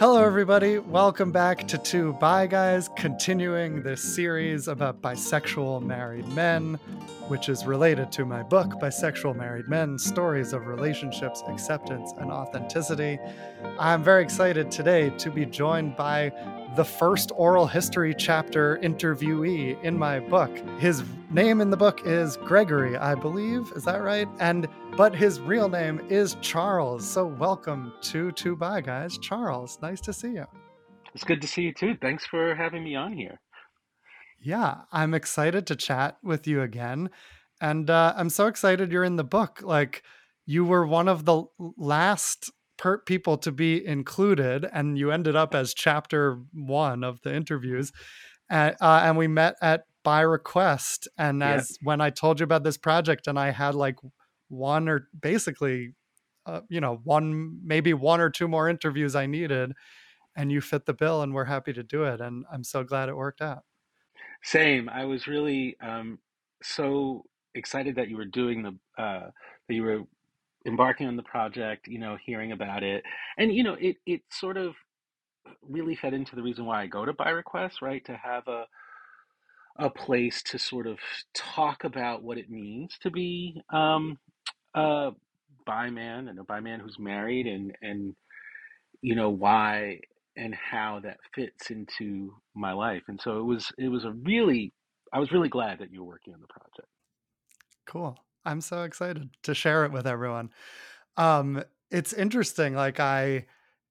Hello, 0.00 0.24
everybody. 0.24 0.78
Welcome 0.78 1.30
back 1.30 1.68
to 1.68 1.76
Two 1.76 2.14
Bi 2.14 2.46
Guys, 2.46 2.88
continuing 2.96 3.82
this 3.82 4.00
series 4.00 4.66
about 4.66 5.02
bisexual 5.02 5.82
married 5.82 6.26
men, 6.28 6.76
which 7.28 7.50
is 7.50 7.66
related 7.66 8.10
to 8.12 8.24
my 8.24 8.42
book, 8.42 8.68
Bisexual 8.80 9.36
Married 9.36 9.68
Men 9.68 9.98
Stories 9.98 10.54
of 10.54 10.66
Relationships, 10.66 11.42
Acceptance, 11.48 12.14
and 12.16 12.32
Authenticity. 12.32 13.18
I'm 13.78 14.02
very 14.02 14.22
excited 14.22 14.70
today 14.70 15.10
to 15.18 15.30
be 15.30 15.44
joined 15.44 15.96
by 15.96 16.32
the 16.76 16.84
first 16.84 17.32
oral 17.34 17.66
history 17.66 18.14
chapter 18.16 18.78
interviewee 18.78 19.82
in 19.82 19.98
my 19.98 20.20
book. 20.20 20.50
His 20.78 21.02
name 21.30 21.60
in 21.60 21.70
the 21.70 21.76
book 21.76 22.02
is 22.04 22.36
Gregory, 22.36 22.96
I 22.96 23.16
believe. 23.16 23.72
Is 23.74 23.84
that 23.84 24.02
right? 24.02 24.28
And 24.38 24.68
but 24.96 25.14
his 25.14 25.40
real 25.40 25.68
name 25.68 26.00
is 26.08 26.36
Charles. 26.40 27.08
So 27.08 27.26
welcome 27.26 27.92
to 28.02 28.30
Two 28.32 28.54
Bi 28.54 28.82
Guys, 28.82 29.18
Charles. 29.18 29.78
Nice 29.82 30.00
to 30.02 30.12
see 30.12 30.32
you. 30.32 30.46
It's 31.12 31.24
good 31.24 31.40
to 31.42 31.48
see 31.48 31.62
you 31.62 31.74
too. 31.74 31.96
Thanks 32.00 32.24
for 32.24 32.54
having 32.54 32.84
me 32.84 32.94
on 32.94 33.14
here. 33.14 33.40
Yeah, 34.40 34.82
I'm 34.92 35.12
excited 35.12 35.66
to 35.66 35.76
chat 35.76 36.18
with 36.22 36.46
you 36.46 36.62
again. 36.62 37.10
And 37.60 37.90
uh, 37.90 38.14
I'm 38.16 38.30
so 38.30 38.46
excited 38.46 38.92
you're 38.92 39.04
in 39.04 39.16
the 39.16 39.24
book. 39.24 39.60
Like, 39.62 40.04
you 40.46 40.64
were 40.64 40.86
one 40.86 41.08
of 41.08 41.24
the 41.24 41.44
last 41.76 42.50
per- 42.80 42.98
people 42.98 43.36
to 43.36 43.52
be 43.52 43.86
included, 43.86 44.66
and 44.72 44.98
you 44.98 45.12
ended 45.12 45.36
up 45.36 45.54
as 45.54 45.74
chapter 45.74 46.40
one 46.52 47.04
of 47.04 47.20
the 47.22 47.32
interviews. 47.32 47.92
Uh, 48.50 48.72
uh, 48.80 49.02
and 49.04 49.16
we 49.16 49.28
met 49.28 49.54
at 49.60 49.84
Bi 50.02 50.22
Request. 50.22 51.06
And 51.18 51.42
as 51.42 51.70
yeah. 51.70 51.76
when 51.86 52.00
I 52.00 52.10
told 52.10 52.40
you 52.40 52.44
about 52.44 52.64
this 52.64 52.78
project, 52.78 53.28
and 53.28 53.38
I 53.38 53.50
had 53.50 53.74
like 53.74 53.96
one 54.48 54.88
or 54.88 55.08
basically, 55.20 55.92
uh, 56.46 56.62
you 56.68 56.80
know, 56.80 57.00
one 57.04 57.60
maybe 57.62 57.92
one 57.92 58.20
or 58.20 58.30
two 58.30 58.48
more 58.48 58.68
interviews 58.68 59.14
I 59.14 59.26
needed, 59.26 59.72
and 60.34 60.50
you 60.50 60.62
fit 60.62 60.86
the 60.86 60.94
bill, 60.94 61.22
and 61.22 61.34
we're 61.34 61.44
happy 61.44 61.74
to 61.74 61.82
do 61.82 62.04
it. 62.04 62.20
And 62.20 62.46
I'm 62.50 62.64
so 62.64 62.82
glad 62.82 63.10
it 63.10 63.16
worked 63.16 63.42
out. 63.42 63.62
Same. 64.42 64.88
I 64.88 65.04
was 65.04 65.26
really 65.26 65.76
um, 65.82 66.18
so 66.62 67.24
excited 67.54 67.96
that 67.96 68.08
you 68.08 68.16
were 68.16 68.24
doing 68.24 68.62
the 68.62 69.02
uh, 69.02 69.30
that 69.68 69.74
you 69.74 69.82
were 69.82 70.00
embarking 70.66 71.06
on 71.06 71.16
the 71.16 71.22
project. 71.22 71.88
You 71.88 71.98
know, 71.98 72.16
hearing 72.24 72.52
about 72.52 72.82
it, 72.82 73.02
and 73.38 73.52
you 73.52 73.62
know, 73.62 73.76
it 73.80 73.96
it 74.06 74.22
sort 74.30 74.56
of 74.56 74.74
really 75.68 75.96
fed 75.96 76.14
into 76.14 76.36
the 76.36 76.42
reason 76.42 76.64
why 76.64 76.82
I 76.82 76.86
go 76.86 77.04
to 77.04 77.12
Bi 77.12 77.30
Request, 77.30 77.82
right? 77.82 78.04
To 78.06 78.16
have 78.16 78.46
a 78.48 78.64
a 79.78 79.90
place 79.90 80.42
to 80.42 80.58
sort 80.58 80.86
of 80.86 80.98
talk 81.34 81.84
about 81.84 82.22
what 82.22 82.38
it 82.38 82.50
means 82.50 82.96
to 83.02 83.10
be 83.10 83.62
um, 83.72 84.18
a 84.74 85.10
bi 85.66 85.88
man 85.88 86.28
and 86.28 86.38
a 86.38 86.44
bi 86.44 86.60
man 86.60 86.80
who's 86.80 86.98
married, 86.98 87.46
and 87.46 87.74
and 87.82 88.14
you 89.02 89.14
know 89.14 89.30
why 89.30 90.00
and 90.36 90.54
how 90.54 91.00
that 91.02 91.18
fits 91.34 91.70
into 91.70 92.32
my 92.54 92.72
life. 92.72 93.02
And 93.08 93.20
so 93.20 93.38
it 93.38 93.44
was 93.44 93.72
it 93.78 93.88
was 93.88 94.04
a 94.04 94.12
really 94.12 94.72
I 95.12 95.18
was 95.18 95.32
really 95.32 95.48
glad 95.48 95.80
that 95.80 95.92
you 95.92 96.02
were 96.02 96.12
working 96.12 96.34
on 96.34 96.40
the 96.40 96.46
project. 96.46 96.88
Cool. 97.88 98.16
I'm 98.44 98.60
so 98.60 98.82
excited 98.82 99.30
to 99.42 99.54
share 99.54 99.84
it 99.84 99.92
with 99.92 100.06
everyone. 100.06 100.50
Um, 101.16 101.62
it's 101.90 102.12
interesting. 102.12 102.74
Like 102.74 103.00
I, 103.00 103.46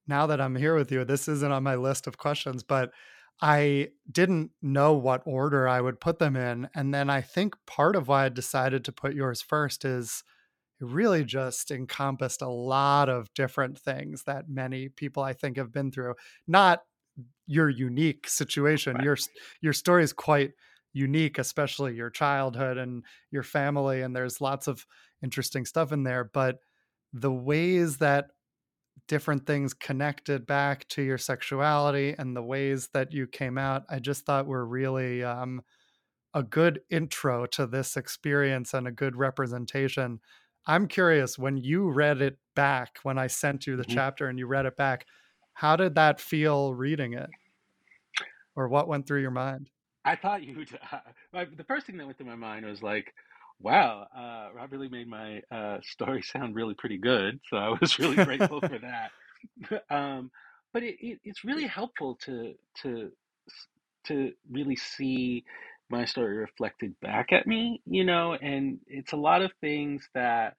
now 0.08 0.28
that 0.28 0.42
I'm 0.42 0.56
here 0.56 0.76
with 0.76 0.92
you, 0.92 1.06
this 1.06 1.28
isn't 1.28 1.52
on 1.52 1.64
my 1.64 1.76
list 1.76 2.08
of 2.08 2.18
questions, 2.18 2.64
but 2.64 2.92
I 3.42 3.90
didn't 4.12 4.52
know 4.62 4.94
what 4.94 5.22
order 5.26 5.68
I 5.68 5.80
would 5.80 6.00
put 6.00 6.20
them 6.20 6.36
in. 6.36 6.70
And 6.76 6.94
then 6.94 7.10
I 7.10 7.22
think 7.22 7.56
part 7.66 7.96
of 7.96 8.08
why 8.08 8.26
I 8.26 8.30
decided 8.30 8.84
to 8.86 8.92
put 8.92 9.14
yours 9.14 9.42
first 9.42 9.86
is 9.86 10.24
it 10.82 10.88
really 10.88 11.24
just 11.24 11.72
encompassed 11.72 12.42
a 12.42 12.50
lot 12.50 13.10
of 13.10 13.34
different 13.34 13.78
things 13.78 14.24
that 14.24 14.50
many 14.50 14.90
people 14.90 15.24
I 15.24 15.34
think 15.34 15.58
have 15.58 15.72
been 15.72 15.92
through. 15.92 16.16
Not 16.48 16.84
your 17.48 17.70
unique 17.70 18.28
situation. 18.28 18.96
Right. 18.96 19.04
Your 19.04 19.18
your 19.62 19.74
story 19.74 20.04
is 20.04 20.14
quite 20.14 20.52
unique, 20.94 21.38
especially 21.38 21.96
your 21.96 22.10
childhood 22.10 22.78
and 22.78 23.04
your 23.32 23.44
family, 23.44 24.02
and 24.02 24.16
there's 24.16 24.42
lots 24.42 24.68
of 24.68 24.86
interesting 25.24 25.66
stuff 25.66 25.92
in 25.92 26.04
there. 26.04 26.24
But 26.24 26.60
the 27.14 27.32
ways 27.32 27.98
that 27.98 28.28
different 29.08 29.46
things 29.46 29.74
connected 29.74 30.46
back 30.46 30.88
to 30.90 31.02
your 31.02 31.18
sexuality 31.18 32.16
and 32.18 32.36
the 32.36 32.44
ways 32.44 32.90
that 32.94 33.12
you 33.12 33.28
came 33.28 33.58
out, 33.58 33.84
I 33.90 34.00
just 34.00 34.26
thought 34.26 34.48
were 34.48 34.66
really 34.66 35.24
um, 35.24 35.62
a 36.34 36.44
good 36.44 36.82
intro 36.90 37.46
to 37.48 37.66
this 37.66 37.98
experience 37.98 38.74
and 38.74 38.88
a 38.88 38.92
good 38.92 39.16
representation. 39.16 40.20
I'm 40.68 40.88
curious 40.88 41.40
when 41.40 41.58
you 41.58 41.90
read 41.90 42.22
it 42.22 42.38
back, 42.56 43.00
when 43.04 43.18
I 43.18 43.28
sent 43.28 43.66
you 43.66 43.76
the 43.76 43.84
mm-hmm. 43.84 43.94
chapter 43.94 44.28
and 44.28 44.38
you 44.38 44.46
read 44.46 44.66
it 44.66 44.78
back, 44.78 45.06
how 45.54 45.76
did 45.76 45.96
that 45.96 46.20
feel 46.20 46.74
reading 46.74 47.14
it? 47.14 47.30
Or 48.56 48.68
what 48.68 48.88
went 48.88 49.08
through 49.08 49.22
your 49.22 49.32
mind? 49.32 49.70
I 50.10 50.16
thought 50.16 50.44
you 50.44 50.58
would. 50.58 50.70
Uh, 50.92 51.46
the 51.58 51.64
first 51.66 51.86
thing 51.88 51.98
that 51.98 52.06
went 52.06 52.18
through 52.18 52.28
my 52.28 52.36
mind 52.36 52.66
was 52.66 52.82
like, 52.82 53.14
wow, 53.62 54.08
uh, 54.16 54.56
Rob 54.56 54.72
really 54.72 54.90
made 54.90 55.08
my 55.08 55.42
uh, 55.52 55.80
story 55.84 56.24
sound 56.24 56.56
really 56.56 56.76
pretty 56.76 56.98
good. 56.98 57.40
So 57.50 57.58
I 57.58 57.78
was 57.80 58.00
really 58.00 58.18
grateful 58.18 58.62
for 58.62 58.80
that. 58.80 59.12
Um, 59.90 60.32
but 60.74 60.84
it, 60.84 60.98
it, 61.00 61.20
it's 61.24 61.46
really 61.46 61.68
helpful 61.68 62.18
to 62.26 62.56
to 62.84 63.12
to 64.08 64.34
really 64.52 64.76
see 64.76 65.46
my 65.90 66.06
story 66.06 66.38
reflected 66.38 66.96
back 67.02 67.32
at 67.34 67.48
me, 67.48 67.82
you 67.86 68.04
know, 68.04 68.34
and 68.36 68.80
it's 68.88 69.14
a 69.14 69.18
lot 69.18 69.42
of 69.42 69.52
things 69.62 70.08
that 70.14 70.56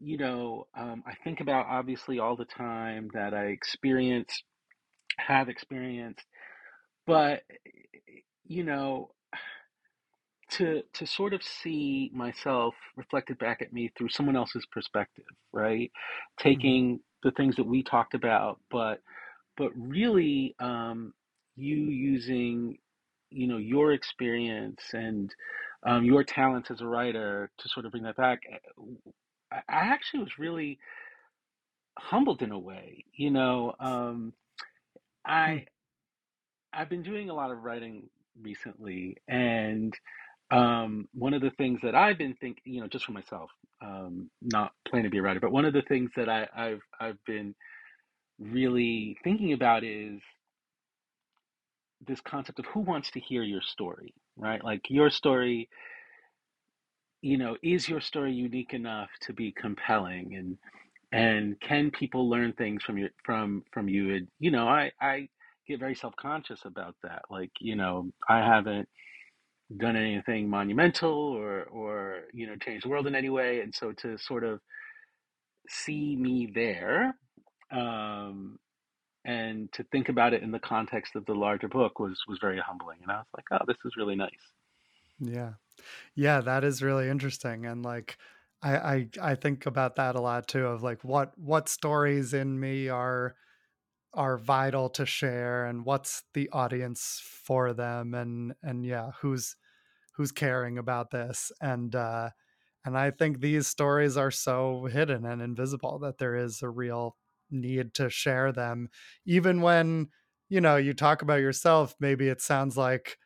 you 0.00 0.18
know 0.18 0.66
um, 0.76 1.04
I 1.06 1.14
think 1.24 1.40
about 1.40 1.66
obviously 1.66 2.18
all 2.18 2.36
the 2.36 2.44
time 2.46 3.10
that 3.14 3.34
I 3.34 3.46
experience, 3.46 4.42
have 5.18 5.48
experienced, 5.48 6.26
but 7.06 7.42
you 8.46 8.62
know 8.62 9.10
to 10.50 10.82
to 10.92 11.06
sort 11.06 11.34
of 11.34 11.42
see 11.42 12.10
myself 12.12 12.74
reflected 12.96 13.38
back 13.38 13.62
at 13.62 13.72
me 13.72 13.90
through 13.96 14.08
someone 14.08 14.36
else's 14.36 14.66
perspective, 14.70 15.24
right? 15.52 15.90
Mm-hmm. 15.90 16.48
Taking 16.48 17.00
the 17.22 17.32
things 17.32 17.56
that 17.56 17.66
we 17.66 17.82
talked 17.82 18.14
about, 18.14 18.60
but 18.70 19.00
but 19.56 19.70
really 19.76 20.54
um, 20.60 21.12
you 21.56 21.76
using 21.76 22.78
you 23.30 23.46
know 23.46 23.58
your 23.58 23.92
experience 23.92 24.82
and 24.92 25.34
um, 25.84 26.04
your 26.04 26.24
talents 26.24 26.70
as 26.70 26.80
a 26.80 26.86
writer 26.86 27.50
to 27.58 27.68
sort 27.68 27.86
of 27.86 27.92
bring 27.92 28.04
that 28.04 28.16
back. 28.16 28.40
I, 29.50 29.56
I 29.56 29.62
actually 29.68 30.20
was 30.20 30.38
really 30.38 30.78
humbled 31.98 32.42
in 32.42 32.52
a 32.52 32.58
way, 32.58 33.04
you 33.14 33.30
know. 33.30 33.74
Um, 33.80 34.32
I 35.24 35.52
hmm. 35.52 35.58
I've 36.80 36.88
been 36.88 37.02
doing 37.02 37.30
a 37.30 37.34
lot 37.34 37.50
of 37.50 37.62
writing 37.62 38.08
recently, 38.42 39.16
and 39.28 39.94
um, 40.50 41.08
one 41.14 41.34
of 41.34 41.42
the 41.42 41.50
things 41.52 41.80
that 41.82 41.94
I've 41.94 42.18
been 42.18 42.34
thinking, 42.36 42.62
you 42.74 42.80
know, 42.80 42.88
just 42.88 43.04
for 43.06 43.12
myself, 43.12 43.50
um, 43.82 44.30
not 44.42 44.72
planning 44.88 45.04
to 45.04 45.10
be 45.10 45.18
a 45.18 45.22
writer, 45.22 45.40
but 45.40 45.52
one 45.52 45.64
of 45.64 45.74
the 45.74 45.82
things 45.82 46.10
that 46.16 46.28
I, 46.28 46.48
I've 46.56 46.82
I've 47.00 47.18
been 47.26 47.54
really 48.40 49.16
thinking 49.24 49.52
about 49.52 49.84
is 49.84 50.20
this 52.06 52.20
concept 52.20 52.58
of 52.58 52.66
who 52.66 52.80
wants 52.80 53.10
to 53.12 53.20
hear 53.20 53.42
your 53.42 53.62
story, 53.62 54.14
right? 54.36 54.62
Like 54.64 54.82
your 54.90 55.10
story, 55.10 55.68
you 57.22 57.38
know, 57.38 57.56
is 57.62 57.88
your 57.88 58.00
story 58.00 58.32
unique 58.32 58.74
enough 58.74 59.10
to 59.22 59.32
be 59.32 59.52
compelling, 59.52 60.34
and 60.36 60.58
and 61.12 61.60
can 61.60 61.90
people 61.90 62.28
learn 62.30 62.52
things 62.54 62.82
from 62.84 62.98
you 62.98 63.10
from 63.24 63.64
from 63.72 63.88
you? 63.88 64.14
And 64.14 64.28
you 64.40 64.50
know, 64.50 64.68
I 64.68 64.92
I 65.00 65.28
get 65.66 65.80
very 65.80 65.94
self 65.94 66.14
conscious 66.16 66.60
about 66.64 66.94
that. 67.02 67.22
Like, 67.30 67.50
you 67.60 67.76
know, 67.76 68.10
I 68.28 68.38
haven't 68.38 68.88
done 69.76 69.96
anything 69.96 70.48
monumental 70.48 71.10
or 71.12 71.64
or 71.64 72.20
you 72.32 72.46
know 72.46 72.54
changed 72.56 72.84
the 72.84 72.88
world 72.88 73.06
in 73.06 73.14
any 73.14 73.30
way 73.30 73.60
and 73.60 73.74
so 73.74 73.92
to 73.92 74.18
sort 74.18 74.44
of 74.44 74.60
see 75.68 76.16
me 76.16 76.50
there 76.54 77.16
um, 77.72 78.58
and 79.24 79.72
to 79.72 79.82
think 79.84 80.10
about 80.10 80.34
it 80.34 80.42
in 80.42 80.50
the 80.50 80.58
context 80.58 81.16
of 81.16 81.24
the 81.24 81.34
larger 81.34 81.68
book 81.68 81.98
was 81.98 82.20
was 82.28 82.38
very 82.40 82.60
humbling 82.60 82.98
and 83.02 83.10
i 83.10 83.16
was 83.16 83.26
like 83.34 83.46
oh 83.52 83.64
this 83.66 83.78
is 83.84 83.96
really 83.96 84.14
nice 84.14 84.30
yeah 85.18 85.52
yeah 86.14 86.40
that 86.40 86.62
is 86.62 86.82
really 86.82 87.08
interesting 87.08 87.64
and 87.64 87.82
like 87.82 88.18
I, 88.62 88.76
I 88.76 89.08
i 89.22 89.34
think 89.34 89.64
about 89.64 89.96
that 89.96 90.14
a 90.14 90.20
lot 90.20 90.46
too 90.46 90.66
of 90.66 90.82
like 90.82 91.02
what 91.02 91.36
what 91.38 91.70
stories 91.70 92.34
in 92.34 92.60
me 92.60 92.88
are 92.90 93.34
are 94.14 94.38
vital 94.38 94.88
to 94.90 95.06
share 95.06 95.66
and 95.66 95.84
what's 95.84 96.22
the 96.34 96.48
audience 96.50 97.20
for 97.24 97.72
them 97.72 98.14
and 98.14 98.54
and 98.62 98.86
yeah 98.86 99.10
who's 99.20 99.56
who's 100.16 100.32
caring 100.32 100.78
about 100.78 101.10
this. 101.10 101.50
And 101.60 101.94
uh 101.94 102.30
and 102.84 102.96
i 102.98 103.10
think 103.10 103.40
these 103.40 103.66
stories 103.66 104.16
are 104.16 104.30
so 104.30 104.86
hidden 104.90 105.24
and 105.24 105.42
invisible 105.42 105.98
that 106.00 106.18
there 106.18 106.36
is 106.36 106.62
a 106.62 106.68
real 106.68 107.16
need 107.50 107.94
to 107.94 108.10
share 108.10 108.52
them. 108.52 108.88
Even 109.26 109.60
when 109.60 110.08
you 110.48 110.60
know 110.60 110.76
you 110.76 110.92
talk 110.94 111.22
about 111.22 111.40
yourself 111.40 111.94
maybe 111.98 112.28
it 112.28 112.40
sounds 112.40 112.76
like 112.76 113.18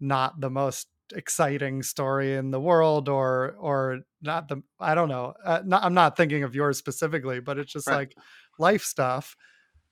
not 0.00 0.40
the 0.40 0.50
most 0.50 0.88
exciting 1.14 1.82
story 1.82 2.34
in 2.34 2.50
the 2.50 2.60
world 2.60 3.08
or 3.08 3.56
or 3.58 4.00
not 4.22 4.48
the 4.48 4.62
i 4.80 4.94
don't 4.94 5.08
know 5.08 5.34
uh, 5.44 5.60
not, 5.64 5.84
i'm 5.84 5.94
not 5.94 6.16
thinking 6.16 6.42
of 6.42 6.54
yours 6.54 6.78
specifically 6.78 7.40
but 7.40 7.58
it's 7.58 7.72
just 7.72 7.86
right. 7.86 7.96
like 7.96 8.16
life 8.58 8.82
stuff 8.82 9.36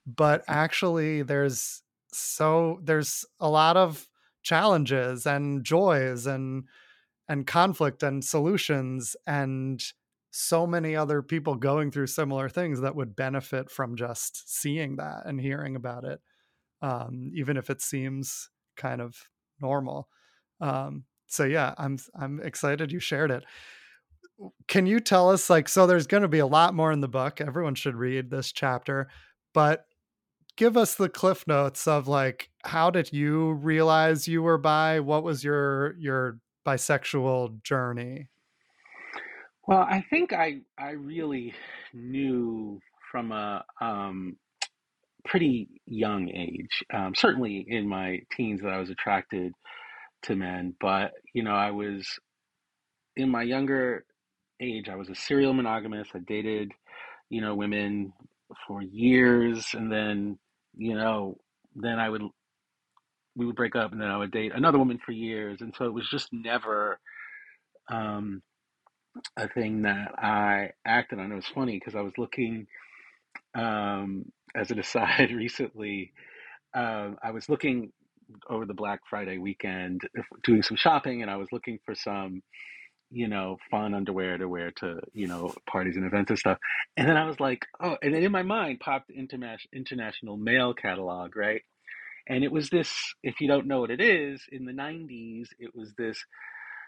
but 0.06 0.44
actually 0.49 1.22
there's 1.22 1.82
so 2.12 2.81
there's 2.82 3.25
a 3.40 3.49
lot 3.49 3.76
of 3.76 4.08
challenges 4.43 5.26
and 5.26 5.64
joys 5.64 6.26
and 6.26 6.64
and 7.28 7.46
conflict 7.46 8.02
and 8.02 8.25
solutions 8.25 9.16
and 9.26 9.82
so 10.31 10.66
many 10.66 10.96
other 10.96 11.22
people 11.22 11.54
going 11.54 11.90
through 11.90 12.06
similar 12.06 12.49
things 12.49 12.81
that 12.81 12.96
would 12.96 13.14
benefit 13.14 13.70
from 13.70 13.96
just 13.96 14.50
seeing 14.50 14.96
that 14.96 15.22
and 15.26 15.40
hearing 15.40 15.76
about 15.76 16.05
it 16.05 16.20
um, 16.82 17.31
even 17.34 17.56
if 17.56 17.70
it 17.70 17.81
seems 17.81 18.50
kind 18.76 19.00
of 19.00 19.16
normal. 19.60 20.08
Um, 20.60 21.05
so 21.28 21.44
yeah 21.44 21.72
i'm 21.78 21.96
i'm 22.20 22.40
excited 22.40 22.93
you 22.93 23.00
shared 23.00 23.31
it. 23.31 23.44
Can 24.69 24.87
you 24.87 25.00
tell 25.00 25.31
us 25.31 25.48
like 25.48 25.69
so 25.69 25.87
there's 25.87 26.06
going 26.06 26.22
to 26.22 26.28
be 26.28 26.40
a 26.40 26.46
lot 26.46 26.75
more 26.75 26.93
in 26.93 27.00
the 27.00 27.08
book. 27.08 27.40
Everyone 27.40 27.75
should 27.75 27.94
read 27.94 28.31
this 28.31 28.52
chapter 28.52 29.08
but 29.55 29.87
give 30.56 30.76
us 30.76 30.94
the 30.94 31.08
cliff 31.08 31.46
notes 31.46 31.87
of 31.87 32.08
like 32.08 32.50
how 32.64 32.90
did 32.90 33.12
you 33.12 33.52
realize 33.52 34.28
you 34.28 34.43
were 34.43 34.58
bi 34.58 35.00
what 35.00 35.22
was 35.25 35.44
your 35.44 35.94
your 35.99 36.38
bisexual 36.66 37.62
journey 37.62 38.28
Well, 39.66 39.81
I 39.88 40.04
think 40.10 40.32
I 40.32 40.60
I 40.78 40.90
really 40.90 41.54
knew 41.93 42.81
from 43.10 43.32
a 43.32 43.64
um, 43.81 44.37
pretty 45.25 45.69
young 45.87 46.28
age, 46.31 46.82
um, 46.93 47.14
certainly 47.14 47.64
in 47.69 47.88
my 47.88 48.20
teens, 48.32 48.62
that 48.62 48.72
I 48.72 48.78
was 48.81 48.90
attracted 48.90 49.52
to 50.25 50.37
men. 50.37 50.75
But 50.81 51.12
you 51.34 51.43
know, 51.43 51.55
I 51.55 51.70
was 51.70 52.08
in 53.16 53.28
my 53.31 53.43
younger 53.43 54.05
age, 54.60 54.88
I 54.88 54.96
was 54.96 55.10
a 55.10 55.14
serial 55.14 55.52
monogamist. 55.55 56.12
I 56.14 56.20
dated, 56.20 56.72
you 57.31 57.40
know, 57.40 57.55
women 57.55 58.12
for 58.66 58.82
years, 58.82 59.69
and 59.75 59.93
then 59.93 60.38
you 60.76 60.94
know, 60.96 61.38
then 61.76 61.99
I 62.00 62.10
would 62.10 62.22
we 63.37 63.46
would 63.46 63.56
break 63.56 63.76
up, 63.76 63.93
and 63.93 64.00
then 64.00 64.10
I 64.10 64.19
would 64.19 64.32
date 64.32 64.52
another 64.54 64.78
woman 64.78 64.99
for 65.04 65.12
years, 65.12 65.60
and 65.62 65.75
so 65.76 65.87
it 65.87 65.94
was 65.94 66.08
just 66.10 66.28
never. 66.32 67.00
Um, 67.90 68.43
a 69.37 69.49
thing 69.49 69.82
that 69.82 70.12
I 70.19 70.72
acted 70.87 71.20
on. 71.20 71.32
It 71.32 71.37
was 71.37 71.46
funny 71.46 71.78
because 71.78 71.96
I 71.96 72.02
was 72.02 72.14
looking 72.19 72.66
Um, 73.56 74.26
as 74.56 74.72
an 74.72 74.81
aside, 74.81 75.32
recently, 75.34 76.14
um, 76.75 77.19
I 77.22 77.32
was 77.32 77.48
looking 77.48 77.93
over 78.50 78.66
the 78.66 78.75
Black 78.75 79.00
Friday 79.10 79.38
weekend, 79.38 80.02
doing 80.44 80.62
some 80.62 80.76
shopping, 80.76 81.22
and 81.22 81.31
I 81.31 81.37
was 81.37 81.48
looking 81.52 81.78
for 81.87 81.94
some, 81.94 82.43
you 83.12 83.28
know, 83.28 83.58
fun 83.70 83.94
underwear 83.94 84.38
to 84.38 84.48
wear 84.48 84.70
to, 84.72 85.00
you 85.12 85.26
know, 85.28 85.54
parties 85.66 85.96
and 85.96 86.06
events 86.06 86.30
and 86.30 86.38
stuff. 86.38 86.58
And 86.96 87.08
then 87.08 87.16
I 87.16 87.26
was 87.26 87.40
like, 87.40 87.66
oh, 87.80 87.96
and 88.02 88.14
then 88.14 88.22
in 88.22 88.32
my 88.32 88.42
mind 88.42 88.80
popped 88.80 89.10
Interna- 89.10 89.58
International 89.72 90.36
Male 90.36 90.74
Catalog, 90.74 91.36
right? 91.36 91.62
And 92.28 92.44
it 92.44 92.52
was 92.52 92.70
this, 92.70 92.92
if 93.22 93.40
you 93.40 93.48
don't 93.48 93.66
know 93.66 93.80
what 93.80 93.90
it 93.90 94.00
is, 94.00 94.42
in 94.50 94.64
the 94.64 94.72
90s, 94.72 95.48
it 95.58 95.74
was 95.74 95.92
this, 95.98 96.24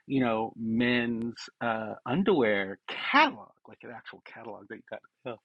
you 0.07 0.25
know, 0.25 0.53
men's 0.57 1.37
uh, 1.61 1.95
underwear 2.07 2.79
catalog, 2.89 3.51
like 3.69 3.79
an 3.83 3.91
actual 3.95 4.23
catalog 4.25 4.67
that 4.69 4.77
you 4.77 4.83
got. 4.91 5.01
Oh. 5.27 5.39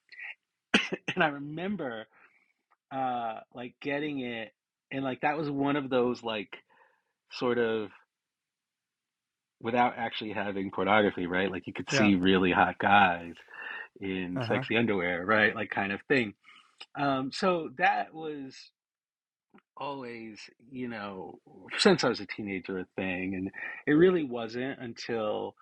and 1.16 1.24
I 1.24 1.28
remember 1.28 2.08
uh 2.92 3.40
like 3.54 3.76
getting 3.82 4.22
it 4.22 4.52
and 4.92 5.04
like 5.04 5.22
that 5.22 5.38
was 5.38 5.50
one 5.50 5.76
of 5.76 5.90
those 5.90 6.24
like 6.24 6.58
sort 7.32 7.60
of 7.60 7.90
without 9.62 9.94
actually 9.98 10.32
having 10.32 10.72
pornography 10.72 11.28
right? 11.28 11.52
Like 11.52 11.68
you 11.68 11.74
could 11.74 11.88
yeah. 11.92 12.00
see 12.00 12.16
really 12.16 12.52
hot 12.52 12.78
guys 12.80 13.34
in 14.00 14.38
uh-huh. 14.38 14.48
sexy 14.48 14.78
underwear 14.78 15.26
right? 15.26 15.56
Like 15.56 15.70
kind 15.70 15.92
of 15.92 16.00
thing. 16.08 16.34
Um 16.98 17.32
so 17.34 17.70
that 17.78 18.14
was 18.14 18.56
always 19.78 20.40
you 20.72 20.88
know 20.88 21.40
since 21.78 22.04
I 22.04 22.10
was 22.10 22.20
a 22.20 22.26
teenager 22.26 22.80
a 22.80 22.86
thing 22.96 23.34
and 23.36 23.50
it 23.88 23.94
really 23.94 24.24
wasn't 24.24 24.80
until 24.80 25.56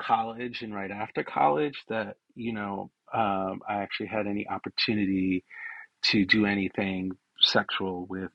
college 0.00 0.62
and 0.62 0.74
right 0.74 0.90
after 0.90 1.22
college 1.22 1.84
that 1.88 2.16
you 2.34 2.52
know 2.52 2.90
um 3.12 3.60
I 3.68 3.76
actually 3.76 4.08
had 4.08 4.26
any 4.26 4.46
opportunity 4.48 5.44
to 6.04 6.24
do 6.24 6.46
anything 6.46 7.12
sexual 7.40 8.06
with 8.06 8.30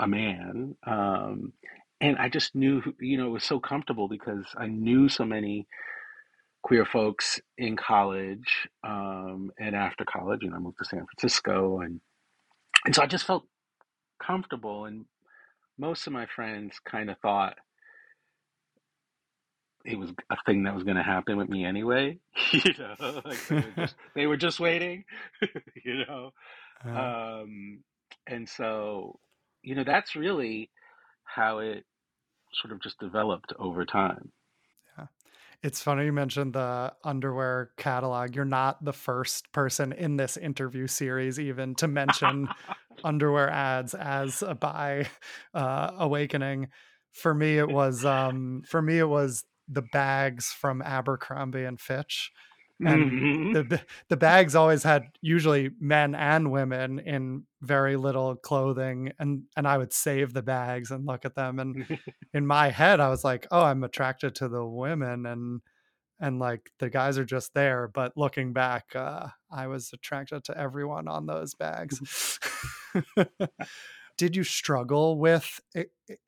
a 0.00 0.06
man. 0.06 0.76
Um, 0.86 1.52
and 2.00 2.18
I 2.18 2.28
just 2.28 2.54
knew, 2.54 2.82
you 3.00 3.18
know, 3.18 3.26
it 3.26 3.30
was 3.30 3.44
so 3.44 3.60
comfortable 3.60 4.08
because 4.08 4.46
I 4.56 4.66
knew 4.66 5.08
so 5.08 5.24
many 5.24 5.66
queer 6.62 6.86
folks 6.86 7.40
in 7.58 7.76
college 7.76 8.68
um, 8.84 9.52
and 9.58 9.76
after 9.76 10.04
college. 10.04 10.40
And 10.42 10.54
I 10.54 10.58
moved 10.58 10.78
to 10.78 10.84
San 10.84 11.06
Francisco, 11.06 11.80
and 11.80 12.00
and 12.84 12.94
so 12.94 13.02
I 13.02 13.06
just 13.06 13.26
felt 13.26 13.46
comfortable. 14.24 14.86
And 14.86 15.06
most 15.78 16.06
of 16.06 16.12
my 16.12 16.26
friends 16.26 16.78
kind 16.84 17.10
of 17.10 17.18
thought 17.20 17.56
it 19.84 19.98
was 19.98 20.10
a 20.30 20.36
thing 20.46 20.64
that 20.64 20.74
was 20.74 20.84
going 20.84 20.96
to 20.96 21.02
happen 21.02 21.36
with 21.36 21.48
me 21.48 21.64
anyway. 21.64 22.18
you 22.52 22.74
know, 22.78 23.22
like 23.24 23.46
they 23.48 23.56
were 23.56 23.72
just 23.76 23.96
they 24.14 24.26
were 24.26 24.36
just 24.36 24.60
waiting. 24.60 25.04
you 25.84 26.04
know, 26.06 26.32
uh, 26.86 27.42
Um, 27.42 27.84
and 28.26 28.48
so, 28.48 29.18
you 29.62 29.74
know, 29.74 29.84
that's 29.84 30.16
really 30.16 30.70
how 31.34 31.58
it 31.58 31.84
sort 32.62 32.72
of 32.72 32.80
just 32.80 32.98
developed 32.98 33.52
over 33.58 33.84
time. 33.84 34.30
yeah. 34.96 35.06
It's 35.62 35.82
funny 35.82 36.04
you 36.04 36.12
mentioned 36.12 36.52
the 36.52 36.92
underwear 37.02 37.70
catalog. 37.76 38.36
You're 38.36 38.44
not 38.44 38.84
the 38.84 38.92
first 38.92 39.50
person 39.52 39.92
in 39.92 40.16
this 40.16 40.36
interview 40.36 40.86
series 40.86 41.40
even 41.40 41.74
to 41.76 41.88
mention 41.88 42.48
underwear 43.04 43.50
ads 43.50 43.94
as 43.94 44.42
a 44.42 44.54
bi 44.54 45.08
uh, 45.54 45.90
awakening. 45.98 46.68
For 47.12 47.34
me 47.34 47.58
it 47.58 47.68
was 47.68 48.04
um 48.04 48.62
for 48.66 48.82
me 48.82 48.98
it 48.98 49.08
was 49.08 49.44
the 49.68 49.82
bags 49.92 50.46
from 50.48 50.82
abercrombie 50.82 51.64
and 51.64 51.80
fitch 51.80 52.30
and 52.86 53.10
hmm 53.10 53.52
the 53.52 53.80
the 54.08 54.16
bags 54.16 54.54
always 54.54 54.82
had 54.82 55.04
usually 55.20 55.70
men 55.80 56.14
and 56.14 56.50
women 56.50 56.98
in 56.98 57.44
very 57.62 57.96
little 57.96 58.34
clothing 58.36 59.12
and 59.18 59.44
and 59.56 59.66
I 59.68 59.78
would 59.78 59.92
save 59.92 60.32
the 60.32 60.42
bags 60.42 60.90
and 60.90 61.06
look 61.06 61.24
at 61.24 61.34
them. 61.34 61.58
And 61.58 61.86
in 62.34 62.46
my 62.46 62.70
head 62.70 63.00
I 63.00 63.08
was 63.08 63.24
like 63.24 63.46
oh 63.50 63.62
I'm 63.62 63.84
attracted 63.84 64.34
to 64.36 64.48
the 64.48 64.64
women 64.64 65.26
and 65.26 65.60
and 66.20 66.38
like 66.38 66.70
the 66.78 66.90
guys 66.90 67.18
are 67.18 67.24
just 67.24 67.54
there. 67.54 67.88
But 67.92 68.16
looking 68.16 68.52
back 68.52 68.86
uh 68.94 69.28
I 69.50 69.68
was 69.68 69.90
attracted 69.92 70.44
to 70.44 70.58
everyone 70.58 71.08
on 71.08 71.26
those 71.26 71.54
bags. 71.54 72.38
Did 74.16 74.36
you 74.36 74.44
struggle 74.44 75.18
with 75.18 75.60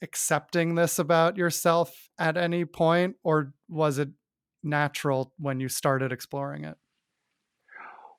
accepting 0.02 0.74
this 0.74 0.98
about 0.98 1.36
yourself 1.36 2.08
at 2.18 2.36
any 2.36 2.64
point 2.64 3.16
or 3.22 3.52
was 3.68 3.98
it 3.98 4.08
natural 4.62 5.32
when 5.38 5.60
you 5.60 5.68
started 5.68 6.12
exploring 6.12 6.64
it 6.64 6.78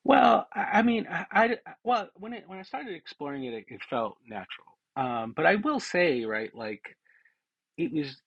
Well, 0.04 0.48
I 0.52 0.82
mean, 0.82 1.06
I, 1.08 1.26
I- 1.30 1.58
well, 1.84 2.08
when 2.14 2.32
it 2.32 2.48
when 2.48 2.58
I 2.58 2.62
started 2.62 2.94
exploring 2.94 3.44
it, 3.44 3.54
it, 3.54 3.64
it 3.68 3.82
felt 3.82 4.18
natural. 4.26 4.78
Um, 4.96 5.32
but 5.32 5.46
I 5.46 5.56
will 5.56 5.80
say, 5.80 6.24
right, 6.24 6.54
like 6.54 6.96
it 7.78 7.92
was 7.92 8.22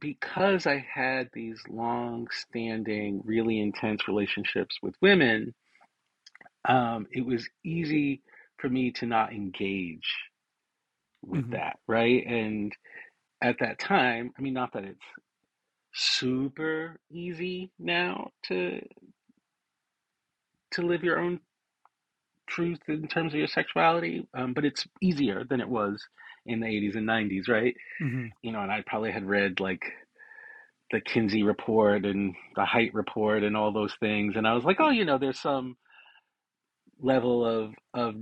because 0.00 0.66
I 0.66 0.78
had 0.78 1.30
these 1.32 1.62
long-standing, 1.68 3.22
really 3.24 3.60
intense 3.60 4.06
relationships 4.08 4.78
with 4.82 4.94
women, 5.00 5.54
um, 6.64 7.06
it 7.10 7.22
was 7.24 7.48
easy 7.64 8.22
for 8.58 8.68
me 8.68 8.90
to 8.92 9.06
not 9.06 9.32
engage 9.32 10.14
with 11.22 11.44
hmm 11.44 11.52
that, 11.52 11.78
right? 11.86 12.24
And 12.26 12.74
at 13.42 13.58
that 13.60 13.78
time, 13.78 14.32
I 14.38 14.42
mean, 14.42 14.54
not 14.54 14.72
that 14.74 14.84
it's 14.84 15.00
super 15.94 16.98
easy 17.10 17.70
now 17.78 18.30
to 18.44 18.80
to 20.72 20.82
live 20.82 21.02
your 21.02 21.18
own 21.20 21.40
truth 22.48 22.80
in 22.88 23.08
terms 23.08 23.32
of 23.34 23.38
your 23.38 23.48
sexuality, 23.48 24.26
um, 24.34 24.54
but 24.54 24.64
it's 24.64 24.86
easier 25.02 25.44
than 25.44 25.60
it 25.60 25.68
was 25.68 26.02
in 26.46 26.60
the 26.60 26.66
80s 26.66 26.96
and 26.96 27.06
90s, 27.06 27.48
right? 27.48 27.74
hmm 28.00 28.26
You 28.42 28.52
know, 28.52 28.60
and 28.62 28.72
I 28.72 28.82
probably 28.86 29.12
had 29.12 29.26
read 29.26 29.60
like 29.60 29.82
the 30.90 31.00
Kinsey 31.00 31.42
report 31.42 32.04
and 32.06 32.34
the 32.56 32.64
Hite 32.64 32.94
report 32.94 33.42
and 33.44 33.56
all 33.56 33.72
those 33.72 33.94
things, 34.00 34.36
and 34.36 34.46
I 34.46 34.54
was 34.54 34.64
like, 34.64 34.78
oh, 34.80 34.90
you 34.90 35.04
know, 35.04 35.18
there's 35.18 35.40
some 35.40 35.76
level 37.00 37.44
of 37.46 37.74
of 37.94 38.16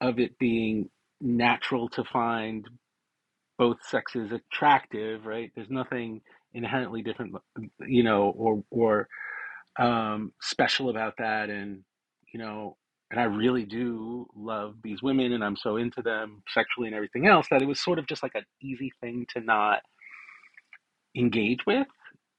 of 0.00 0.18
it 0.18 0.38
being 0.38 0.90
natural 1.20 1.88
to 1.90 2.04
find 2.04 2.68
both 3.58 3.78
sexes 3.84 4.32
attractive, 4.32 5.26
right? 5.26 5.52
There's 5.54 5.70
nothing 5.70 6.22
inherently 6.54 7.02
different, 7.02 7.34
you 7.86 8.02
know, 8.04 8.30
or 8.36 8.64
or 8.70 9.08
um, 9.78 10.32
special 10.42 10.90
about 10.90 11.14
that. 11.18 11.50
And, 11.50 11.84
you 12.32 12.40
know, 12.40 12.76
and 13.10 13.20
I 13.20 13.24
really 13.24 13.64
do 13.66 14.26
love 14.36 14.76
these 14.84 15.02
women 15.02 15.32
and 15.34 15.44
I'm 15.44 15.56
so 15.56 15.76
into 15.78 16.02
them 16.02 16.42
sexually 16.48 16.88
and 16.88 16.96
everything 16.96 17.26
else 17.28 17.46
that 17.50 17.62
it 17.62 17.68
was 17.68 17.82
sort 17.82 17.98
of 18.00 18.06
just 18.08 18.22
like 18.22 18.34
an 18.36 18.44
easy 18.62 18.92
thing 19.02 19.26
to 19.34 19.40
not 19.40 19.80
engage 21.16 21.60
with. 21.66 21.88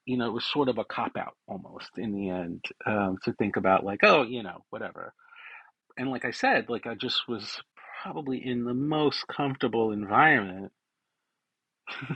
You 0.05 0.17
know, 0.17 0.27
it 0.27 0.34
was 0.34 0.46
sort 0.46 0.70
of 0.70 0.77
a 0.79 0.86
cop 0.86 1.17
out 1.17 1.36
almost 1.48 1.91
in 1.98 2.13
the 2.13 2.29
end 2.29 2.65
um, 2.88 3.17
to 3.25 3.34
think 3.34 3.58
about, 3.58 3.86
like, 3.86 4.01
oh, 4.03 4.24
you 4.24 4.43
know, 4.43 4.63
whatever. 4.72 5.13
and 5.98 6.10
like 6.12 6.25
I 6.25 6.32
said, 6.32 6.70
like 6.70 6.88
I 6.88 6.96
just 6.96 7.22
was 7.27 7.62
probably 8.03 8.46
in 8.46 8.65
the 8.65 8.74
most 8.74 9.25
comfortable 9.27 9.91
environment 9.91 10.72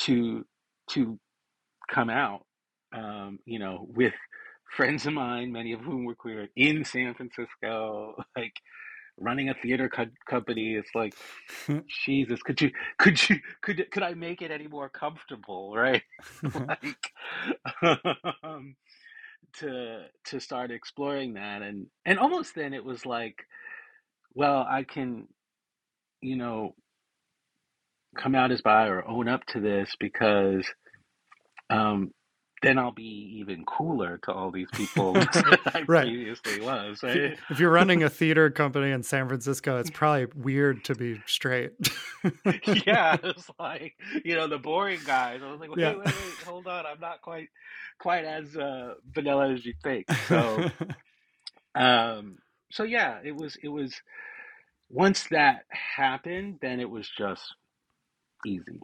to 0.00 0.46
to 0.92 1.18
come 1.90 2.10
out, 2.10 2.46
um, 2.94 3.38
you 3.46 3.58
know, 3.58 3.86
with 3.88 4.14
friends 4.76 5.06
of 5.06 5.14
mine, 5.14 5.52
many 5.52 5.72
of 5.72 5.80
whom 5.80 6.04
were 6.04 6.14
queer, 6.14 6.48
in 6.56 6.84
San 6.84 7.14
Francisco, 7.14 8.14
like 8.36 8.54
running 9.18 9.48
a 9.50 9.54
theater 9.54 9.88
co- 9.88 10.06
company. 10.28 10.74
It's 10.74 10.90
like, 10.94 11.14
Jesus, 12.06 12.42
could 12.42 12.60
you, 12.60 12.70
could 12.98 13.28
you, 13.28 13.38
could 13.62 13.90
could 13.90 14.02
I 14.02 14.14
make 14.14 14.42
it 14.42 14.50
any 14.50 14.68
more 14.68 14.88
comfortable, 14.88 15.74
right? 15.76 16.02
like, 16.68 17.12
um, 18.42 18.76
to 19.58 20.06
to 20.26 20.40
start 20.40 20.70
exploring 20.70 21.34
that, 21.34 21.62
and 21.62 21.86
and 22.06 22.18
almost 22.18 22.54
then 22.54 22.74
it 22.74 22.84
was 22.84 23.06
like, 23.06 23.36
well, 24.34 24.66
I 24.68 24.84
can, 24.84 25.28
you 26.20 26.36
know, 26.36 26.74
come 28.16 28.34
out 28.34 28.52
as 28.52 28.62
bi 28.62 28.86
or 28.88 29.06
own 29.08 29.28
up 29.28 29.44
to 29.46 29.60
this 29.60 29.94
because 30.00 30.66
um, 31.70 32.12
then 32.62 32.78
I'll 32.78 32.92
be 32.92 33.38
even 33.40 33.64
cooler 33.64 34.18
to 34.24 34.32
all 34.32 34.50
these 34.52 34.68
people 34.72 35.12
that 35.14 35.60
I 35.74 35.82
right. 35.82 36.04
previously 36.06 36.60
was. 36.60 37.02
Right? 37.02 37.36
if 37.50 37.58
you're 37.58 37.70
running 37.72 38.04
a 38.04 38.10
theater 38.10 38.50
company 38.50 38.92
in 38.92 39.02
San 39.02 39.26
Francisco, 39.26 39.78
it's 39.78 39.90
probably 39.90 40.26
weird 40.36 40.84
to 40.84 40.94
be 40.94 41.20
straight. 41.26 41.72
yeah, 42.86 43.16
it's 43.22 43.50
like 43.58 43.94
you 44.24 44.36
know 44.36 44.46
the 44.46 44.58
boring 44.58 45.00
guys. 45.04 45.40
I 45.44 45.50
was 45.50 45.60
like, 45.60 45.70
wait, 45.70 45.80
Yeah. 45.80 45.96
wait, 45.96 46.06
wait, 46.06 46.14
hold 46.44 46.66
on, 46.68 46.86
I'm 46.86 47.00
not 47.00 47.20
quite 47.20 47.48
quite 47.98 48.24
as 48.24 48.56
uh, 48.56 48.94
vanilla 49.12 49.52
as 49.52 49.64
you 49.66 49.74
think. 49.82 50.06
So, 50.28 50.70
um, 51.74 52.38
so 52.70 52.84
yeah, 52.84 53.18
it 53.24 53.34
was 53.34 53.56
it 53.62 53.68
was 53.68 53.94
once 54.88 55.26
that 55.30 55.64
happened, 55.70 56.58
then 56.62 56.78
it 56.78 56.88
was 56.88 57.08
just 57.16 57.42
easy. 58.46 58.78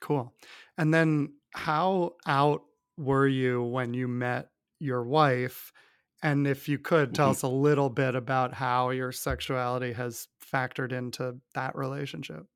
cool. 0.00 0.32
And 0.78 0.92
then 0.92 1.34
how 1.54 2.16
out 2.26 2.62
were 2.96 3.26
you 3.28 3.62
when 3.62 3.94
you 3.94 4.08
met 4.08 4.50
your 4.78 5.04
wife? 5.04 5.72
And 6.22 6.46
if 6.46 6.68
you 6.68 6.78
could 6.78 7.14
tell 7.14 7.30
Mhm. 7.30 7.32
us 7.32 7.42
a 7.42 7.48
little 7.48 7.90
bit 7.90 8.14
about 8.14 8.54
how 8.54 8.90
your 8.90 9.12
sexuality 9.12 9.92
has 9.92 10.28
factored 10.42 10.92
into 10.92 11.40
that 11.54 11.74
relationship. 11.74 12.46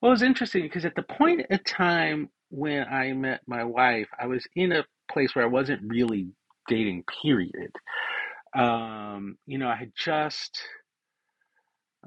Well, 0.00 0.10
it 0.10 0.14
was 0.14 0.22
interesting 0.22 0.62
because 0.62 0.84
at 0.84 0.94
the 0.94 1.02
point 1.02 1.46
in 1.50 1.58
time 1.64 2.30
when 2.50 2.86
I 2.88 3.12
met 3.12 3.42
my 3.46 3.64
wife, 3.64 4.08
I 4.18 4.26
was 4.26 4.46
in 4.54 4.72
a 4.72 4.84
place 5.10 5.34
where 5.34 5.44
I 5.44 5.48
wasn't 5.48 5.82
really 5.90 6.28
dating, 6.68 7.04
period. 7.22 7.72
Um, 8.54 9.38
you 9.46 9.58
know, 9.58 9.68
I 9.68 9.76
had 9.76 9.92
just, 9.96 10.62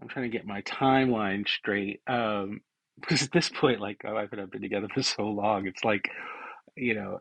I'm 0.02 0.08
trying 0.08 0.30
to 0.30 0.38
get 0.38 0.46
my 0.46 0.62
timeline 0.64 1.48
straight. 1.48 2.02
Um, 2.08 2.62
because 3.02 3.24
at 3.24 3.32
this 3.32 3.50
point, 3.50 3.82
like 3.82 4.04
my 4.04 4.14
wife 4.14 4.30
and 4.32 4.42
I 4.42 4.44
have 4.44 4.52
been 4.52 4.62
together 4.62 4.90
for 4.94 5.04
so 5.04 5.24
long, 5.24 5.68
it's 5.68 5.84
like, 5.84 6.10
you 6.76 6.96
know, 6.96 7.20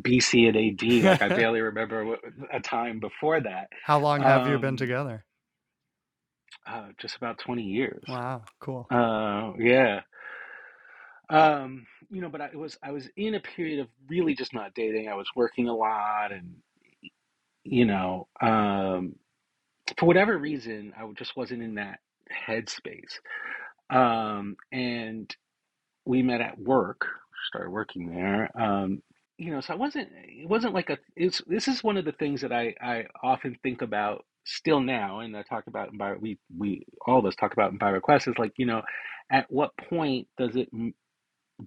BC 0.00 0.48
and 0.48 0.56
AD, 0.56 1.04
like 1.04 1.22
I 1.22 1.28
barely 1.34 1.60
remember 1.60 2.04
what, 2.06 2.20
a 2.52 2.60
time 2.60 3.00
before 3.00 3.40
that. 3.40 3.68
How 3.82 4.00
long 4.00 4.22
have 4.24 4.46
you 4.48 4.58
been 4.58 4.76
Um, 4.76 4.76
together? 4.76 5.26
uh, 6.66 6.88
just 6.98 7.16
about 7.16 7.38
20 7.38 7.62
years. 7.62 8.04
Wow, 8.08 8.48
cool. 8.60 8.90
Uh, 8.90 9.52
yeah. 9.58 10.00
Um, 11.30 11.86
you 12.10 12.20
know, 12.20 12.28
but 12.28 12.40
I, 12.42 12.50
was 12.54 12.76
I 12.82 12.92
was 12.92 13.08
in 13.16 13.34
a 13.34 13.40
period 13.40 13.80
of 13.80 13.88
really 14.08 14.34
just 14.34 14.52
not 14.52 14.74
dating. 14.74 15.08
I 15.08 15.14
was 15.14 15.28
working 15.34 15.68
a 15.68 15.74
lot, 15.74 16.32
and 16.32 16.56
you 17.64 17.86
know, 17.86 18.28
um, 18.40 19.16
for 19.98 20.06
whatever 20.06 20.36
reason, 20.38 20.92
I 20.98 21.06
just 21.16 21.36
wasn't 21.36 21.62
in 21.62 21.74
that 21.76 22.00
headspace. 22.48 23.20
Um, 23.90 24.56
and 24.72 25.34
we 26.06 26.22
met 26.22 26.40
at 26.42 26.58
work, 26.58 27.06
started 27.48 27.70
working 27.70 28.10
there. 28.14 28.50
Um, 28.60 29.02
you 29.38 29.52
know, 29.52 29.60
so 29.60 29.74
I 29.74 29.76
wasn't. 29.76 30.10
It 30.14 30.48
wasn't 30.48 30.74
like 30.74 30.90
a. 30.90 30.98
It's 31.16 31.42
this 31.46 31.68
is 31.68 31.84
one 31.84 31.96
of 31.98 32.04
the 32.04 32.12
things 32.12 32.42
that 32.42 32.52
I 32.52 32.74
I 32.82 33.06
often 33.22 33.58
think 33.62 33.82
about 33.82 34.24
still 34.44 34.80
now, 34.80 35.20
and 35.20 35.36
I 35.36 35.42
talk 35.42 35.66
about 35.68 35.96
bio. 35.98 36.16
We 36.20 36.38
we 36.56 36.86
all 37.06 37.18
of 37.20 37.26
us 37.26 37.36
talk 37.36 37.52
about 37.54 37.78
Bi 37.78 37.90
Request 37.90 38.28
is 38.28 38.38
like 38.38 38.52
you 38.58 38.66
know, 38.66 38.82
at 39.32 39.50
what 39.50 39.72
point 39.90 40.28
does 40.38 40.56
it 40.56 40.68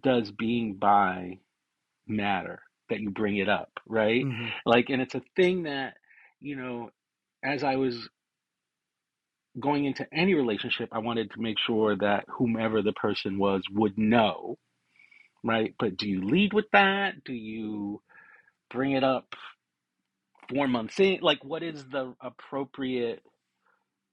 does 0.03 0.31
being 0.31 0.75
bi 0.75 1.39
matter 2.07 2.61
that 2.89 2.99
you 2.99 3.09
bring 3.11 3.37
it 3.37 3.49
up, 3.49 3.71
right? 3.87 4.25
Mhm. 4.25 4.51
Like, 4.65 4.89
and 4.89 5.01
it's 5.01 5.15
a 5.15 5.21
thing 5.35 5.63
that, 5.63 5.97
you 6.39 6.55
know, 6.55 6.91
as 7.43 7.63
I 7.63 7.75
was 7.77 8.09
going 9.59 9.85
into 9.85 10.07
any 10.13 10.33
relationship, 10.35 10.89
I 10.91 10.99
wanted 10.99 11.31
to 11.31 11.41
make 11.41 11.57
sure 11.59 11.95
that 11.97 12.25
whomever 12.29 12.81
the 12.81 12.93
person 12.93 13.39
was 13.39 13.61
would 13.71 13.97
know, 13.97 14.57
right? 15.43 15.75
But 15.79 15.97
do 15.97 16.07
you 16.09 16.23
lead 16.25 16.53
with 16.53 16.65
that? 16.73 17.23
Do 17.25 17.33
you 17.33 18.01
bring 18.71 18.93
it 18.93 19.03
up 19.03 19.27
four 20.49 20.67
months 20.67 20.99
in? 20.99 21.19
Like, 21.21 21.43
what 21.43 21.63
is 21.63 21.85
the 21.85 22.15
appropriate 22.21 23.23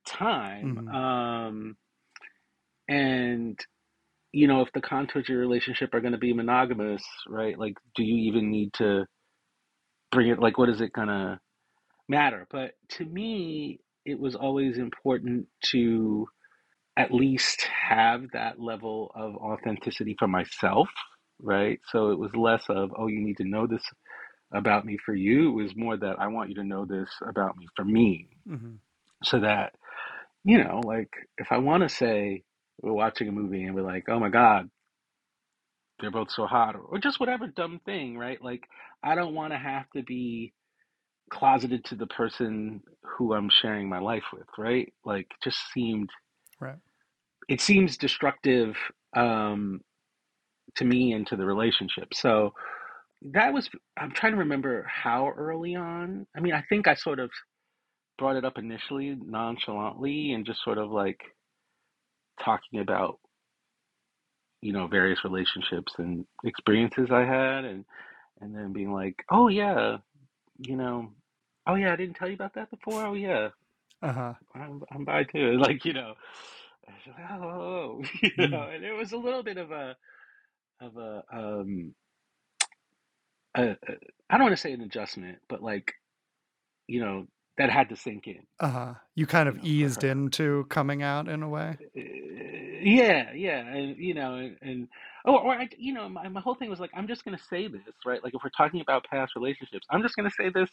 time? 0.07 0.79
Mhm. 0.79 0.89
Um, 0.93 1.77
and 2.89 3.59
you 4.33 4.47
know, 4.49 4.63
if 4.63 4.73
the 4.73 4.81
contours 4.81 5.25
of 5.27 5.29
your 5.31 5.41
relationship 5.41 5.95
are 5.95 6.01
going 6.01 6.13
to 6.13 6.19
be 6.19 6.33
monogamous, 6.35 7.05
right? 7.29 7.59
Like, 7.59 7.75
do 7.97 8.05
you 8.05 8.31
even 8.31 8.51
need 8.51 8.73
to 8.75 9.07
bring 10.13 10.29
it? 10.29 10.39
Like, 10.41 10.59
what 10.59 10.69
is 10.71 10.81
it 10.81 10.93
going 10.93 11.09
to 11.09 11.41
matter? 12.09 12.47
But 12.51 12.73
to 12.93 13.05
me, 13.07 13.81
it 14.05 14.19
was 14.19 14.35
always 14.35 14.79
important 14.79 15.47
to 15.67 16.27
at 16.97 17.13
least 17.13 17.63
have 17.63 18.25
that 18.33 18.61
level 18.61 19.11
of 19.15 19.37
authenticity 19.37 20.15
for 20.19 20.29
myself, 20.29 20.89
right? 21.41 21.81
So 21.91 22.11
it 22.11 22.19
was 22.19 22.35
less 22.37 22.65
of, 22.69 22.93
oh, 22.97 23.09
you 23.09 23.21
need 23.21 23.39
to 23.39 23.45
know 23.45 23.67
this 23.67 23.83
about 24.53 24.85
me 24.85 24.99
for 25.05 25.15
you. 25.15 25.51
It 25.51 25.63
was 25.65 25.77
more 25.77 25.97
that 25.97 26.21
I 26.21 26.29
want 26.29 26.51
you 26.51 26.57
to 26.57 26.65
know 26.65 26.85
this 26.85 27.11
about 27.27 27.57
me 27.57 27.67
for 27.75 27.85
me. 27.85 28.29
Mhm. 28.49 28.79
So 29.25 29.41
that, 29.41 29.75
you 30.45 30.63
know, 30.63 30.81
like 30.85 31.11
if 31.39 31.51
I 31.51 31.59
want 31.59 31.83
to 31.83 31.89
say 31.89 32.45
we're 32.83 32.93
watching 32.93 33.29
a 33.29 33.33
movie 33.33 33.65
and 33.65 33.75
we're 33.75 33.83
like, 33.83 34.09
oh 34.09 34.21
my 34.21 34.29
God, 34.29 34.71
they're 36.01 36.11
both 36.11 36.31
so 36.31 36.47
hot, 36.47 36.77
or, 36.77 36.81
or 36.81 36.99
just 36.99 37.21
whatever 37.21 37.47
dumb 37.47 37.81
thing, 37.85 38.19
right? 38.19 38.43
Like, 38.43 38.65
I 39.03 39.15
don't 39.15 39.35
want 39.35 39.53
to 39.53 39.59
have 39.59 39.89
to 39.97 40.03
be 40.03 40.53
closeted 41.31 41.85
to 41.87 41.95
the 41.97 42.07
person 42.09 42.83
who 43.03 43.35
I'm 43.35 43.51
sharing 43.51 43.89
my 43.89 43.99
life 43.99 44.25
with, 44.33 44.47
right? 44.59 44.93
Like, 45.05 45.29
just 45.43 45.59
seemed 45.73 46.11
Right. 46.61 46.79
it 47.49 47.61
seems 47.61 47.97
destructive 47.97 48.77
um, 49.17 49.81
to 50.77 50.85
me 50.85 51.13
and 51.13 51.27
to 51.29 51.37
the 51.37 51.45
relationship. 51.45 52.15
So 52.15 52.53
that 53.33 53.53
was 53.53 53.69
I'm 53.99 54.13
trying 54.13 54.33
to 54.33 54.39
remember 54.39 54.85
how 54.89 55.31
early 55.31 55.75
on. 55.77 56.27
I 56.37 56.41
mean, 56.41 56.55
I 56.55 56.63
think 56.69 56.89
I 56.89 56.95
sort 56.95 57.21
of 57.21 57.31
brought 58.19 58.37
it 58.37 58.45
up 58.45 58.59
initially 58.59 59.17
nonchalantly 59.21 60.33
and 60.33 60.47
just 60.47 60.63
sort 60.65 60.79
of 60.79 60.91
like 60.91 61.21
talking 62.43 62.81
about 62.81 63.19
you 64.61 64.73
know 64.73 64.87
various 64.87 65.25
relationships 65.25 65.93
and 65.99 66.27
experiences 66.45 67.09
I 67.11 67.21
had 67.25 67.65
and 67.65 67.85
and 68.41 68.55
then 68.55 68.73
being 68.73 68.93
like, 68.93 69.25
"Oh 69.31 69.49
yeah, 69.49 69.99
you 70.59 70.77
know, 70.77 71.11
oh 71.67 71.75
yeah, 71.75 71.93
I 71.93 71.97
didn't 71.97 72.17
tell 72.17 72.29
you 72.29 72.35
about 72.35 72.55
that 72.55 72.71
before. 72.71 73.07
Oh 73.07 73.15
yeah, 73.15 73.51
Uh-huh. 74.03 74.35
I'm 74.55 74.83
I'm 74.91 75.05
bi 75.05 75.25
too." 75.25 75.53
Like, 75.59 75.85
you 75.85 75.93
know, 75.95 76.15
I 76.89 76.93
was 76.93 77.07
like, 77.07 77.31
"Oh," 77.43 78.03
you 78.39 78.49
know, 78.49 78.63
Mm. 78.63 78.75
and 78.75 78.85
it 78.85 78.93
was 78.93 79.13
a 79.13 79.17
little 79.19 79.43
bit 79.43 79.59
of 79.59 79.71
a 79.73 79.97
of 80.81 80.97
a 80.97 81.25
um 81.33 81.95
a, 83.57 83.71
a, 83.71 83.77
I 84.31 84.37
don't 84.37 84.45
want 84.47 84.57
to 84.57 84.61
say 84.61 84.73
an 84.73 84.81
adjustment, 84.83 85.39
but 85.49 85.63
like, 85.63 85.95
you 86.87 87.01
know, 87.01 87.27
that 87.59 87.71
had 87.71 87.89
to 87.91 87.97
sink 87.97 88.27
in, 88.27 88.47
Uh-huh. 88.61 88.95
You 89.15 89.27
kind 89.27 89.49
you 89.49 89.57
of 89.57 89.59
know, 89.59 89.71
for 89.79 89.91
eased 89.91 89.93
her. 89.93 90.05
into 90.05 90.65
coming 90.71 91.03
out 91.03 91.29
in 91.29 91.43
a 91.43 91.49
way? 91.49 91.79
Uh, 91.97 92.01
Yeah, 92.83 93.33
yeah, 93.33 93.61
and 93.67 93.97
you 93.97 94.15
know, 94.15 94.35
and, 94.37 94.57
and 94.63 94.89
oh, 95.25 95.39
or 95.39 95.55
I, 95.55 95.69
you 95.79 95.93
know, 95.95 96.09
my, 96.09 96.29
my 96.29 96.41
whole 96.41 96.55
thing 96.55 96.71
was 96.71 96.81
like, 96.81 96.91
I'm 96.95 97.09
just 97.09 97.25
gonna 97.25 97.39
say 97.39 97.69
this, 97.69 97.83
right? 98.05 98.23
Like, 98.25 98.35
if 98.35 98.43
we're 98.45 98.51
talking 98.57 98.81
about 98.81 99.05
past 99.11 99.35
relationships, 99.37 99.87
I'm 99.91 100.03
just 100.03 100.17
gonna 100.17 100.31
say 100.31 100.51
this 100.51 100.71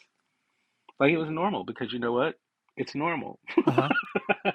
like 1.00 1.12
it 1.12 1.18
was 1.18 1.30
normal 1.30 1.64
because 1.64 1.92
you 1.92 1.98
know 1.98 2.12
what? 2.12 2.36
It's 2.76 2.94
normal, 2.94 3.38
Uh-huh. 3.66 3.90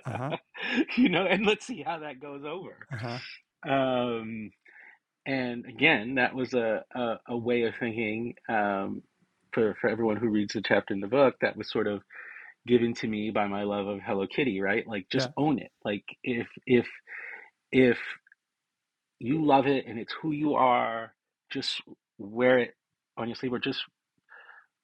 Uh-huh. 0.05 0.33
you 0.97 1.09
know, 1.09 1.25
and 1.25 1.45
let's 1.45 1.65
see 1.65 1.83
how 1.83 1.99
that 1.99 2.19
goes 2.19 2.43
over. 2.45 2.87
Uh-huh. 2.93 3.19
Um, 3.67 4.51
and 5.25 5.65
again, 5.65 6.15
that 6.15 6.33
was 6.35 6.53
a, 6.53 6.83
a, 6.95 7.15
a 7.29 7.37
way 7.37 7.63
of 7.63 7.75
thinking 7.79 8.35
um, 8.49 9.03
for 9.53 9.75
for 9.81 9.89
everyone 9.89 10.17
who 10.17 10.29
reads 10.29 10.53
the 10.53 10.61
chapter 10.61 10.93
in 10.93 11.01
the 11.01 11.07
book. 11.07 11.35
That 11.41 11.57
was 11.57 11.69
sort 11.71 11.87
of 11.87 12.01
given 12.67 12.93
to 12.95 13.07
me 13.07 13.31
by 13.31 13.47
my 13.47 13.63
love 13.63 13.87
of 13.87 13.99
Hello 14.05 14.27
Kitty, 14.27 14.61
right? 14.61 14.87
Like, 14.87 15.07
just 15.11 15.27
Yeah. 15.27 15.33
own 15.37 15.59
it. 15.59 15.71
Like, 15.85 16.05
if 16.23 16.47
if 16.65 16.87
if 17.71 17.97
you 19.19 19.43
love 19.43 19.67
it 19.67 19.85
and 19.87 19.99
it's 19.99 20.13
who 20.21 20.31
you 20.31 20.55
are, 20.55 21.13
just 21.51 21.81
wear 22.17 22.59
it 22.59 22.73
on 23.17 23.27
your 23.27 23.35
sleeve 23.35 23.53
or 23.53 23.59
just 23.59 23.81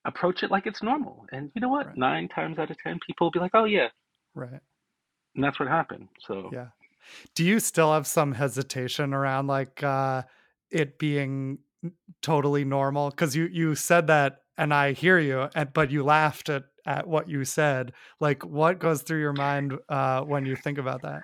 approach 0.06 0.44
it 0.44 0.52
like 0.52 0.66
it's 0.66 0.84
normal. 0.84 1.26
And 1.32 1.52
you 1.56 1.62
know 1.62 1.70
what? 1.70 1.88
Right. 1.88 1.98
Nine 1.98 2.28
times 2.28 2.60
out 2.60 2.72
of 2.72 2.78
10, 2.84 3.00
people 3.06 3.28
will 3.28 3.32
be 3.32 3.40
like, 3.40 3.52
oh, 3.54 3.66
yeah. 3.66 3.88
Right. 4.36 4.60
And 5.36 5.44
that's 5.44 5.60
what 5.60 5.68
happened. 5.70 6.10
So, 6.28 6.50
Yeah. 6.54 6.68
Do 7.36 7.44
you 7.44 7.60
still 7.60 7.92
have 7.92 8.08
some 8.08 8.32
hesitation 8.34 9.14
around 9.14 9.48
like 9.48 9.84
uh 9.84 10.24
it 10.72 10.98
being 10.98 11.60
totally 12.22 12.64
normal? 12.64 13.10
Because 13.10 13.36
you 13.36 13.46
you 13.52 13.76
said 13.76 14.08
that 14.08 14.44
and 14.58 14.74
I 14.74 14.94
hear 14.94 15.20
you, 15.20 15.50
and 15.54 15.74
but 15.74 15.92
you 15.92 16.04
laughed 16.04 16.50
at 16.50 16.64
at 16.86 17.08
what 17.08 17.30
you 17.30 17.44
said. 17.44 17.94
Like 18.20 18.46
what 18.46 18.80
goes 18.80 19.02
through 19.02 19.20
your 19.20 19.34
mind 19.34 19.78
uh 19.90 20.22
when 20.22 20.46
you 20.46 20.56
think 20.56 20.78
about 20.78 21.02
that? 21.02 21.24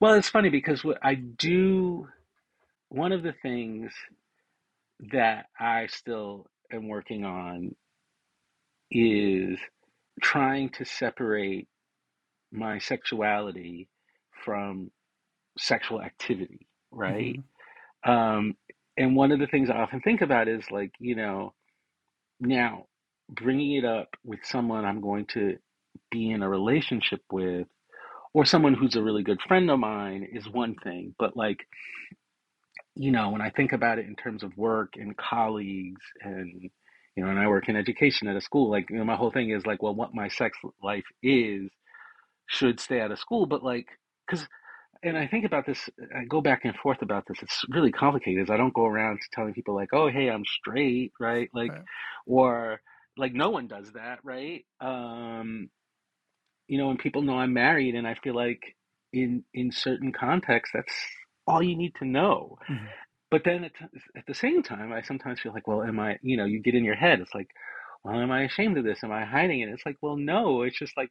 Well, 0.00 0.14
it's 0.14 0.28
funny 0.28 0.50
because 0.50 0.84
what 0.84 0.98
I 1.02 1.14
do, 1.14 2.08
one 2.90 3.12
of 3.12 3.22
the 3.22 3.34
things 3.42 3.92
that 5.12 5.46
I 5.58 5.86
still 5.88 6.46
am 6.72 6.88
working 6.88 7.24
on 7.24 7.74
is 8.90 9.58
trying 10.22 10.70
to 10.70 10.84
separate 10.84 11.68
my 12.52 12.78
sexuality 12.78 13.88
from 14.44 14.90
sexual 15.58 16.02
activity, 16.02 16.66
right? 16.90 17.36
hmm 17.36 17.40
Um, 18.06 18.56
and 18.96 19.16
one 19.16 19.32
of 19.32 19.38
the 19.40 19.46
things 19.46 19.70
I 19.70 19.76
often 19.78 20.00
think 20.00 20.22
about 20.22 20.48
is 20.48 20.64
like, 20.70 20.92
you 20.98 21.16
know, 21.16 21.54
now 22.40 22.86
bringing 23.30 23.72
it 23.74 23.84
up 23.84 24.08
with 24.24 24.40
someone 24.44 24.84
I'm 24.84 25.00
going 25.00 25.26
to 25.34 25.58
be 26.10 26.30
in 26.30 26.42
a 26.42 26.48
relationship 26.48 27.22
with, 27.32 27.68
or 28.34 28.44
someone 28.44 28.74
who's 28.74 28.96
a 28.96 29.02
really 29.02 29.22
good 29.22 29.40
friend 29.46 29.70
of 29.70 29.78
mine 29.78 30.28
is 30.32 30.48
one 30.48 30.74
thing. 30.82 31.14
But 31.18 31.36
like, 31.36 31.66
you 32.94 33.10
know, 33.10 33.30
when 33.30 33.40
I 33.40 33.50
think 33.50 33.72
about 33.72 33.98
it 33.98 34.06
in 34.06 34.16
terms 34.16 34.42
of 34.42 34.56
work 34.56 34.94
and 34.96 35.16
colleagues 35.16 36.02
and, 36.22 36.70
you 37.16 37.24
know, 37.24 37.30
and 37.30 37.38
I 37.38 37.46
work 37.46 37.68
in 37.68 37.76
education 37.76 38.28
at 38.28 38.36
a 38.36 38.40
school, 38.40 38.70
like, 38.70 38.90
you 38.90 38.98
know, 38.98 39.04
my 39.04 39.16
whole 39.16 39.30
thing 39.30 39.50
is 39.50 39.66
like, 39.66 39.82
well, 39.82 39.94
what 39.94 40.14
my 40.14 40.28
sex 40.28 40.58
life 40.82 41.04
is 41.22 41.70
should 42.46 42.80
stay 42.80 43.00
out 43.00 43.12
of 43.12 43.18
school. 43.18 43.46
But 43.46 43.62
like, 43.62 43.86
because 44.26 44.46
and 45.02 45.16
I 45.16 45.26
think 45.26 45.44
about 45.44 45.64
this, 45.66 45.88
I 46.16 46.24
go 46.24 46.40
back 46.40 46.64
and 46.64 46.74
forth 46.76 47.02
about 47.02 47.24
this. 47.28 47.38
It's 47.42 47.64
really 47.68 47.92
complicated. 47.92 48.42
Is 48.42 48.50
I 48.50 48.56
don't 48.56 48.74
go 48.74 48.84
around 48.84 49.20
telling 49.32 49.54
people 49.54 49.74
like, 49.74 49.90
"Oh, 49.92 50.08
hey, 50.08 50.28
I'm 50.28 50.44
straight," 50.44 51.12
right? 51.20 51.48
Like, 51.54 51.70
Right. 51.70 51.82
or 52.26 52.80
like 53.16 53.32
no 53.32 53.50
one 53.50 53.68
does 53.68 53.92
that, 53.92 54.18
right? 54.24 54.64
Um, 54.80 55.70
you 56.68 56.78
know, 56.78 56.90
and 56.90 57.00
people 57.00 57.22
know 57.22 57.38
I'm 57.38 57.54
married, 57.54 57.96
and 57.96 58.08
I 58.08 58.16
feel 58.16 58.36
like 58.36 58.76
in 59.14 59.44
in 59.54 59.72
certain 59.72 60.12
contexts, 60.12 60.72
that's 60.74 60.94
all 61.48 61.62
you 61.62 61.76
need 61.76 61.94
to 62.00 62.06
know. 62.06 62.58
hmm 62.68 62.88
But 63.30 63.44
then 63.44 63.64
at, 63.64 63.72
at 64.16 64.26
the 64.26 64.34
same 64.34 64.62
time, 64.62 64.92
I 64.92 65.02
sometimes 65.02 65.40
feel 65.40 65.52
like, 65.54 65.68
well, 65.68 65.82
am 65.82 66.00
I? 66.00 66.18
You 66.22 66.36
know, 66.38 66.46
you 66.46 66.60
get 66.62 66.74
in 66.76 66.84
your 66.84 66.96
head. 66.96 67.20
It's 67.20 67.34
like, 67.34 67.48
well, 68.04 68.16
am 68.20 68.30
I 68.32 68.44
ashamed 68.44 68.78
of 68.78 68.84
this? 68.84 69.04
Am 69.04 69.12
I 69.12 69.24
hiding 69.26 69.60
it? 69.60 69.70
It's 69.70 69.86
like, 69.86 69.96
well, 70.02 70.16
no. 70.16 70.62
It's 70.62 70.78
just 70.78 70.96
like 70.96 71.10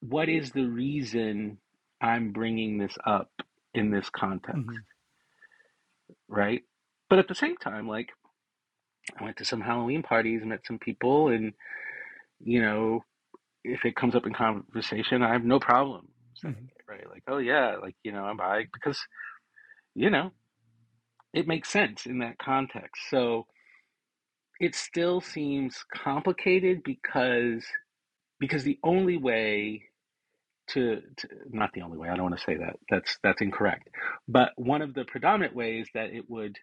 what 0.00 0.28
is 0.28 0.52
the 0.52 0.66
reason 0.66 1.58
I'm 2.00 2.32
bringing 2.32 2.78
this 2.78 2.96
up 3.06 3.30
in 3.74 3.90
this 3.90 4.10
context, 4.10 4.62
hmm 4.62 4.84
right? 6.28 6.62
But 7.08 7.18
at 7.18 7.28
the 7.28 7.34
same 7.34 7.56
time, 7.56 7.88
like 7.88 8.10
I 9.18 9.24
went 9.24 9.36
to 9.38 9.44
some 9.44 9.60
Halloween 9.60 10.02
parties, 10.02 10.42
met 10.44 10.66
some 10.66 10.78
people, 10.78 11.28
and 11.28 11.52
you 12.40 12.62
know, 12.62 13.04
if 13.64 13.84
it 13.84 13.96
comes 13.96 14.14
up 14.16 14.26
in 14.26 14.34
conversation, 14.34 15.22
I 15.22 15.32
have 15.32 15.44
no 15.44 15.60
problem 15.60 16.08
saying 16.36 16.54
hmm 16.54 16.66
it, 16.68 16.84
right? 16.90 17.08
Like, 17.10 17.24
oh 17.28 17.38
yeah, 17.38 17.76
like 17.82 17.96
you 18.04 18.12
know, 18.12 18.24
I'm 18.24 18.38
bi 18.38 18.64
because 18.72 19.00
you 19.94 20.10
know 20.10 20.32
it 21.34 21.48
makes 21.48 21.70
sense 21.70 22.06
in 22.06 22.20
that 22.20 22.38
context. 22.38 23.02
So 23.10 23.46
it 24.60 24.74
still 24.74 25.20
seems 25.20 25.84
complicated 25.94 26.82
because 26.84 27.64
because 28.40 28.64
the 28.64 28.78
only 28.84 29.16
way 29.18 29.82
to, 30.70 31.02
to 31.18 31.28
not 31.50 31.70
the 31.74 31.82
only 31.82 31.98
way 31.98 32.08
i 32.08 32.14
don't 32.16 32.24
want 32.30 32.38
to 32.38 32.44
say 32.44 32.56
that 32.56 32.76
that's 32.90 33.18
that's 33.22 33.42
incorrect 33.42 33.88
but 34.28 34.52
one 34.56 34.82
of 34.82 34.94
the 34.94 35.04
predominant 35.04 35.54
ways 35.56 35.88
that 35.94 36.10
it 36.12 36.28
would 36.30 36.58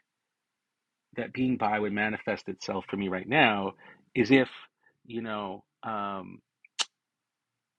that 1.17 1.33
being 1.33 1.57
bi 1.57 1.79
would 1.79 1.93
manifest 1.93 2.49
itself 2.49 2.85
for 2.89 2.97
me 2.97 3.09
right 3.09 3.29
now 3.29 3.73
is 4.15 4.31
if 4.31 4.49
you 5.05 5.21
know 5.21 5.63
um, 5.83 6.39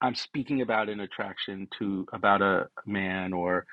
i'm 0.01 0.15
speaking 0.15 0.61
about 0.61 0.89
an 0.89 0.99
attraction 1.01 1.67
to 1.77 2.05
about 2.13 2.41
a 2.41 2.67
man 2.85 3.33
or 3.33 3.65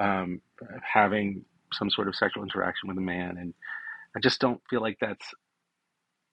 um, 0.00 0.40
having 0.82 1.44
some 1.72 1.90
sort 1.90 2.08
of 2.08 2.16
sexual 2.16 2.42
interaction 2.42 2.88
with 2.88 2.98
a 2.98 3.02
man 3.02 3.36
and 3.38 3.54
i 4.16 4.20
just 4.20 4.40
don't 4.40 4.60
feel 4.70 4.80
like 4.80 4.96
that's 5.00 5.26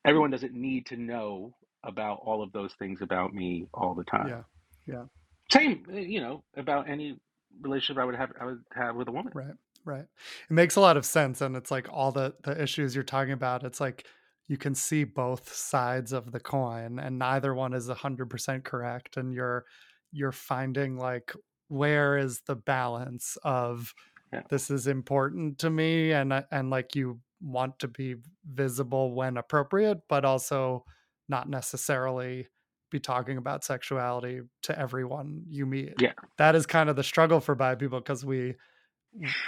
everyone 0.05 0.31
doesn't 0.31 0.53
need 0.53 0.85
to 0.85 0.95
know 0.95 1.53
about 1.83 2.19
all 2.23 2.41
of 2.41 2.51
those 2.51 2.73
things 2.79 2.99
about 3.01 3.33
me 3.33 3.67
all 3.73 3.93
the 3.93 4.03
time 4.03 4.27
Yeah. 4.27 4.43
Yeah. 4.87 5.03
Same, 5.51 5.85
uh, 5.91 5.97
you 5.97 6.19
know, 6.19 6.43
about 6.55 6.89
any 6.89 7.19
relationship 7.61 8.01
I 8.01 8.05
would 8.05 8.15
have 8.15 8.31
I 8.39 8.45
would 8.45 8.63
have 8.73 8.95
with 8.95 9.07
a 9.07 9.11
woman. 9.11 9.31
Right, 9.35 9.53
right. 9.85 10.05
It 10.49 10.53
makes 10.53 10.75
a 10.75 10.81
lot 10.81 10.97
of 10.97 11.05
sense, 11.05 11.41
and 11.41 11.55
it's 11.55 11.71
like 11.71 11.87
all 11.91 12.11
the 12.11 12.33
the 12.43 12.61
issues 12.61 12.95
you're 12.95 13.03
talking 13.03 13.33
about. 13.33 13.63
It's 13.63 13.79
like 13.79 14.05
you 14.47 14.57
can 14.57 14.75
see 14.75 15.03
both 15.03 15.53
sides 15.53 16.13
of 16.13 16.31
the 16.31 16.39
coin, 16.39 16.99
and 16.99 17.19
neither 17.19 17.53
one 17.53 17.73
is 17.73 17.89
a 17.89 17.95
hundred 17.95 18.29
percent 18.29 18.65
correct. 18.65 19.17
And 19.17 19.33
you're 19.33 19.65
you're 20.11 20.31
finding 20.31 20.97
like 20.97 21.33
where 21.67 22.17
is 22.17 22.41
the 22.41 22.55
balance 22.55 23.37
of 23.43 23.93
Yeah, 24.31 24.43
this 24.49 24.71
is 24.71 24.87
important 24.87 25.59
to 25.59 25.69
me, 25.69 26.11
and 26.13 26.31
uh, 26.33 26.43
and 26.51 26.69
like 26.69 26.95
you 26.95 27.21
want 27.41 27.79
to 27.79 27.87
be 27.87 28.15
visible 28.45 29.13
when 29.13 29.37
appropriate, 29.37 29.99
but 30.07 30.25
also 30.25 30.85
not 31.27 31.49
necessarily 31.49 32.47
be 32.89 32.99
talking 32.99 33.37
about 33.37 33.63
sexuality 33.65 34.41
to 34.63 34.77
everyone 34.79 35.43
you 35.49 35.65
meet. 35.65 35.95
yeah, 35.99 36.13
That 36.37 36.55
is 36.55 36.65
kind 36.65 36.89
of 36.89 36.95
the 36.95 37.03
struggle 37.03 37.41
for 37.41 37.55
bi 37.55 37.75
people 37.75 37.99
because 37.99 38.23
we 38.23 38.55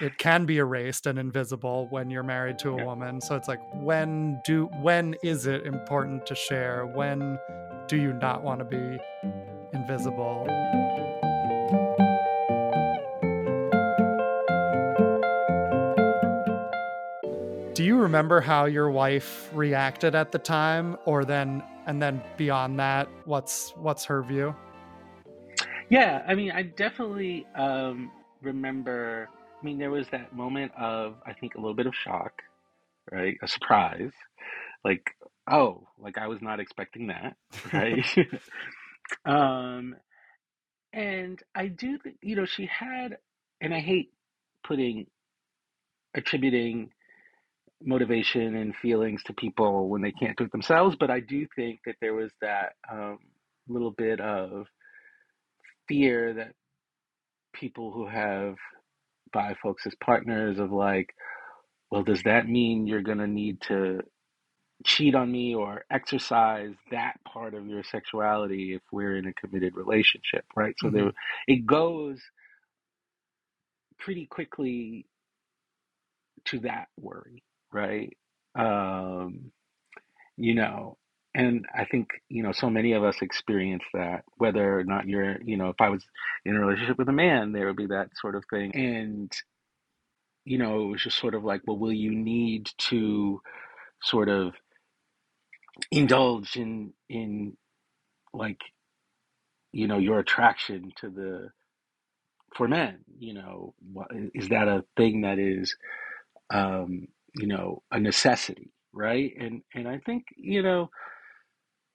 it 0.02 0.18
can 0.18 0.46
be 0.46 0.58
erased 0.58 1.06
and 1.06 1.20
invisible 1.20 1.88
when 1.90 2.10
you're 2.10 2.24
married 2.24 2.60
to 2.60 2.70
a 2.70 2.86
woman. 2.86 3.22
So 3.22 3.36
it's 3.36 3.48
like 3.48 3.60
when 3.76 4.42
do 4.46 4.66
when 4.82 5.16
is 5.24 5.46
it 5.48 5.66
important 5.66 6.26
to 6.28 6.36
share? 6.36 6.86
When 6.86 7.38
do 7.88 7.98
you 7.98 8.14
not 8.14 8.44
want 8.44 8.60
to 8.60 8.66
be 8.66 9.00
invisible? 9.74 10.46
Do 17.74 17.84
you 17.86 17.98
remember 17.98 18.42
how 18.42 18.66
your 18.66 18.90
wife 18.90 19.50
reacted 19.54 20.14
at 20.16 20.32
the 20.32 20.40
time 20.40 20.98
or 21.06 21.24
then 21.24 21.64
and 21.86 22.02
then 22.02 22.22
beyond 22.38 22.80
that 22.80 23.08
what's 23.26 23.72
what's 23.78 24.04
her 24.06 24.22
view? 24.24 24.56
yeah. 25.90 26.24
I 26.28 26.36
mean, 26.36 26.52
I 26.52 26.64
definitely 26.64 27.46
um, 27.56 28.12
remember. 28.42 29.30
I 29.62 29.66
mean, 29.66 29.78
there 29.80 29.92
was 29.92 30.08
that 30.12 30.36
moment 30.36 30.72
of 30.78 31.16
I 31.26 31.34
think 31.34 31.56
a 31.56 31.60
little 31.60 31.76
bit 31.76 31.88
of 31.88 31.96
shock, 31.96 32.34
right? 33.12 33.38
A 33.44 33.48
surprise, 33.48 34.12
like 34.86 35.12
oh, 35.50 35.88
like 36.00 36.18
I 36.18 36.28
was 36.28 36.42
not 36.42 36.60
expecting 36.60 37.08
that, 37.08 37.36
right? 37.74 38.06
um, 39.26 39.96
and 40.94 41.40
I 41.56 41.68
do, 41.68 41.98
think 42.00 42.18
you 42.22 42.36
know, 42.36 42.46
she 42.46 42.68
had, 42.68 43.18
and 43.62 43.74
I 43.74 43.80
hate 43.80 44.12
putting 44.66 45.08
attributing 46.16 46.92
motivation 47.84 48.56
and 48.56 48.76
feelings 48.76 49.24
to 49.24 49.34
people 49.34 49.90
when 49.90 50.02
they 50.02 50.12
can't 50.12 50.38
do 50.38 50.46
it 50.46 50.52
themselves, 50.52 50.96
but 51.00 51.12
I 51.12 51.20
do 51.22 51.48
think 51.56 51.82
that 51.86 51.96
there 52.02 52.14
was 52.14 52.32
that 52.42 52.74
um, 52.92 53.20
little 53.68 53.92
bit 53.92 54.20
of 54.20 54.68
fear 55.88 56.34
that 56.36 56.54
people 57.54 57.92
who 57.92 58.08
have 58.08 58.56
bi 59.34 59.56
folks 59.62 59.86
as 59.88 59.96
partners 60.04 60.60
of 60.60 60.72
like, 60.72 61.14
well, 61.92 62.04
does 62.04 62.24
that 62.24 62.48
mean 62.48 62.88
you're 62.88 63.02
going 63.02 63.20
to 63.20 63.28
need 63.28 63.62
to 63.64 64.02
cheat 64.86 65.16
on 65.16 65.32
me 65.32 65.56
or 65.56 65.84
exercise 65.92 66.74
that 66.92 67.16
part 67.28 67.54
of 67.54 67.68
your 67.68 67.84
sexuality 67.84 68.74
if 68.76 68.82
we're 68.92 69.18
in 69.18 69.28
a 69.28 69.34
committed 69.34 69.76
relationship, 69.76 70.46
right? 70.56 70.76
So 70.80 70.90
hmm 70.90 70.92
there, 70.92 71.12
it 71.48 71.66
goes 71.66 72.20
pretty 74.00 74.26
quickly 74.28 75.06
to 76.46 76.60
that 76.62 76.88
worry, 77.00 77.44
right? 77.72 78.16
Um, 78.58 79.52
you 80.38 80.56
know 80.56 80.98
and 81.36 81.66
i 81.76 81.86
think 81.86 82.10
you 82.30 82.44
know 82.44 82.52
so 82.52 82.70
many 82.70 82.94
of 82.94 83.04
us 83.04 83.22
experience 83.22 83.84
that 83.94 84.24
whether 84.38 84.80
or 84.80 84.84
not 84.84 85.08
you're 85.08 85.42
you 85.44 85.58
know 85.58 85.70
if 85.70 85.80
i 85.80 85.90
was 85.90 86.04
in 86.46 86.56
a 86.56 86.60
relationship 86.60 86.98
with 86.98 87.10
a 87.10 87.14
man 87.14 87.52
there 87.52 87.68
would 87.68 87.76
be 87.78 87.88
that 87.88 88.10
sort 88.20 88.36
of 88.36 88.44
thing. 88.50 88.76
And 88.76 89.32
you 90.46 90.58
know 90.58 90.84
it 90.84 90.88
was 90.92 91.04
just 91.04 91.20
sort 91.20 91.36
of 91.36 91.44
like 91.44 91.62
well 91.68 91.78
will 91.78 91.94
you 91.94 92.12
need 92.16 92.70
to 92.78 93.42
sort 94.04 94.30
of 94.30 94.54
indulge 95.92 96.56
in 96.58 96.94
in 97.10 97.58
like 98.34 98.60
you 99.74 99.88
know 99.88 99.98
your 100.00 100.20
attraction 100.20 100.92
to 100.98 101.10
the 101.10 101.50
for 102.56 102.68
men 102.68 103.00
you 103.20 103.34
know? 103.34 103.74
What, 103.94 104.10
is 104.34 104.50
that 104.50 104.68
a 104.68 104.86
thing 104.98 105.22
that 105.22 105.40
is 105.40 105.76
um 106.52 107.08
you 107.36 107.48
know 107.48 107.84
a 107.92 108.00
necessity 108.00 108.72
right? 108.94 109.34
And 109.40 109.64
and 109.76 109.88
i 109.88 110.00
think 110.00 110.26
you 110.38 110.64
know 110.64 110.90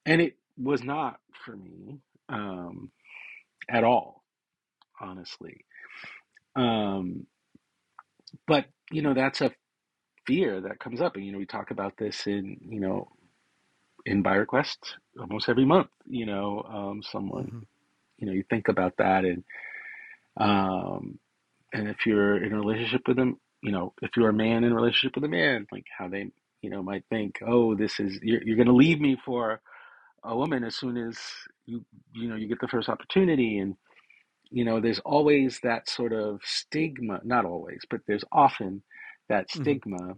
and 0.06 0.20
it 0.20 0.36
was 0.58 0.82
not 0.82 1.18
for 1.44 1.56
me 1.56 2.00
um, 2.28 2.90
at 3.70 3.84
all, 3.84 4.24
honestly. 5.00 5.64
Um, 6.56 7.26
but 8.46 8.66
you 8.90 9.02
know, 9.02 9.14
that's 9.14 9.40
a 9.40 9.52
fear 10.26 10.60
that 10.62 10.78
comes 10.80 11.00
up, 11.00 11.16
and 11.16 11.24
you 11.24 11.32
know, 11.32 11.38
we 11.38 11.46
talk 11.46 11.70
about 11.70 11.96
this 11.98 12.26
in 12.26 12.58
you 12.68 12.80
know 12.80 13.08
in 14.06 14.22
Bi 14.22 14.34
Request 14.34 14.96
almost 15.20 15.48
every 15.48 15.64
month. 15.64 15.88
You 16.06 16.26
know, 16.26 16.62
um, 16.68 17.02
someone 17.02 17.50
hmm 17.50 17.60
you 18.18 18.26
know 18.26 18.32
you 18.32 18.44
think 18.48 18.68
about 18.68 18.94
that, 18.98 19.24
and 19.24 19.44
um, 20.38 21.18
and 21.72 21.88
if 21.88 22.06
you're 22.06 22.42
in 22.42 22.52
a 22.52 22.58
relationship 22.58 23.02
with 23.08 23.16
them, 23.16 23.38
you 23.62 23.72
know, 23.72 23.94
if 24.02 24.12
you're 24.16 24.30
a 24.30 24.34
man 24.34 24.64
in 24.64 24.72
a 24.72 24.76
relationship 24.76 25.16
with 25.16 25.24
a 25.24 25.28
man, 25.28 25.66
like 25.72 25.86
how 25.96 26.08
they 26.08 26.30
you 26.62 26.70
know 26.70 26.82
might 26.82 27.04
think, 27.10 27.40
oh, 27.46 27.74
this 27.74 28.00
is 28.00 28.18
you're 28.22 28.42
you're 28.44 28.56
going 28.56 28.68
to 28.68 28.74
leave 28.74 29.00
me 29.00 29.16
for 29.24 29.60
a 30.24 30.36
woman 30.36 30.64
as 30.64 30.76
soon 30.76 30.96
as 30.96 31.18
you 31.66 31.84
you 32.14 32.28
know 32.28 32.36
you 32.36 32.48
get 32.48 32.60
the 32.60 32.68
first 32.68 32.88
opportunity. 32.88 33.58
And 33.58 33.76
you 34.50 34.64
know 34.64 34.80
there's 34.80 35.00
always 35.00 35.60
that 35.62 35.88
sort 35.88 36.12
of 36.12 36.40
stigma 36.44 37.20
not 37.24 37.44
always 37.44 37.80
but 37.90 38.00
there's 38.06 38.24
often 38.32 38.82
that 39.28 39.50
hmm 39.54 39.76
stigma 39.78 40.14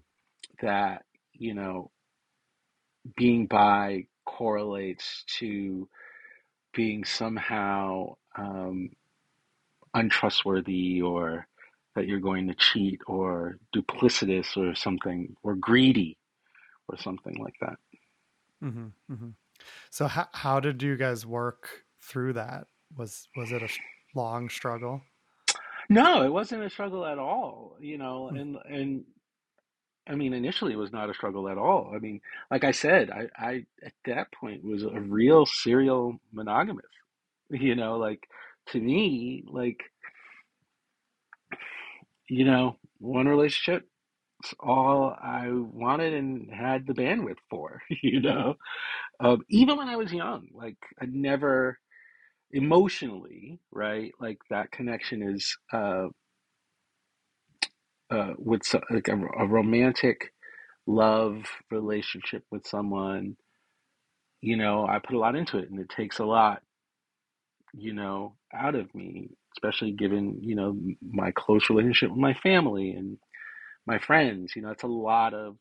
that 0.63 1.05
you 1.35 1.55
know 1.55 1.91
being 3.17 3.47
bi 3.47 4.05
correlates 4.25 5.25
to 5.39 5.89
being 6.75 7.05
somehow 7.05 8.15
um, 8.37 8.91
untrustworthy 9.95 11.01
or 11.03 11.47
that 11.95 12.07
you're 12.07 12.21
going 12.21 12.47
to 12.49 12.55
cheat 12.55 13.01
or 13.07 13.59
duplicitous 13.75 14.57
or 14.57 14.75
something 14.75 15.35
or 15.43 15.55
greedy 15.57 16.17
or 16.89 16.99
something 16.99 17.37
like 17.39 17.55
that. 17.61 17.77
Hmm 18.61 18.89
hmm 19.09 19.31
So 19.91 20.07
how 20.07 20.29
how 20.33 20.61
did 20.61 20.83
you 20.83 20.97
guys 20.97 21.27
work 21.27 21.69
through 22.03 22.35
that? 22.35 22.67
Was 22.97 23.29
was 23.37 23.53
it 23.53 23.63
a 23.63 23.69
long 24.15 24.49
struggle? 24.49 25.03
no 25.89 26.25
it 26.25 26.33
wasn't 26.33 26.61
a 26.61 26.69
struggle 26.69 27.07
at 27.07 27.17
all 27.17 27.77
you 27.79 27.97
know 27.97 28.29
Mm, 28.33 28.41
and 28.41 28.57
and 28.69 29.05
I 30.09 30.15
mean, 30.15 30.33
initially 30.33 30.73
it 30.73 30.79
was 30.79 30.93
not 30.93 31.11
a 31.11 31.15
struggle 31.15 31.49
at 31.49 31.59
all. 31.59 31.93
I 31.95 31.99
mean, 31.99 32.21
like 32.51 32.63
I 32.63 32.71
said, 32.71 33.11
I, 33.11 33.27
I 33.37 33.67
at 33.85 33.93
that 34.05 34.31
point 34.33 34.65
was 34.65 34.85
a 34.85 35.01
real 35.01 35.47
serial 35.47 36.19
monogamous. 36.33 36.85
You 37.49 37.77
know, 37.77 37.97
like 37.97 38.27
to 38.71 38.81
me, 38.81 39.45
like, 39.47 39.81
you 42.29 42.45
know, 42.45 42.77
one 42.99 43.29
relationship, 43.29 43.89
it's 44.41 44.55
all 44.61 45.17
I 45.23 45.49
wanted 45.51 46.15
and 46.15 46.51
had 46.53 46.87
the 46.87 46.95
bandwidth 46.95 47.39
for, 47.51 47.83
you 48.03 48.21
know. 48.21 48.55
Um, 49.21 49.43
even 49.51 49.79
when 49.79 49.89
I 49.89 49.97
was 49.97 50.13
young, 50.13 50.49
like 50.55 50.77
I 51.01 51.07
never 51.07 51.79
emotionally, 52.53 53.61
right? 53.73 54.13
Like 54.21 54.39
that 54.51 54.73
connection 54.73 55.23
is 55.23 55.57
uh, 55.73 56.09
uh, 58.11 58.35
with 58.39 58.63
like 58.91 59.09
a, 59.09 59.17
a 59.39 59.47
romantic 59.47 60.33
love 60.87 61.45
relationship 61.71 62.45
with 62.51 62.67
someone 62.67 63.37
you 64.43 64.57
know, 64.57 64.87
I 64.87 65.01
put 65.01 65.17
a 65.17 65.19
lot 65.19 65.37
into 65.37 65.59
it 65.59 65.71
and 65.71 65.81
it 65.81 65.91
takes 65.91 66.19
a 66.21 66.25
lot, 66.25 66.63
you 67.75 67.93
know, 67.93 68.37
out 68.55 68.75
of 68.75 68.95
me, 68.95 69.31
especially 69.57 69.93
given, 69.93 70.39
you 70.43 70.55
know, 70.57 70.79
my 71.03 71.33
close 71.33 71.71
relationship 71.71 72.11
with 72.11 72.19
my 72.21 72.35
family 72.35 72.93
and 72.93 73.19
my 73.87 73.99
friends. 73.99 74.55
You 74.57 74.63
know, 74.63 74.71
it's 74.71 74.83
a 74.83 74.89
lot 74.89 75.35
of 75.35 75.57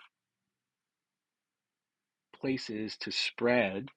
places 2.40 2.98
to 3.02 3.12
spread 3.12 3.90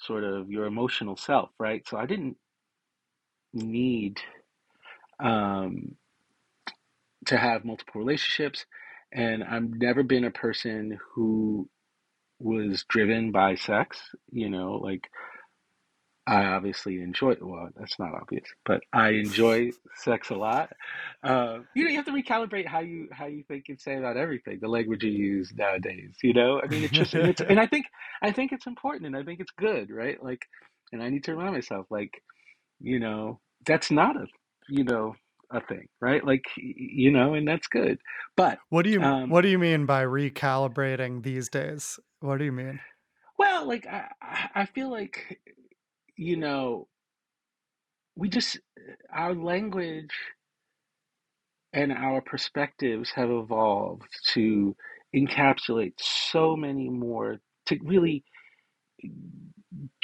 sort 0.00 0.24
of 0.24 0.50
your 0.50 0.66
emotional 0.66 1.16
self, 1.16 1.50
right? 1.58 1.86
So 1.88 1.96
I 1.96 2.06
didn't 2.06 2.36
need 3.52 4.20
um, 5.22 5.96
to 7.26 7.36
have 7.36 7.64
multiple 7.64 8.00
relationships. 8.00 8.66
And 9.12 9.42
I've 9.44 9.70
never 9.70 10.02
been 10.02 10.24
a 10.24 10.30
person 10.30 10.98
who 11.14 11.68
was 12.38 12.84
driven 12.88 13.32
by 13.32 13.54
sex, 13.56 13.98
you 14.32 14.48
know, 14.48 14.74
like 14.74 15.08
I 16.26 16.44
obviously 16.44 17.00
enjoy, 17.00 17.36
well, 17.40 17.70
that's 17.76 17.98
not 17.98 18.14
obvious, 18.14 18.44
but 18.64 18.82
I 18.92 19.10
enjoy 19.10 19.70
sex 19.96 20.30
a 20.30 20.34
lot. 20.36 20.72
Uh, 21.24 21.60
you 21.74 21.84
know, 21.84 21.90
you 21.90 21.96
have 21.96 22.06
to 22.06 22.12
recalibrate 22.12 22.66
how 22.66 22.80
you 22.80 23.08
how 23.10 23.26
you 23.26 23.42
think 23.48 23.64
and 23.68 23.80
say 23.80 23.96
about 23.96 24.16
everything, 24.16 24.58
the 24.60 24.68
language 24.68 25.02
you 25.02 25.10
use 25.10 25.52
nowadays, 25.56 26.14
you 26.22 26.32
know? 26.32 26.60
I 26.62 26.66
mean, 26.68 26.84
it's 26.84 26.92
just 26.92 27.14
and 27.14 27.28
it's 27.28 27.40
and 27.48 27.58
I 27.58 27.66
think 27.66 27.86
I 28.22 28.30
think 28.32 28.52
it's 28.52 28.66
important 28.66 29.06
and 29.06 29.16
I 29.16 29.24
think 29.24 29.40
it's 29.40 29.52
good, 29.58 29.90
right? 29.90 30.22
Like, 30.22 30.46
and 30.92 31.02
I 31.02 31.08
need 31.08 31.24
to 31.24 31.32
remind 31.34 31.54
myself, 31.54 31.86
like, 31.90 32.22
you 32.80 33.00
know, 33.00 33.40
that's 33.66 33.90
not 33.90 34.16
a, 34.16 34.26
you 34.68 34.84
know, 34.84 35.14
a 35.50 35.60
thing, 35.60 35.88
right? 36.00 36.24
Like, 36.24 36.44
you 36.56 37.10
know, 37.10 37.34
and 37.34 37.48
that's 37.48 37.66
good. 37.66 37.98
But 38.36 38.58
What 38.68 38.84
do 38.84 38.90
you 38.90 39.02
um, 39.02 39.30
what 39.30 39.40
do 39.40 39.48
you 39.48 39.58
mean 39.58 39.86
by 39.86 40.04
recalibrating 40.04 41.22
these 41.22 41.48
days? 41.48 41.98
What 42.20 42.38
do 42.38 42.44
you 42.44 42.52
mean? 42.52 42.78
well, 43.38 43.66
like 43.66 43.86
I 43.86 44.08
I 44.22 44.48
I 44.54 44.64
feel 44.66 44.90
like, 44.90 45.40
you 46.20 46.36
know, 46.36 46.86
we 48.14 48.28
just 48.28 48.58
our 49.10 49.34
language 49.34 50.12
and 51.72 51.90
our 51.92 52.20
perspectives 52.20 53.10
have 53.12 53.30
evolved 53.30 54.10
to 54.28 54.76
encapsulate 55.16 55.94
so 55.98 56.54
many 56.56 56.90
more, 56.90 57.38
to 57.66 57.78
really 57.82 58.22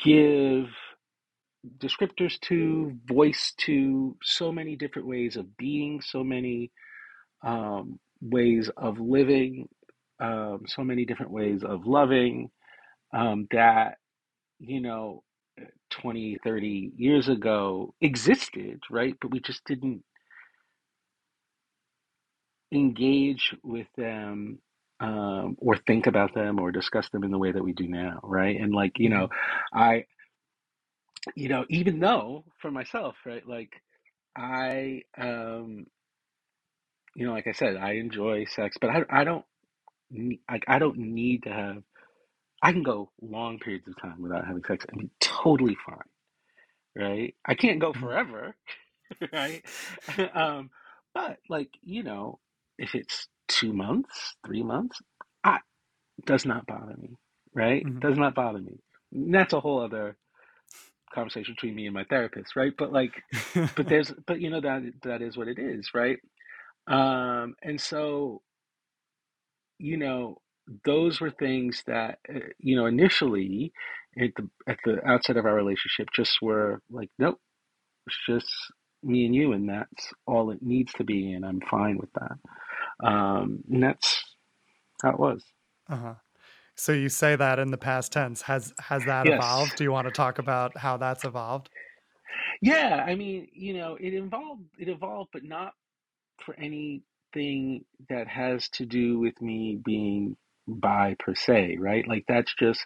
give 0.02 0.68
descriptors 1.76 2.40
to, 2.40 2.94
voice 3.06 3.52
to 3.58 4.16
so 4.22 4.50
many 4.50 4.74
different 4.74 5.06
ways 5.06 5.36
of 5.36 5.54
being, 5.58 6.00
so 6.00 6.24
many 6.24 6.70
um, 7.44 7.98
ways 8.22 8.70
of 8.78 8.98
living, 8.98 9.68
um, 10.20 10.62
so 10.66 10.82
many 10.82 11.04
different 11.04 11.32
ways 11.32 11.62
of 11.62 11.86
loving 11.86 12.50
um, 13.12 13.46
that, 13.50 13.96
you 14.60 14.80
know, 14.80 15.22
20, 16.02 16.38
30 16.44 16.92
years 16.96 17.28
ago 17.28 17.94
existed, 18.00 18.80
right? 18.90 19.16
But 19.20 19.32
we 19.32 19.40
just 19.40 19.64
didn't 19.66 20.02
engage 22.72 23.54
with 23.62 23.86
them 23.96 24.58
um, 25.00 25.56
or 25.60 25.76
think 25.78 26.06
about 26.06 26.34
them 26.34 26.60
or 26.60 26.72
discuss 26.72 27.08
them 27.10 27.24
in 27.24 27.30
the 27.30 27.38
way 27.38 27.52
that 27.52 27.64
we 27.64 27.72
do 27.72 27.88
now, 27.88 28.20
right? 28.22 28.60
And 28.60 28.74
like, 28.74 28.98
you 28.98 29.10
know, 29.10 29.28
I, 29.72 30.06
you 31.36 31.48
know, 31.48 31.64
even 31.70 32.00
though 32.00 32.44
for 32.60 32.70
myself, 32.70 33.16
right, 33.26 33.46
like 33.46 33.72
I, 34.36 35.02
um, 35.18 35.86
you 37.16 37.26
know, 37.26 37.32
like 37.32 37.46
I 37.48 37.52
said, 37.52 37.76
I 37.76 37.94
enjoy 37.94 38.46
sex, 38.46 38.76
but 38.80 38.90
I, 38.90 39.04
I 39.10 39.24
don't, 39.24 39.44
like, 40.50 40.64
I 40.68 40.78
don't 40.78 40.98
need 40.98 41.44
to 41.44 41.50
have. 41.50 41.82
I 42.62 42.72
can 42.72 42.82
go 42.84 43.10
long 43.22 43.58
periods 43.60 43.88
of 43.88 44.00
time 44.02 44.22
without 44.22 44.46
having 44.46 44.64
sex 44.64 44.86
and 44.90 45.00
be 45.02 45.10
totally 45.20 45.76
fine, 45.86 45.98
right? 46.96 47.34
I 47.46 47.54
can't 47.54 47.80
go 47.80 47.92
hmm 47.94 48.00
forever, 48.00 48.56
right? 49.32 49.64
um, 50.34 50.70
but 51.14 51.38
like, 51.50 51.70
you 51.82 52.02
know, 52.04 52.40
if 52.78 52.94
it's 52.94 53.28
two 53.48 53.72
months, 53.72 54.36
three 54.46 54.62
months. 54.64 54.98
I. 55.44 55.58
does 56.26 56.46
not 56.46 56.66
bother 56.66 56.96
me, 56.98 57.16
right? 57.54 57.86
hmm 57.86 58.00
Does 58.00 58.18
not 58.18 58.36
bother 58.36 58.60
me. 58.60 58.78
And 59.12 59.34
that's 59.34 59.52
a 59.54 59.60
whole 59.60 59.82
other 59.82 60.16
conversation 61.14 61.54
between 61.54 61.76
me 61.76 61.86
and 61.86 61.94
my 61.94 62.04
therapist, 62.04 62.56
right? 62.56 62.72
But 62.76 62.92
like, 62.92 63.12
but 63.76 63.88
there's, 63.88 64.12
but 64.26 64.40
you 64.40 64.50
know 64.50 64.62
that 64.62 64.82
that 65.04 65.22
is 65.22 65.36
what 65.36 65.48
it 65.48 65.58
is, 65.58 65.90
right? 65.94 66.18
Um, 66.88 67.56
and 67.62 67.80
so 67.80 68.42
you 69.78 69.96
know, 69.98 70.38
those 70.84 71.20
were 71.20 71.30
things 71.30 71.82
that 71.86 72.18
uh, 72.34 72.40
you 72.58 72.76
know 72.76 72.86
initially 72.86 73.72
at 74.20 74.30
the 74.36 74.48
at 74.68 74.78
the 74.84 75.04
outset 75.06 75.36
of 75.36 75.46
our 75.46 75.54
relationship 75.54 76.08
just 76.14 76.38
were 76.42 76.80
like, 76.90 77.10
nope, 77.18 77.40
it's 78.06 78.18
just 78.28 78.48
me 79.02 79.26
and 79.26 79.34
you, 79.34 79.52
and 79.52 79.68
that's 79.68 80.12
all 80.26 80.50
it 80.50 80.62
needs 80.62 80.92
to 80.94 81.04
be, 81.04 81.32
and 81.32 81.44
I'm 81.46 81.60
fine 81.62 81.98
with 81.98 82.10
that. 82.14 82.38
Um, 83.08 83.64
and 83.70 83.82
that's 83.82 84.24
how 85.02 85.10
it 85.12 85.20
was. 85.20 85.44
uh-huh. 85.88 86.14
So 86.76 86.92
you 86.92 87.08
say 87.10 87.36
that 87.36 87.58
in 87.58 87.70
the 87.70 87.78
past 87.78 88.12
tense. 88.12 88.42
Has 88.42 88.74
has 88.80 89.04
that 89.06 89.26
Yes. 89.26 89.28
evolved? 89.28 89.76
Do 89.76 89.84
you 89.84 89.92
want 89.92 90.06
to 90.08 90.12
talk 90.12 90.38
about 90.38 90.78
how 90.78 90.96
that's 90.98 91.24
evolved? 91.24 91.70
Yeah, 92.60 93.04
I 93.06 93.14
mean, 93.14 93.48
you 93.52 93.74
know, 93.74 93.96
it 94.00 94.14
involved 94.14 94.64
it 94.78 94.88
evolved, 94.88 95.30
but 95.32 95.44
not 95.44 95.74
for 96.44 96.54
anything 96.58 97.84
that 98.08 98.28
has 98.28 98.68
to 98.70 98.86
do 98.86 99.18
with 99.18 99.40
me 99.42 99.76
being 99.84 100.36
bi 100.66 101.16
per 101.18 101.34
se, 101.34 101.76
right? 101.80 102.06
Like 102.08 102.24
that's 102.28 102.54
just 102.58 102.84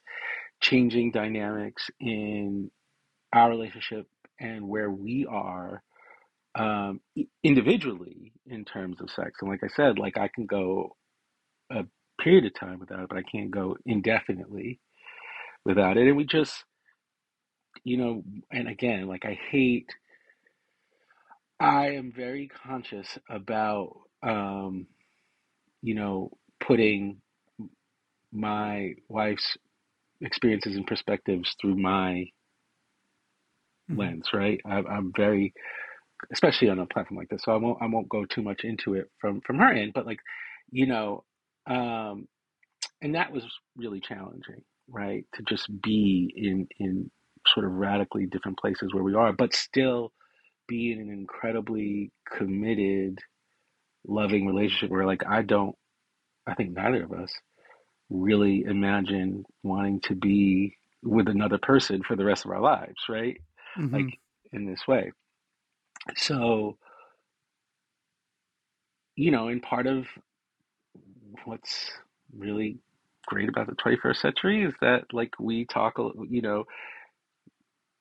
changing 0.60 1.12
dynamics 1.12 1.90
in 2.00 2.70
our 3.32 3.50
relationship 3.50 4.06
and 4.40 4.68
where 4.68 4.90
we 4.90 5.26
are 5.28 5.82
um, 6.54 7.00
individually 7.42 8.32
in 8.46 8.64
terms 8.64 9.00
of 9.00 9.10
sex. 9.10 9.38
And 9.40 9.50
like 9.50 9.62
I 9.64 9.68
said, 9.74 9.98
like 9.98 10.18
I 10.18 10.28
can 10.28 10.46
go 10.46 10.96
a 11.70 11.84
period 12.20 12.46
of 12.46 12.54
time 12.54 12.80
without 12.80 13.00
it, 13.00 13.08
but 13.08 13.18
I 13.18 13.22
can't 13.22 13.50
go 13.50 13.76
indefinitely 13.86 14.80
without 15.64 15.96
it. 15.96 16.06
And 16.08 16.16
we 16.16 16.24
just 16.24 16.64
you 17.84 17.96
know, 17.96 18.22
and 18.52 18.68
again, 18.68 19.06
like 19.08 19.24
I 19.24 19.38
hate, 19.50 19.90
I 21.58 21.90
am 21.92 22.12
very 22.14 22.48
conscious 22.48 23.18
about, 23.28 23.96
um, 24.22 24.86
you 25.82 25.94
know, 25.94 26.30
putting 26.60 27.20
my 28.32 28.94
wife's 29.08 29.56
experiences 30.22 30.76
and 30.76 30.86
perspectives 30.86 31.56
through 31.60 31.76
my 31.76 32.26
hmm 33.88 34.10
lens, 34.10 34.30
right? 34.32 34.60
I, 34.66 34.78
I'm 34.78 35.12
very, 35.16 35.54
especially 36.32 36.70
on 36.70 36.78
a 36.80 36.86
platform 36.86 37.18
like 37.18 37.28
this, 37.28 37.42
so 37.44 37.52
I 37.52 37.56
won't, 37.56 37.78
I 37.82 37.86
won't 37.86 38.08
go 38.08 38.24
too 38.24 38.42
much 38.42 38.64
into 38.64 38.94
it 38.94 39.10
from 39.20 39.40
from 39.46 39.58
her 39.58 39.72
end, 39.72 39.92
but 39.94 40.06
like, 40.06 40.20
you 40.70 40.86
know, 40.86 41.24
um, 41.68 42.28
and 43.02 43.14
that 43.14 43.32
was 43.32 43.44
really 43.76 44.00
challenging, 44.00 44.62
right? 44.88 45.24
To 45.34 45.42
just 45.44 45.68
be 45.82 46.32
in 46.36 46.68
in 46.80 47.10
sort 47.48 47.66
of 47.66 47.72
radically 47.72 48.26
different 48.26 48.58
places 48.58 48.92
where 48.94 49.04
we 49.04 49.14
are, 49.14 49.32
but 49.32 49.54
still 49.54 50.12
be 50.68 50.92
in 50.92 51.00
an 51.00 51.10
incredibly 51.10 52.12
committed, 52.36 53.18
loving 54.06 54.46
relationship 54.46 54.90
where 54.90 55.06
like 55.06 55.24
I 55.26 55.42
don't, 55.42 55.76
I 56.46 56.54
think 56.54 56.72
neither 56.72 57.04
of 57.04 57.12
us 57.12 57.32
really 58.10 58.64
imagine 58.64 59.44
wanting 59.62 60.00
to 60.02 60.14
be 60.16 60.76
with 61.02 61.28
another 61.28 61.58
person 61.58 62.02
for 62.02 62.16
the 62.16 62.24
rest 62.24 62.44
of 62.46 62.52
our 62.52 62.60
lives, 62.60 62.96
right? 63.08 63.38
Like 63.92 64.06
hmm 64.06 64.08
in 64.52 64.66
this 64.66 64.82
way. 64.88 65.12
So, 66.16 66.78
you 69.16 69.30
know, 69.30 69.48
and 69.48 69.62
part 69.62 69.86
of 69.86 70.06
what's 71.44 71.90
really 72.36 72.78
great 73.26 73.48
about 73.48 73.66
the 73.68 73.76
21st 73.76 74.16
century 74.16 74.64
is 74.64 74.74
that 74.80 75.04
like 75.12 75.32
we 75.40 75.66
talk, 75.66 75.94
you 76.28 76.42
know, 76.42 76.64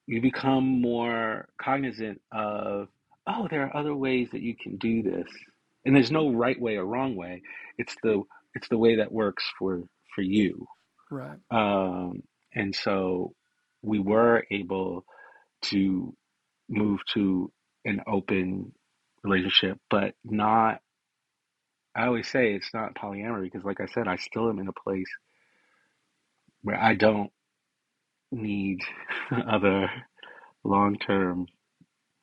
you 0.08 0.22
become 0.22 0.82
more 0.82 1.48
cognizant 1.62 2.22
of, 2.32 2.88
oh, 3.28 3.48
there 3.50 3.64
are 3.66 3.78
other 3.78 3.96
ways 3.96 4.30
that 4.32 4.42
you 4.42 4.56
can 4.56 4.78
do 4.78 5.04
this. 5.04 5.28
And 5.86 5.96
there's 5.96 6.12
no 6.12 6.32
right 6.32 6.60
way 6.60 6.78
or 6.78 6.86
wrong 6.86 7.16
way. 7.16 7.42
It's 7.78 7.96
the 8.04 8.24
it's 8.56 8.68
the 8.70 8.78
way 8.78 8.96
that 8.98 9.12
works 9.12 9.46
for 9.60 9.84
for 10.20 10.24
you. 10.24 10.68
Right. 11.10 11.38
Um, 11.50 12.24
and 12.54 12.76
so 12.76 13.34
we 13.82 14.00
were 14.00 14.44
able 14.52 15.06
to 15.64 16.14
move 16.68 17.00
to 17.14 17.52
an 17.86 18.02
open 18.06 18.74
relationship, 19.24 19.80
but 19.90 20.14
not, 20.26 20.80
I 21.96 22.06
always 22.06 22.28
say 22.28 22.54
it's 22.54 22.74
not 22.74 22.96
polyamory 22.96 23.44
because, 23.44 23.64
like 23.64 23.80
I 23.80 23.86
said, 23.86 24.08
I 24.08 24.18
still 24.18 24.50
am 24.50 24.60
in 24.60 24.68
a 24.68 24.74
place 24.74 25.10
where 26.62 26.78
I 26.78 26.96
don't 26.96 27.32
need 28.32 28.80
other 29.32 29.90
long-term 30.66 31.48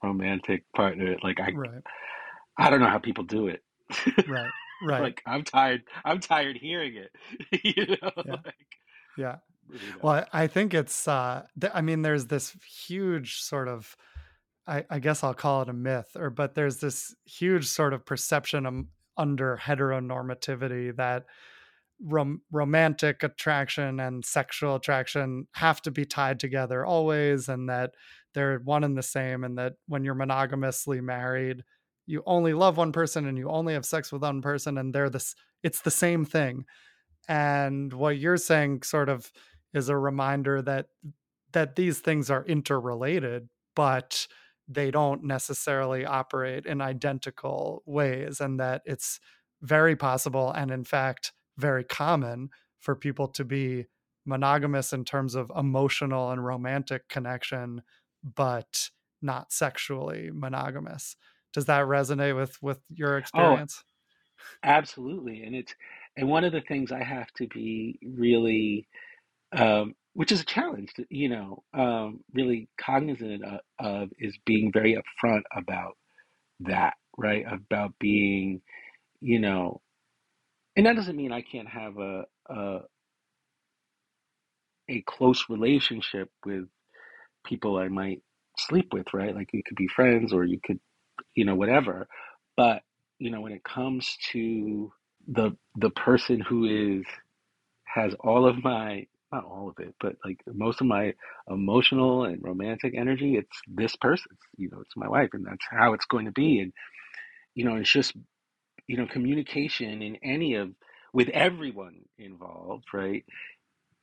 romantic 0.02 0.64
partner. 0.74 1.16
Like 1.22 1.40
I, 1.40 1.52
Right. 1.52 1.82
I 2.58 2.68
don't 2.68 2.80
know 2.80 2.90
how 2.90 2.98
people 2.98 3.24
do 3.24 3.48
it. 3.48 3.62
Right. 4.28 4.50
Right. 4.82 5.00
Like 5.02 5.22
I'm 5.26 5.42
tired. 5.44 5.82
I'm 6.04 6.20
tired 6.20 6.56
hearing 6.56 6.96
it. 6.96 7.10
You 7.64 7.96
know, 8.02 8.12
Yeah. 8.24 8.36
like 8.44 8.54
Yeah. 9.16 9.36
you 9.68 9.78
know. 9.90 9.96
Well, 10.02 10.26
I 10.32 10.46
think 10.46 10.74
it's 10.74 11.08
uh 11.08 11.46
th- 11.60 11.72
I 11.74 11.80
mean 11.80 12.02
there's 12.02 12.26
this 12.26 12.56
huge 12.86 13.36
sort 13.40 13.68
of 13.68 13.96
I, 14.66 14.84
I 14.90 14.98
guess 14.98 15.22
I'll 15.24 15.34
call 15.34 15.62
it 15.62 15.68
a 15.68 15.72
myth 15.72 16.10
or 16.16 16.30
but 16.30 16.54
there's 16.54 16.78
this 16.78 17.14
huge 17.24 17.66
sort 17.66 17.94
of 17.94 18.04
perception 18.04 18.66
um, 18.66 18.88
under 19.16 19.56
heteronormativity 19.56 20.94
that 20.96 21.24
rom- 22.02 22.42
romantic 22.52 23.22
attraction 23.22 24.00
and 24.00 24.24
sexual 24.24 24.74
attraction 24.76 25.46
have 25.54 25.80
to 25.82 25.90
be 25.90 26.04
tied 26.04 26.38
together 26.40 26.84
always 26.84 27.48
and 27.48 27.68
that 27.68 27.92
they're 28.34 28.58
one 28.58 28.84
and 28.84 28.96
the 28.98 29.02
same 29.02 29.44
and 29.44 29.56
that 29.58 29.74
when 29.86 30.04
you're 30.04 30.14
monogamously 30.14 31.00
married 31.00 31.62
you 32.06 32.22
only 32.26 32.54
love 32.54 32.76
one 32.76 32.92
person 32.92 33.26
and 33.26 33.36
you 33.36 33.48
only 33.48 33.74
have 33.74 33.84
sex 33.84 34.12
with 34.12 34.22
one 34.22 34.40
person 34.40 34.78
and 34.78 34.94
they're 34.94 35.10
this 35.10 35.34
it's 35.62 35.80
the 35.80 35.90
same 35.90 36.24
thing. 36.24 36.64
And 37.28 37.92
what 37.92 38.18
you're 38.18 38.36
saying 38.36 38.82
sort 38.82 39.08
of 39.08 39.32
is 39.74 39.88
a 39.88 39.96
reminder 39.96 40.62
that 40.62 40.86
that 41.52 41.76
these 41.76 42.00
things 42.00 42.30
are 42.30 42.44
interrelated 42.44 43.48
but 43.74 44.26
they 44.68 44.90
don't 44.90 45.22
necessarily 45.22 46.04
operate 46.04 46.66
in 46.66 46.80
identical 46.80 47.82
ways 47.86 48.40
and 48.40 48.58
that 48.58 48.82
it's 48.84 49.20
very 49.62 49.96
possible 49.96 50.50
and 50.50 50.70
in 50.70 50.84
fact 50.84 51.32
very 51.56 51.84
common 51.84 52.50
for 52.80 52.94
people 52.94 53.28
to 53.28 53.44
be 53.44 53.86
monogamous 54.24 54.92
in 54.92 55.04
terms 55.04 55.34
of 55.34 55.52
emotional 55.56 56.30
and 56.30 56.44
romantic 56.44 57.08
connection 57.08 57.82
but 58.22 58.90
not 59.22 59.52
sexually 59.52 60.30
monogamous 60.32 61.16
does 61.56 61.66
that 61.66 61.82
resonate 61.86 62.36
with 62.36 62.62
with 62.62 62.80
your 62.90 63.18
Oh, 63.34 63.58
experience 63.58 63.84
absolutely. 64.62 65.42
And 65.42 65.54
it's 65.54 65.74
and 66.16 66.28
one 66.28 66.44
of 66.44 66.52
the 66.52 66.62
things 66.62 66.92
I 66.92 67.02
have 67.02 67.28
to 67.38 67.46
be 67.48 67.98
really 68.04 68.88
um, 69.56 69.94
which 70.14 70.32
is 70.32 70.42
a 70.42 70.46
challenge, 70.46 70.94
to, 70.94 71.06
you 71.10 71.28
know, 71.28 71.64
um, 71.74 72.20
really 72.34 72.68
cognizant 72.80 73.44
of, 73.44 73.60
of 73.78 74.10
is 74.18 74.36
being 74.46 74.72
very 74.72 74.96
upfront 74.96 75.42
about 75.56 75.96
that, 76.60 76.94
right? 77.18 77.44
About 77.50 77.94
being, 78.00 78.62
you 79.20 79.40
know, 79.40 79.82
and 80.76 80.86
that 80.86 80.96
doesn't 80.96 81.16
mean 81.16 81.32
I 81.32 81.42
can't 81.42 81.68
have 81.68 81.98
a 81.98 82.24
a, 82.50 82.78
a 84.88 85.02
close 85.02 85.48
relationship 85.48 86.30
with 86.44 86.64
people 87.46 87.78
I 87.78 87.88
might 87.88 88.22
sleep 88.58 88.92
with, 88.92 89.12
right? 89.14 89.34
Like 89.34 89.50
you 89.52 89.62
could 89.66 89.76
be 89.76 89.88
friends 89.88 90.32
or 90.32 90.44
you 90.44 90.60
could, 90.64 90.80
you 91.36 91.44
know, 91.44 91.54
whatever. 91.54 92.08
But, 92.56 92.82
you 93.20 93.30
know, 93.30 93.42
when 93.42 93.52
it 93.52 93.64
comes 93.64 94.18
to 94.32 94.92
the 95.28 95.56
the 95.76 95.90
person 95.90 96.40
who 96.40 96.98
is 97.00 97.06
has 97.84 98.14
all 98.20 98.46
of 98.46 98.62
my 98.64 99.06
not 99.32 99.44
all 99.44 99.68
of 99.68 99.84
it, 99.84 99.94
but 100.00 100.16
like 100.24 100.40
most 100.52 100.80
of 100.80 100.88
my 100.88 101.14
emotional 101.50 102.24
and 102.24 102.42
romantic 102.42 102.94
energy, 102.96 103.36
it's 103.36 103.60
this 103.68 103.96
person. 103.96 104.36
You 104.56 104.70
know, 104.70 104.80
it's 104.82 104.96
my 104.96 105.08
wife, 105.08 105.30
and 105.34 105.46
that's 105.46 105.66
how 105.70 105.94
it's 105.94 106.06
going 106.06 106.26
to 106.26 106.32
be. 106.32 106.60
And 106.60 106.72
you 107.54 107.64
know, 107.64 107.76
it's 107.76 107.90
just 107.92 108.14
you 108.86 108.96
know, 108.96 109.06
communication 109.06 110.02
in 110.02 110.16
any 110.22 110.54
of 110.54 110.70
with 111.12 111.28
everyone 111.30 111.96
involved, 112.18 112.86
right? 112.92 113.24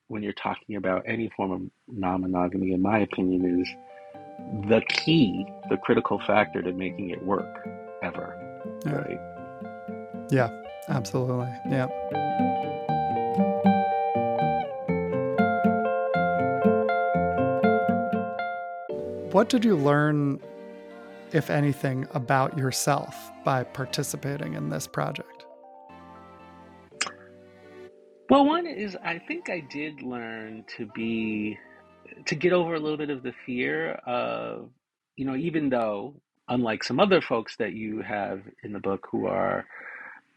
When 0.08 0.24
you're 0.24 0.34
talking 0.34 0.76
about 0.76 1.04
any 1.08 1.30
form 1.36 1.52
of 1.52 1.62
non-monogamy, 1.88 2.74
in 2.74 2.82
my 2.82 3.00
opinion, 3.00 3.62
is 3.62 3.70
the 4.68 4.82
key, 4.88 5.46
the 5.70 5.78
critical 5.78 6.20
factor 6.20 6.62
to 6.62 6.74
making 6.74 7.10
it 7.10 7.24
work 7.24 7.68
ever, 8.02 8.38
yeah 8.86 8.92
right? 8.92 9.20
yeah 10.30 10.50
absolutely 10.90 11.48
yeah 11.70 11.88
what 19.32 19.50
did 19.50 19.64
you 19.66 19.76
learn 19.76 20.40
if 21.34 21.50
anything, 21.50 22.08
about 22.14 22.58
yourself 22.58 23.32
by 23.44 23.64
participating 23.64 24.54
in 24.54 24.70
this 24.70 24.88
project? 24.88 25.46
Well, 28.30 28.46
one 28.46 28.68
is 28.68 28.96
I 29.04 29.20
think 29.20 29.50
I 29.50 29.60
did 29.60 30.02
learn 30.02 30.64
to 30.78 30.86
be 30.96 31.58
to 32.28 32.36
get 32.36 32.54
over 32.54 32.76
a 32.76 32.80
little 32.80 32.98
bit 32.98 33.10
of 33.10 33.24
the 33.24 33.34
fear 33.46 33.92
of, 34.06 34.70
you 35.16 35.26
know, 35.26 35.36
even 35.36 35.70
though 35.70 36.16
unlike 36.48 36.84
some 36.84 37.00
other 37.00 37.22
folks 37.22 37.56
that 37.58 37.74
you 37.74 38.02
have 38.02 38.42
in 38.64 38.74
the 38.74 38.80
book 38.80 39.08
who 39.12 39.28
are, 39.28 39.66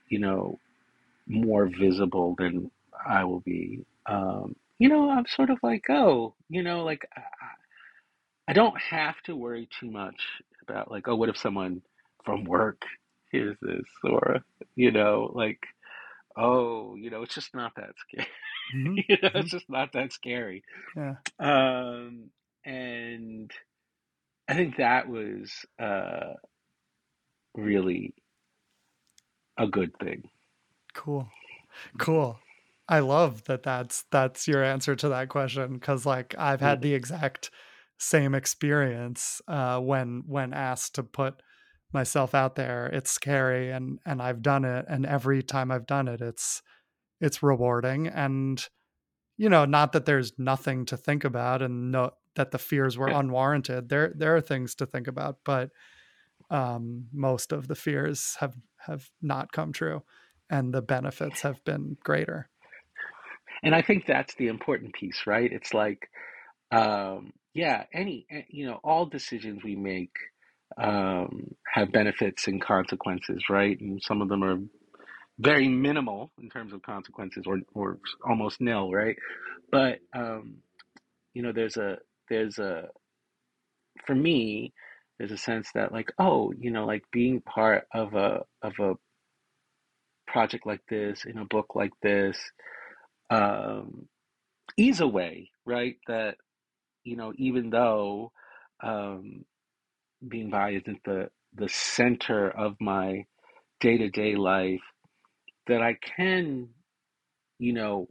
you 0.08 0.18
know, 0.18 0.58
more 1.26 1.66
visible 1.66 2.34
than 2.38 2.70
I 3.06 3.24
will 3.24 3.40
be, 3.40 3.84
um, 4.06 4.56
you 4.78 4.88
know, 4.88 5.10
I'm 5.10 5.26
sort 5.26 5.50
of 5.50 5.58
like, 5.62 5.84
oh, 5.90 6.34
you 6.48 6.62
know, 6.62 6.84
like 6.84 7.08
I, 7.16 7.22
I 8.48 8.52
don't 8.52 8.78
have 8.80 9.20
to 9.24 9.36
worry 9.36 9.68
too 9.80 9.90
much 9.90 10.20
about 10.62 10.90
like, 10.90 11.08
oh, 11.08 11.16
what 11.16 11.28
if 11.28 11.36
someone 11.38 11.82
from 12.24 12.44
work 12.44 12.82
hears 13.32 13.56
this, 13.60 13.86
or 14.04 14.40
you 14.76 14.92
know, 14.92 15.30
like, 15.34 15.60
oh, 16.36 16.94
you 16.96 17.10
know, 17.10 17.22
it's 17.22 17.34
just 17.34 17.54
not 17.54 17.72
that 17.76 17.90
scary. 17.98 18.28
Hmm 18.72 18.96
You 19.08 19.16
know, 19.22 19.30
it's 19.34 19.50
just 19.50 19.68
not 19.68 19.92
that 19.92 20.12
scary. 20.12 20.64
Yeah, 20.94 21.16
Um, 21.38 22.30
and 22.64 23.52
I 24.48 24.54
think 24.54 24.76
that 24.78 25.08
was 25.08 25.66
uh, 25.78 26.34
really 27.54 28.14
a 29.58 29.66
good 29.66 29.92
thing. 29.98 30.30
cool, 30.94 31.28
cool. 31.98 32.40
I 32.88 33.00
love 33.00 33.44
that. 33.44 33.62
That's 33.64 34.04
that's 34.12 34.48
your 34.48 34.64
answer 34.64 34.96
to 34.96 35.08
that 35.10 35.30
question 35.30 35.74
because, 35.74 36.06
like, 36.06 36.34
I've 36.38 36.60
had 36.60 36.80
Mhm. 36.80 36.82
the 36.82 36.94
exact 36.94 37.50
same 37.98 38.34
experience 38.34 39.42
uh, 39.48 39.80
when 39.80 40.24
when 40.26 40.54
asked 40.54 40.96
to 40.96 41.04
put 41.04 41.42
myself 41.92 42.34
out 42.34 42.56
there. 42.56 42.86
It's 42.88 43.10
scary, 43.12 43.70
and 43.72 44.00
and 44.06 44.22
I've 44.22 44.42
done 44.42 44.64
it, 44.66 44.86
and 44.88 45.06
every 45.06 45.42
time 45.42 45.70
I've 45.72 45.86
done 45.86 46.08
it, 46.08 46.20
it's 46.22 46.62
it's 47.20 47.42
rewarding 47.42 48.06
and 48.08 48.68
you 49.36 49.50
know, 49.50 49.64
not 49.64 49.92
that 49.92 50.06
there's 50.06 50.32
nothing 50.38 50.86
to 50.86 50.96
think 50.96 51.24
about 51.24 51.62
and 51.62 51.92
no 51.92 52.12
that 52.36 52.50
the 52.50 52.58
fears 52.58 52.96
were 52.96 53.08
unwarranted. 53.08 53.88
There 53.88 54.12
there 54.14 54.36
are 54.36 54.40
things 54.40 54.74
to 54.76 54.86
think 54.86 55.08
about, 55.08 55.38
but 55.44 55.70
um, 56.50 57.06
most 57.12 57.52
of 57.52 57.68
the 57.68 57.74
fears 57.74 58.36
have 58.40 58.54
have 58.78 59.10
not 59.20 59.52
come 59.52 59.72
true, 59.72 60.02
and 60.48 60.72
the 60.72 60.82
benefits 60.82 61.42
have 61.42 61.62
been 61.64 61.96
greater. 62.02 62.48
And 63.62 63.74
I 63.74 63.82
think 63.82 64.06
that's 64.06 64.34
the 64.34 64.48
important 64.48 64.94
piece, 64.94 65.22
right? 65.26 65.50
It's 65.50 65.72
like, 65.72 66.10
um, 66.70 67.32
yeah, 67.54 67.84
any, 67.92 68.26
eh, 68.30 68.42
you 68.48 68.66
know, 68.66 68.78
all 68.84 69.06
decisions 69.06 69.64
we 69.64 69.74
make 69.74 70.12
um, 70.76 71.54
have 71.72 71.90
benefits 71.90 72.46
and 72.48 72.60
consequences, 72.60 73.44
right? 73.48 73.80
And 73.80 74.00
some 74.02 74.20
of 74.20 74.28
them 74.28 74.44
are 74.44 74.58
very 75.38 75.68
minimal 75.68 76.32
in 76.40 76.48
terms 76.48 76.72
of 76.72 76.82
consequences 76.82 77.44
or, 77.46 77.58
or 77.74 77.98
almost 78.26 78.60
nil, 78.60 78.90
right? 78.90 79.16
But, 79.70 79.98
um, 80.14 80.58
you 81.34 81.42
know, 81.42 81.52
there's 81.52 81.76
a, 81.76 81.98
there's 82.30 82.58
a, 82.58 82.88
for 84.06 84.14
me, 84.14 84.72
there's 85.18 85.32
a 85.32 85.38
sense 85.38 85.68
that 85.74 85.92
like, 85.92 86.12
oh, 86.18 86.52
you 86.58 86.70
know, 86.70 86.86
like 86.86 87.04
being 87.12 87.40
part 87.40 87.86
of 87.92 88.14
a, 88.14 88.42
of 88.62 88.72
a 88.80 88.94
project 90.26 90.66
like 90.66 90.82
this, 90.88 91.24
in 91.24 91.38
a 91.38 91.44
book 91.44 91.74
like 91.74 91.92
this, 92.02 92.38
um, 93.30 94.08
is 94.76 95.00
a 95.00 95.06
way, 95.06 95.50
right? 95.64 95.96
That, 96.08 96.36
you 97.04 97.16
know, 97.16 97.32
even 97.36 97.70
though 97.70 98.32
um, 98.82 99.44
being 100.26 100.50
bi 100.50 100.70
isn't 100.72 101.02
the 101.04 101.30
the 101.54 101.68
center 101.68 102.50
of 102.50 102.76
my 102.80 103.24
day-to-day 103.80 104.36
life, 104.36 104.82
that 105.66 105.82
I 105.82 105.96
can, 106.16 106.68
you 107.58 107.72
know, 107.72 108.08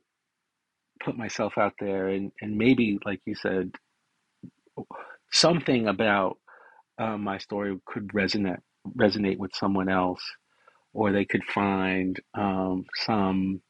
put 1.04 1.18
myself 1.18 1.58
out 1.58 1.74
there 1.80 2.08
and, 2.08 2.32
and 2.42 2.58
maybe, 2.58 3.00
like 3.06 3.22
you 3.26 3.36
said, 3.36 3.72
something 5.32 5.88
about 5.88 6.38
um, 6.98 7.24
my 7.24 7.38
story 7.38 7.78
could 7.86 8.08
resonate 8.10 8.60
resonate 8.96 9.38
with 9.38 9.52
someone 9.56 9.90
else, 9.90 10.22
or 10.94 11.12
they 11.12 11.26
could 11.26 11.44
find 11.44 12.20
um, 12.36 12.86
some 13.06 13.62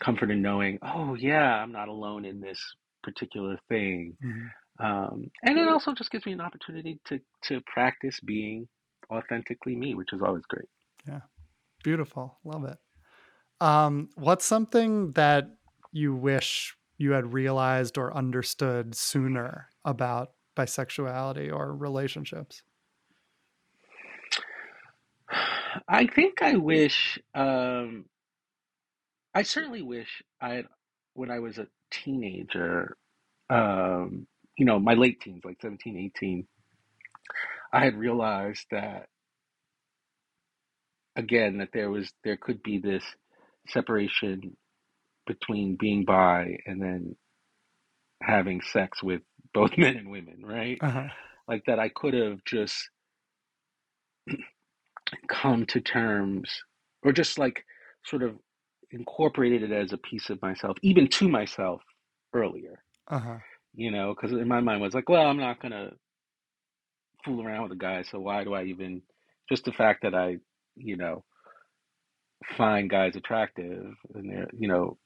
comfort 0.00 0.30
in 0.30 0.40
knowing, 0.40 0.78
oh 0.82 1.14
yeah, 1.14 1.62
I'm 1.62 1.72
not 1.72 1.88
alone 1.88 2.24
in 2.24 2.40
this 2.40 2.60
particular 3.02 3.58
thing. 3.68 4.16
Mhm. 4.24 4.50
Um, 4.78 5.30
and 5.42 5.58
it 5.58 5.68
also 5.68 5.92
just 5.92 6.10
gives 6.10 6.24
me 6.24 6.32
an 6.32 6.40
opportunity 6.40 7.00
to 7.06 7.20
to 7.44 7.60
practice 7.66 8.18
being 8.20 8.68
authentically 9.10 9.76
me, 9.76 9.94
which 9.94 10.12
is 10.12 10.22
always 10.22 10.44
great. 10.46 10.68
Yeah, 11.06 11.20
beautiful. 11.84 12.38
Love 12.44 12.64
it. 12.64 12.78
Um, 13.60 14.10
what's 14.14 14.44
something 14.44 15.12
that 15.12 15.48
you 15.92 16.14
wish 16.14 16.76
you 16.98 17.12
had 17.12 17.32
realized 17.32 17.98
or 17.98 18.14
understood 18.14 18.94
sooner 18.94 19.68
about 19.84 20.32
bisexuality 20.56 21.52
or 21.52 21.74
relationships? 21.74 22.62
I 25.88 26.06
think 26.06 26.42
I 26.42 26.56
wish, 26.56 27.18
um, 27.34 28.06
I 29.34 29.42
certainly 29.42 29.82
wish 29.82 30.22
I 30.40 30.54
had, 30.54 30.66
when 31.14 31.30
I 31.30 31.38
was 31.38 31.58
a 31.58 31.68
teenager, 31.90 32.96
um, 33.48 34.26
you 34.56 34.64
know, 34.64 34.78
my 34.78 34.94
late 34.94 35.20
teens, 35.20 35.42
like 35.44 35.58
17, 35.62 35.96
18, 35.96 36.46
I 37.72 37.84
had 37.84 37.96
realized 37.96 38.66
that, 38.70 39.08
again, 41.16 41.58
that 41.58 41.70
there 41.72 41.90
was, 41.90 42.10
there 42.24 42.36
could 42.36 42.62
be 42.62 42.78
this 42.78 43.04
separation 43.68 44.56
between 45.26 45.76
being 45.78 46.04
bi 46.04 46.58
and 46.66 46.80
then 46.82 47.16
having 48.22 48.60
sex 48.62 49.02
with 49.02 49.22
both 49.54 49.72
men 49.78 49.96
and 49.96 50.10
women, 50.10 50.42
right? 50.44 50.78
Uh-huh. 50.80 51.08
Like 51.48 51.64
that 51.66 51.78
I 51.78 51.88
could 51.90 52.14
have 52.14 52.44
just 52.44 52.90
come 55.28 55.66
to 55.66 55.80
terms 55.80 56.50
or 57.02 57.12
just 57.12 57.38
like 57.38 57.64
sort 58.04 58.22
of 58.22 58.36
incorporated 58.90 59.62
it 59.62 59.72
as 59.72 59.92
a 59.92 59.98
piece 59.98 60.30
of 60.30 60.40
myself, 60.42 60.76
even 60.82 61.08
to 61.08 61.28
myself 61.28 61.82
earlier, 62.34 62.82
Uh-huh. 63.10 63.38
you 63.74 63.90
know, 63.90 64.14
because 64.14 64.32
in 64.36 64.48
my 64.48 64.60
mind 64.60 64.80
was 64.80 64.94
like, 64.94 65.08
well, 65.08 65.26
I'm 65.26 65.38
not 65.38 65.60
gonna 65.62 65.90
fool 67.24 67.44
around 67.44 67.64
with 67.64 67.72
a 67.72 67.76
guy, 67.76 68.02
so 68.02 68.20
why 68.20 68.44
do 68.44 68.54
I 68.54 68.64
even 68.64 69.02
just 69.48 69.64
the 69.64 69.72
fact 69.72 70.02
that 70.02 70.14
I, 70.14 70.38
you 70.76 70.96
know, 70.96 71.24
find 72.56 72.90
guys 72.90 73.16
attractive 73.16 73.94
and 74.14 74.30
they're, 74.30 74.48
you 74.58 74.68
know, 74.68 74.98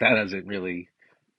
that 0.00 0.14
doesn't 0.14 0.46
really 0.46 0.88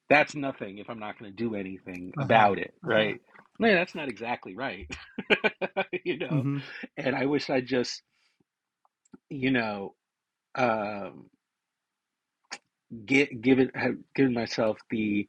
that's 0.10 0.36
nothing 0.36 0.78
if 0.78 0.90
I'm 0.90 1.00
not 1.00 1.18
gonna 1.20 1.32
do 1.32 1.56
anything 1.56 2.14
Uh-huh. 2.18 2.46
about 2.46 2.60
it, 2.60 2.74
Uh-huh. 2.86 3.08
right? 3.08 3.20
Man, 3.60 3.76
that's 3.76 3.96
not 3.96 4.10
exactly 4.10 4.56
right. 4.56 4.90
you 6.06 6.18
know, 6.20 6.44
hmm 6.44 6.60
and 6.98 7.16
I 7.16 7.26
wish 7.26 7.50
I 7.50 7.62
just, 7.62 8.02
you 9.30 9.52
know, 9.52 9.96
um, 10.56 11.30
get 13.06 13.42
given 13.42 13.72
have 13.76 13.96
given 14.16 14.34
myself 14.34 14.78
the 14.90 15.28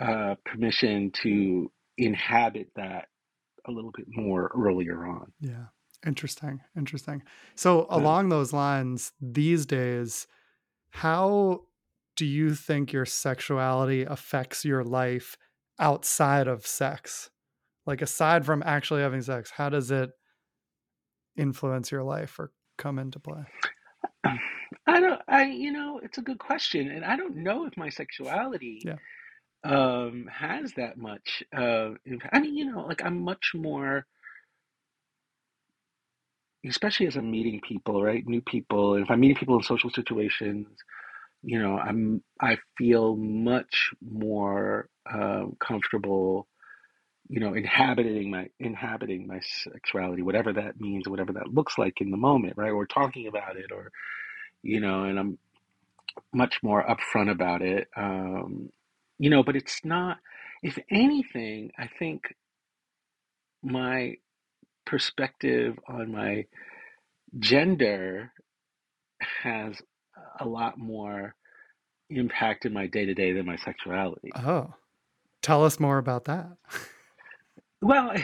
uh, 0.00 0.34
permission 0.44 1.10
to 1.22 1.70
inhabit 1.98 2.68
that 2.76 3.08
a 3.66 3.70
little 3.72 3.92
bit 3.96 4.06
more 4.08 4.50
earlier 4.56 5.06
on. 5.06 5.32
Yeah. 5.40 5.66
Interesting. 6.06 6.60
Interesting. 6.76 7.22
So 7.54 7.86
Yeah. 7.94 8.08
along 8.08 8.28
those 8.28 8.52
lines, 8.52 9.12
these 9.20 9.64
days, 9.64 10.26
how 10.90 11.66
do 12.16 12.26
you 12.26 12.54
think 12.54 12.92
your 12.92 13.06
sexuality 13.06 14.02
affects 14.02 14.64
your 14.64 14.84
life 14.84 15.36
outside 15.78 16.48
of 16.48 16.66
sex? 16.66 17.30
Like 17.86 18.02
aside 18.02 18.46
from 18.46 18.62
actually 18.64 19.02
having 19.02 19.22
sex, 19.22 19.50
how 19.52 19.70
does 19.70 19.90
it 19.90 20.12
influence 21.36 21.90
your 21.90 22.02
life 22.02 22.38
or 22.38 22.52
come 22.78 22.98
into 22.98 23.20
play? 23.20 23.44
I 24.86 25.00
don't. 25.00 25.22
I 25.28 25.44
you 25.44 25.72
know, 25.72 25.98
it's 26.02 26.18
a 26.18 26.22
good 26.22 26.38
question, 26.38 26.90
and 26.90 27.04
I 27.04 27.16
don't 27.16 27.36
know 27.36 27.66
if 27.66 27.76
my 27.76 27.88
sexuality 27.88 28.86
Yeah. 28.86 28.98
um 29.64 30.28
has 30.32 30.74
that 30.74 30.98
much 30.98 31.42
uh. 31.56 31.90
I 32.32 32.40
mean, 32.40 32.56
you 32.56 32.66
know, 32.72 32.82
like 32.86 33.04
I'm 33.04 33.22
much 33.22 33.52
more, 33.54 34.06
especially 36.68 37.06
as 37.06 37.16
I'm 37.16 37.30
meeting 37.30 37.60
people, 37.60 38.02
right? 38.02 38.26
New 38.26 38.42
people, 38.42 38.94
and 38.94 39.04
if 39.04 39.10
I'm 39.10 39.20
meeting 39.20 39.36
people 39.36 39.56
in 39.56 39.62
social 39.62 39.90
situations, 39.90 40.68
you 41.42 41.58
know, 41.60 41.78
I'm 41.78 42.22
I 42.40 42.58
feel 42.78 43.16
much 43.16 43.90
more 44.02 44.88
um, 45.12 45.56
comfortable, 45.60 46.48
you 47.28 47.40
know, 47.40 47.54
inhabiting 47.54 48.30
my 48.30 48.48
inhabiting 48.60 49.26
my 49.26 49.40
sexuality, 49.42 50.22
whatever 50.22 50.52
that 50.54 50.80
means, 50.80 51.08
whatever 51.08 51.32
that 51.34 51.54
looks 51.54 51.78
like 51.78 52.00
in 52.00 52.10
the 52.10 52.16
moment, 52.18 52.54
right? 52.56 52.72
Or 52.72 52.86
talking 52.86 53.28
about 53.28 53.56
it, 53.56 53.72
or 53.72 53.90
you 54.62 54.80
know, 54.80 55.04
and 55.04 55.18
I'm 55.18 55.38
much 56.32 56.62
more 56.62 56.84
upfront 56.84 57.30
about 57.30 57.62
it. 57.62 57.88
Um, 57.96 58.70
you 59.18 59.30
know, 59.30 59.42
but 59.42 59.56
it's 59.56 59.84
not. 59.84 60.18
If 60.62 60.78
anything, 60.90 61.72
I 61.78 61.88
think 61.98 62.34
my 63.62 64.16
perspective 64.86 65.78
on 65.88 66.12
my 66.12 66.46
gender 67.38 68.32
has 69.42 69.80
a 70.40 70.46
lot 70.46 70.78
more 70.78 71.34
impact 72.10 72.64
in 72.66 72.72
my 72.72 72.86
day 72.86 73.04
to 73.04 73.14
day 73.14 73.32
than 73.32 73.46
my 73.46 73.56
sexuality. 73.56 74.30
Oh, 74.36 74.72
tell 75.42 75.64
us 75.64 75.80
more 75.80 75.98
about 75.98 76.24
that. 76.26 76.48
Well, 77.84 78.14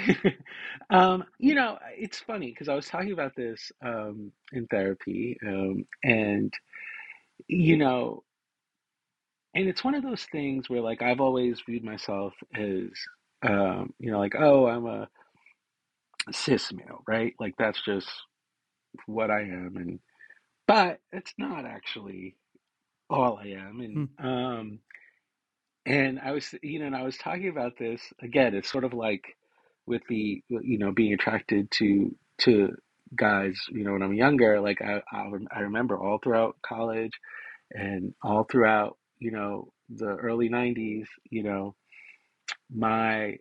um, 0.90 1.24
you 1.38 1.54
know, 1.54 1.78
it's 1.96 2.18
funny 2.18 2.46
because 2.50 2.68
I 2.68 2.74
was 2.74 2.86
talking 2.86 3.12
about 3.12 3.36
this 3.36 3.70
um, 3.84 4.32
in 4.52 4.66
therapy, 4.68 5.36
um, 5.46 5.84
and 6.02 6.52
you 7.46 7.76
know, 7.76 8.22
and 9.54 9.68
it's 9.68 9.84
one 9.84 9.94
of 9.94 10.02
those 10.02 10.24
things 10.32 10.70
where 10.70 10.80
like 10.80 11.02
I've 11.02 11.20
always 11.20 11.60
viewed 11.66 11.84
myself 11.84 12.32
as, 12.54 12.88
um, 13.42 13.92
you 13.98 14.10
know, 14.10 14.18
like 14.18 14.34
oh, 14.38 14.66
I'm 14.66 14.86
a 14.86 15.08
cis 16.32 16.72
male, 16.72 17.02
right? 17.08 17.34
Like 17.40 17.54
that's 17.58 17.82
just 17.84 18.08
what 19.06 19.30
I 19.30 19.42
am, 19.42 19.74
and 19.76 20.00
but 20.68 21.00
it's 21.12 21.34
not 21.38 21.66
actually 21.66 22.36
all 23.10 23.38
I 23.38 23.48
am, 23.48 23.80
and 23.80 24.00
Hmm. 24.00 24.04
um, 24.18 24.80
and 25.86 26.20
I 26.20 26.32
was, 26.32 26.54
you 26.62 26.78
know, 26.78 26.86
and 26.86 26.96
I 26.96 27.02
was 27.02 27.16
talking 27.18 27.48
about 27.48 27.76
this 27.78 28.02
again. 28.22 28.54
It's 28.54 28.70
sort 28.70 28.84
of 28.84 28.92
like 28.94 29.24
with 29.86 30.02
the, 30.08 30.42
you 30.48 30.78
know, 30.78 30.92
being 30.92 31.12
attracted 31.14 31.70
to 31.72 32.14
to 32.40 32.70
guys, 33.16 33.58
you 33.70 33.84
know, 33.84 33.92
when 33.92 34.02
I'm 34.02 34.14
younger. 34.14 34.60
Like 34.60 34.80
I, 34.82 35.02
I, 35.12 35.28
I 35.52 35.60
remember 35.60 35.98
all 35.98 36.18
throughout 36.18 36.56
college 36.64 37.12
and 37.72 38.14
all 38.22 38.44
throughout, 38.44 38.98
you 39.18 39.32
know, 39.32 39.72
the 39.90 40.08
early 40.16 40.48
'90s. 40.50 41.06
You 41.30 41.44
know, 41.44 41.74
my, 42.74 43.36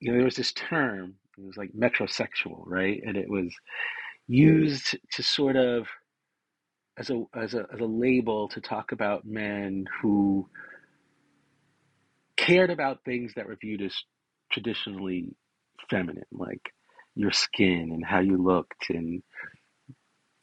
you 0.00 0.12
know, 0.12 0.16
there 0.18 0.24
was 0.26 0.36
this 0.36 0.52
term. 0.54 1.16
It 1.38 1.44
was 1.44 1.56
like 1.56 1.72
metrosexual, 1.72 2.62
right? 2.66 3.00
And 3.04 3.16
it 3.16 3.28
was 3.28 3.46
mm-hmm. 3.46 4.34
used 4.34 4.96
to 5.12 5.22
sort 5.22 5.56
of 5.56 5.86
as 6.96 7.10
a 7.10 7.24
as 7.34 7.54
a 7.54 7.66
as 7.72 7.80
a 7.80 7.86
label 7.86 8.48
to 8.48 8.60
talk 8.60 8.92
about 8.92 9.24
men 9.24 9.86
who 10.00 10.48
cared 12.36 12.70
about 12.70 13.04
things 13.04 13.32
that 13.34 13.46
were 13.46 13.56
viewed 13.60 13.82
as 13.82 13.94
traditionally 14.52 15.34
feminine, 15.90 16.24
like 16.32 16.72
your 17.14 17.32
skin 17.32 17.90
and 17.92 18.04
how 18.04 18.20
you 18.20 18.36
looked 18.36 18.90
and 18.90 19.22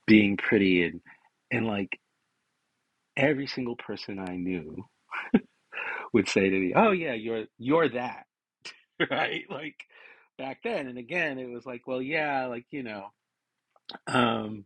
being 0.08 0.38
pretty 0.38 0.84
and 0.84 1.02
and 1.52 1.68
like 1.68 2.00
every 3.18 3.48
single 3.48 3.76
person 3.76 4.20
I 4.20 4.36
knew 4.36 4.86
would 6.14 6.28
say 6.28 6.50
to 6.50 6.60
me, 6.60 6.74
"Oh 6.76 6.92
yeah, 6.92 7.14
you're 7.14 7.46
you're 7.58 7.89
that." 7.89 8.26
right? 9.12 9.44
Like 9.50 9.76
back 10.42 10.60
then 10.64 10.88
and 10.88 10.98
again 10.98 11.39
it 11.39 11.50
was 11.50 11.66
like, 11.66 11.88
well, 11.88 12.02
yeah, 12.02 12.46
like, 12.46 12.66
you 12.72 12.84
know, 12.84 13.08
um 14.08 14.66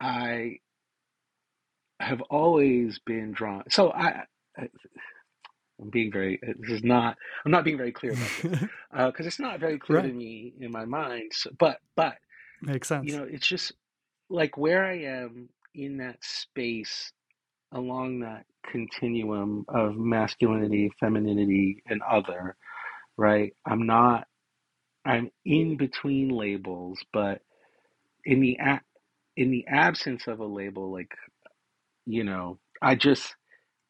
I 0.00 0.58
have 2.00 2.20
always 2.22 2.98
been 2.98 3.32
drawn. 3.32 3.64
So 3.70 3.90
I, 3.90 4.24
I 4.58 4.68
I'm 5.80 5.90
being 5.90 6.10
very. 6.10 6.40
This 6.58 6.70
is 6.70 6.84
not. 6.84 7.16
I'm 7.44 7.50
not 7.50 7.64
being 7.64 7.76
very 7.76 7.92
clear 7.92 8.12
about 8.12 8.30
this 8.42 8.60
because 8.60 8.70
uh, 9.26 9.28
it's 9.28 9.38
not 9.38 9.60
very 9.60 9.78
clear 9.78 10.02
to 10.02 10.12
me 10.12 10.54
in 10.60 10.72
my 10.72 10.84
mind. 10.84 11.32
So, 11.34 11.50
but 11.58 11.78
but 11.96 12.16
Makes 12.62 12.88
sense. 12.88 13.06
you 13.10 13.16
know, 13.16 13.24
it's 13.24 13.46
just 13.46 13.72
like 14.30 14.56
where 14.56 14.84
I 14.84 15.00
am 15.00 15.48
in 15.74 15.98
that 15.98 16.16
space 16.22 17.12
along 17.72 18.20
that 18.20 18.46
continuum 18.70 19.66
of 19.68 19.96
masculinity, 19.96 20.90
femininity, 20.98 21.82
and 21.86 22.00
other. 22.02 22.56
Right. 23.18 23.54
I'm 23.66 23.86
not. 23.86 24.26
I'm 25.06 25.30
in 25.44 25.76
between 25.78 26.30
labels, 26.30 27.00
but 27.12 27.42
in 28.24 28.40
the 28.40 28.58
a- 28.60 28.82
in 29.36 29.50
the 29.50 29.66
absence 29.68 30.26
of 30.28 30.40
a 30.40 30.46
label, 30.46 30.92
like 30.92 31.12
you 32.06 32.24
know, 32.24 32.58
I 32.82 32.94
just 32.96 33.34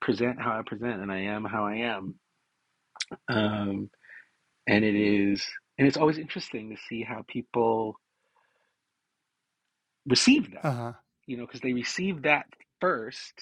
present 0.01 0.41
how 0.41 0.59
I 0.59 0.63
present, 0.67 1.03
and 1.03 1.13
I 1.13 1.23
am 1.23 1.45
how 1.45 1.67
I 1.67 1.77
am. 1.77 2.17
Um, 3.29 3.91
and 4.69 4.85
it 4.85 4.97
is, 4.97 5.47
and 5.79 5.89
it's 5.89 5.99
always 5.99 6.19
interesting 6.19 6.71
to 6.71 6.79
see 6.89 7.03
how 7.05 7.25
people 7.29 7.97
receive 10.07 10.53
that. 10.53 10.67
Uh-huh. 10.67 10.93
You 11.27 11.39
know, 11.39 11.47
because 11.47 11.61
they 11.63 11.73
receive 11.75 12.23
that 12.23 12.47
first 12.81 13.35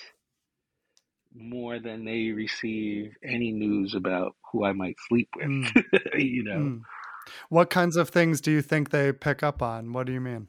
more 1.34 1.78
than 1.80 2.04
they 2.04 2.30
receive 2.30 3.14
any 3.24 3.50
news 3.52 3.94
about 3.94 4.36
who 4.52 4.64
I 4.64 4.72
might 4.72 4.96
sleep 5.08 5.28
with. 5.36 5.46
Mm. 5.46 5.84
you 6.18 6.44
know, 6.44 6.56
Mm. 6.58 6.80
What 7.48 7.70
kinds 7.70 7.96
of 7.96 8.10
things 8.10 8.40
do 8.42 8.50
you 8.50 8.60
think 8.60 8.90
they 8.90 9.10
pick 9.12 9.42
up 9.42 9.62
on? 9.62 9.92
What 9.92 10.06
do 10.06 10.12
you 10.12 10.20
mean? 10.20 10.48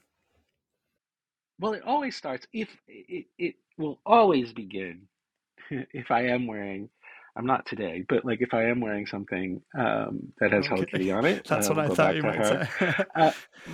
well, 1.60 1.74
it 1.74 1.84
always 1.86 2.16
starts 2.16 2.46
if 2.54 2.68
it, 2.88 3.28
it 3.38 3.56
will 3.78 4.00
always 4.06 4.52
begin 4.54 5.04
if 5.70 6.12
I 6.12 6.28
am 6.28 6.48
wearing. 6.48 6.90
I'm 7.38 7.46
not 7.46 7.66
today, 7.66 8.04
but 8.08 8.24
like 8.24 8.42
if 8.42 8.54
I 8.54 8.64
am 8.66 8.80
wearing 8.80 9.06
something 9.08 9.62
um, 9.78 10.32
that 10.40 10.54
has 10.54 10.68
Hello 10.68 10.86
Kitty 10.86 11.12
on 11.12 11.26
it, 11.26 11.46
That's 11.50 11.70
uh, 11.70 11.74
what 11.74 11.92
I 11.92 11.94
thought 11.94 12.16
you 12.16 12.24
might 12.24 12.38
her. 12.38 12.70
say. 12.80 13.04
Uh, 13.14 13.32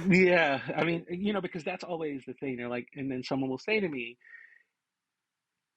yeah, 0.09 0.59
I 0.75 0.83
mean, 0.83 1.05
you 1.09 1.31
know, 1.31 1.41
because 1.41 1.63
that's 1.63 1.83
always 1.83 2.23
the 2.25 2.33
thing. 2.33 2.57
They're 2.57 2.69
like, 2.69 2.87
and 2.95 3.11
then 3.11 3.23
someone 3.23 3.51
will 3.51 3.59
say 3.59 3.79
to 3.79 3.87
me, 3.87 4.17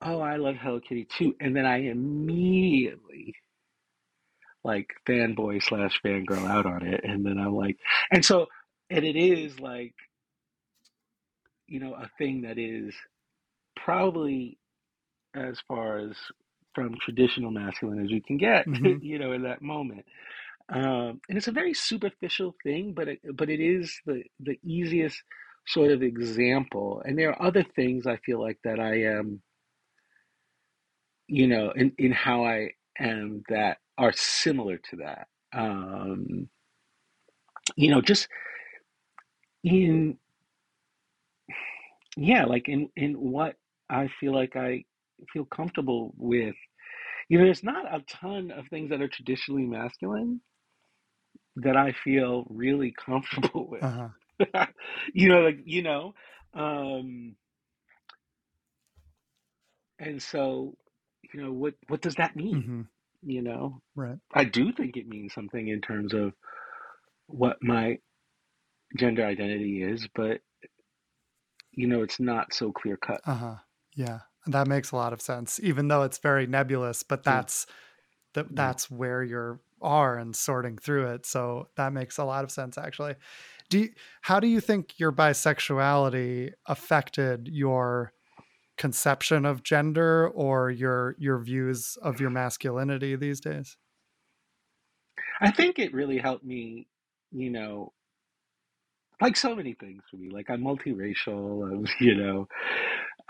"Oh, 0.04 0.20
I 0.20 0.36
love 0.36 0.56
Hello 0.56 0.80
Kitty 0.80 1.06
too," 1.06 1.36
and 1.40 1.56
then 1.56 1.66
I 1.66 1.78
immediately 1.78 3.34
like 4.64 4.88
fanboy 5.06 5.62
slash 5.62 6.00
fangirl 6.04 6.48
out 6.50 6.66
on 6.66 6.86
it, 6.86 7.02
and 7.04 7.24
then 7.24 7.38
I'm 7.38 7.54
like, 7.54 7.76
and 8.10 8.24
so, 8.24 8.46
and 8.90 9.04
it 9.04 9.16
is 9.16 9.60
like, 9.60 9.94
you 11.66 11.80
know, 11.80 11.94
a 11.94 12.10
thing 12.18 12.42
that 12.42 12.58
is 12.58 12.94
probably 13.76 14.58
as 15.34 15.60
far 15.68 15.98
as 15.98 16.16
from 16.74 16.96
traditional 17.00 17.50
masculine 17.50 18.04
as 18.04 18.10
you 18.10 18.22
can 18.22 18.38
get, 18.38 18.68
Mhm. 18.74 19.02
you 19.02 19.18
know, 19.18 19.32
in 19.32 19.42
that 19.44 19.62
moment. 19.62 20.06
Um, 20.70 21.20
and 21.28 21.38
it's 21.38 21.48
a 21.48 21.52
very 21.52 21.74
superficial 21.74 22.56
thing, 22.62 22.94
but 22.94 23.08
it, 23.08 23.20
but 23.36 23.50
it 23.50 23.60
is 23.60 24.00
the 24.06 24.24
the 24.40 24.58
easiest 24.64 25.22
sort 25.66 25.92
of 25.92 26.02
example. 26.02 27.02
And 27.06 27.18
there 27.18 27.30
are 27.30 27.42
other 27.46 27.64
things 27.64 28.06
I 28.06 28.16
feel 28.18 28.40
like 28.40 28.58
that 28.64 28.80
I 28.80 29.02
am, 29.02 29.42
you 31.26 31.46
know, 31.46 31.72
in 31.74 31.92
in 31.98 32.12
how 32.12 32.44
I 32.44 32.70
am 32.98 33.42
that 33.48 33.78
are 33.98 34.12
similar 34.12 34.78
to 34.78 34.96
that. 34.96 35.28
Um, 35.52 36.48
you 37.76 37.90
know, 37.90 38.00
just 38.00 38.28
in 39.62 40.18
yeah, 42.16 42.44
like 42.44 42.68
in 42.68 42.88
in 42.96 43.14
what 43.14 43.56
I 43.90 44.08
feel 44.20 44.34
like 44.34 44.56
I 44.56 44.84
feel 45.32 45.44
comfortable 45.44 46.12
with. 46.16 46.54
You 47.28 47.38
know, 47.38 47.44
there's 47.44 47.64
not 47.64 47.86
a 47.86 48.04
ton 48.08 48.50
of 48.50 48.66
things 48.68 48.90
that 48.90 49.00
are 49.00 49.08
traditionally 49.08 49.64
masculine 49.64 50.40
that 51.56 51.76
I 51.76 51.92
feel 52.04 52.46
really 52.50 52.92
comfortable 52.92 53.68
with. 53.70 53.82
Uh-huh. 53.82 54.66
you 55.14 55.28
know, 55.28 55.40
like 55.40 55.60
you 55.64 55.82
know, 55.82 56.14
um, 56.54 57.36
and 59.98 60.20
so 60.20 60.76
you 61.34 61.42
know, 61.42 61.52
what 61.52 61.74
what 61.88 62.00
does 62.00 62.14
that 62.16 62.36
mean? 62.36 62.60
hmm 62.60 62.82
You 63.22 63.42
know, 63.42 63.82
Right. 63.96 64.18
I 64.34 64.44
do 64.44 64.72
think 64.72 64.96
it 64.96 65.08
means 65.08 65.34
something 65.34 65.68
in 65.68 65.80
terms 65.80 66.14
of 66.14 66.32
what 67.26 67.56
my 67.62 67.98
gender 68.96 69.24
identity 69.24 69.82
is, 69.82 70.08
but 70.14 70.40
you 71.72 71.86
know, 71.86 72.02
it's 72.02 72.20
not 72.20 72.54
so 72.54 72.72
clear 72.72 72.96
cut. 72.96 73.20
Uh-huh. 73.26 73.56
Yeah. 73.94 74.20
That 74.46 74.68
makes 74.68 74.90
a 74.90 74.96
lot 74.96 75.12
of 75.12 75.22
sense, 75.22 75.58
even 75.62 75.88
though 75.88 76.02
it's 76.02 76.18
very 76.18 76.46
nebulous, 76.46 77.02
but 77.02 77.24
Yeah, 77.26 77.42
that's 77.42 77.66
that 78.34 78.48
yeah. 78.50 78.56
that's 78.56 78.90
where 78.90 79.22
you 79.22 79.60
are 79.82 80.18
and 80.18 80.36
sorting 80.36 80.78
through 80.78 81.08
it. 81.08 81.26
So 81.26 81.68
that 81.76 81.92
makes 81.92 82.18
a 82.18 82.24
lot 82.24 82.44
of 82.44 82.50
sense 82.50 82.78
actually. 82.78 83.16
Do 83.70 83.80
you, 83.80 83.90
how 84.22 84.40
do 84.40 84.48
you 84.48 84.60
think 84.60 84.98
your 84.98 85.12
bisexuality 85.12 86.52
affected 86.66 87.48
your 87.48 88.12
conception 88.76 89.44
of 89.46 89.62
gender 89.62 90.28
or 90.28 90.70
your 90.70 91.16
your 91.18 91.38
views 91.38 91.96
of 92.02 92.20
your 92.20 92.30
masculinity 92.30 93.16
these 93.16 93.40
days? 93.40 93.76
I 95.40 95.50
think 95.52 95.78
it 95.78 95.92
really 95.94 96.18
helped 96.18 96.44
me, 96.44 96.88
you 97.30 97.50
know, 97.50 97.92
like 99.20 99.36
so 99.36 99.54
many 99.54 99.74
things 99.74 100.02
for 100.10 100.16
me. 100.16 100.30
Like 100.30 100.50
I'm 100.50 100.62
multiracial, 100.62 101.72
um, 101.72 101.86
you 102.00 102.14
know, 102.16 102.48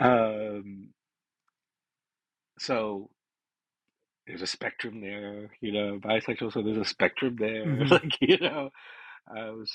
um, 0.00 0.88
so 2.58 3.10
there's 4.26 4.42
a 4.42 4.46
spectrum 4.46 5.00
there, 5.00 5.50
you 5.60 5.72
know, 5.72 5.98
bisexual, 5.98 6.52
so 6.52 6.62
there's 6.62 6.78
a 6.78 6.84
spectrum 6.84 7.36
there. 7.38 7.84
hmm 7.84 7.90
Like, 7.90 8.16
you 8.20 8.38
know, 8.38 8.70
I 9.28 9.50
was 9.50 9.72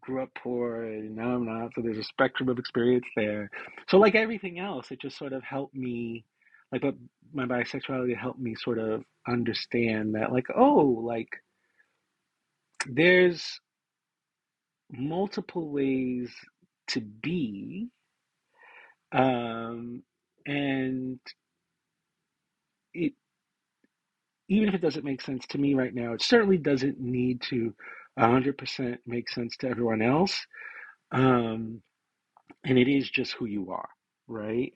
grew 0.00 0.22
up 0.22 0.30
poor 0.42 0.84
and 0.84 1.16
now 1.16 1.34
I'm 1.36 1.46
not, 1.46 1.72
so 1.74 1.82
there's 1.82 1.98
a 1.98 2.04
spectrum 2.04 2.48
of 2.48 2.58
experience 2.58 3.06
there. 3.16 3.50
So 3.88 3.98
like 3.98 4.14
everything 4.14 4.58
else, 4.58 4.90
it 4.90 5.00
just 5.00 5.18
sort 5.18 5.32
of 5.32 5.42
helped 5.42 5.74
me 5.74 6.24
like 6.72 6.82
but 6.82 6.94
my 7.32 7.46
bisexuality 7.46 8.16
helped 8.16 8.40
me 8.40 8.54
sort 8.54 8.78
of 8.78 9.04
understand 9.26 10.14
that 10.14 10.32
like, 10.32 10.46
oh, 10.54 11.02
like 11.04 11.28
there's 12.86 13.60
multiple 14.90 15.68
ways 15.70 16.30
to 16.88 17.00
be. 17.00 17.88
Um 19.12 20.02
and 20.46 21.20
it 22.94 23.12
even 24.48 24.68
if 24.68 24.74
it 24.74 24.80
doesn't 24.80 25.04
make 25.04 25.20
sense 25.20 25.46
to 25.48 25.58
me 25.58 25.74
right 25.74 25.94
now, 25.94 26.14
it 26.14 26.22
certainly 26.22 26.56
doesn't 26.56 26.98
need 26.98 27.42
to 27.42 27.74
100% 28.18 28.98
makes 29.06 29.34
sense 29.34 29.56
to 29.58 29.68
everyone 29.68 30.02
else. 30.02 30.46
Um, 31.12 31.82
and 32.64 32.78
it 32.78 32.88
is 32.88 33.08
just 33.10 33.32
who 33.34 33.46
you 33.46 33.70
are, 33.70 33.88
right? 34.26 34.72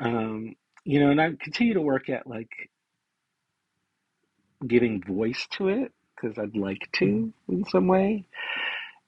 Um, 0.00 0.54
you 0.84 1.00
know, 1.00 1.10
and 1.10 1.20
I 1.20 1.30
continue 1.40 1.74
to 1.74 1.80
work 1.80 2.08
at 2.08 2.26
like 2.26 2.50
giving 4.66 5.02
voice 5.02 5.46
to 5.52 5.68
it 5.68 5.92
because 6.14 6.38
I'd 6.38 6.56
like 6.56 6.88
to 6.94 7.32
in 7.48 7.64
some 7.66 7.86
way. 7.86 8.26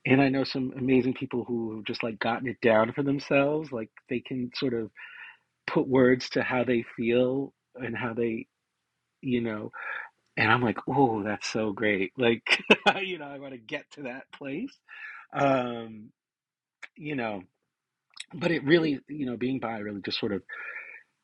And 0.07 0.23
I 0.23 0.29
know 0.29 0.45
some 0.45 0.73
amazing 0.77 1.15
people 1.15 1.45
who 1.45 1.77
have 1.77 1.85
just 1.85 2.03
like 2.03 2.19
gotten 2.19 2.49
it 2.49 2.61
down 2.63 2.93
for 2.93 3.03
themselves. 3.03 3.73
Like 3.73 3.91
they 4.09 4.21
can 4.21 4.51
sort 4.55 4.75
of 4.75 4.91
put 5.67 5.87
words 5.89 6.31
to 6.31 6.43
how 6.43 6.65
they 6.65 6.85
feel 6.97 7.53
and 7.75 7.97
how 7.97 8.15
they, 8.15 8.47
you 9.21 9.41
know, 9.43 9.71
and 10.39 10.53
I'm 10.53 10.62
like, 10.62 10.78
oh, 10.89 11.24
that's 11.24 11.49
so 11.49 11.72
great. 11.72 12.12
Like, 12.16 12.62
you 13.03 13.18
know, 13.18 13.26
I 13.26 13.41
want 13.41 13.55
to 13.55 13.59
get 13.59 13.91
to 13.93 14.03
that 14.03 14.30
place. 14.32 14.72
Um, 15.32 16.11
you 16.97 17.16
know, 17.16 17.43
but 18.32 18.53
it 18.53 18.64
really, 18.64 19.01
you 19.09 19.26
know, 19.26 19.36
being 19.36 19.59
bi 19.59 19.78
really 19.78 20.01
just 20.01 20.20
sort 20.20 20.32
of 20.32 20.43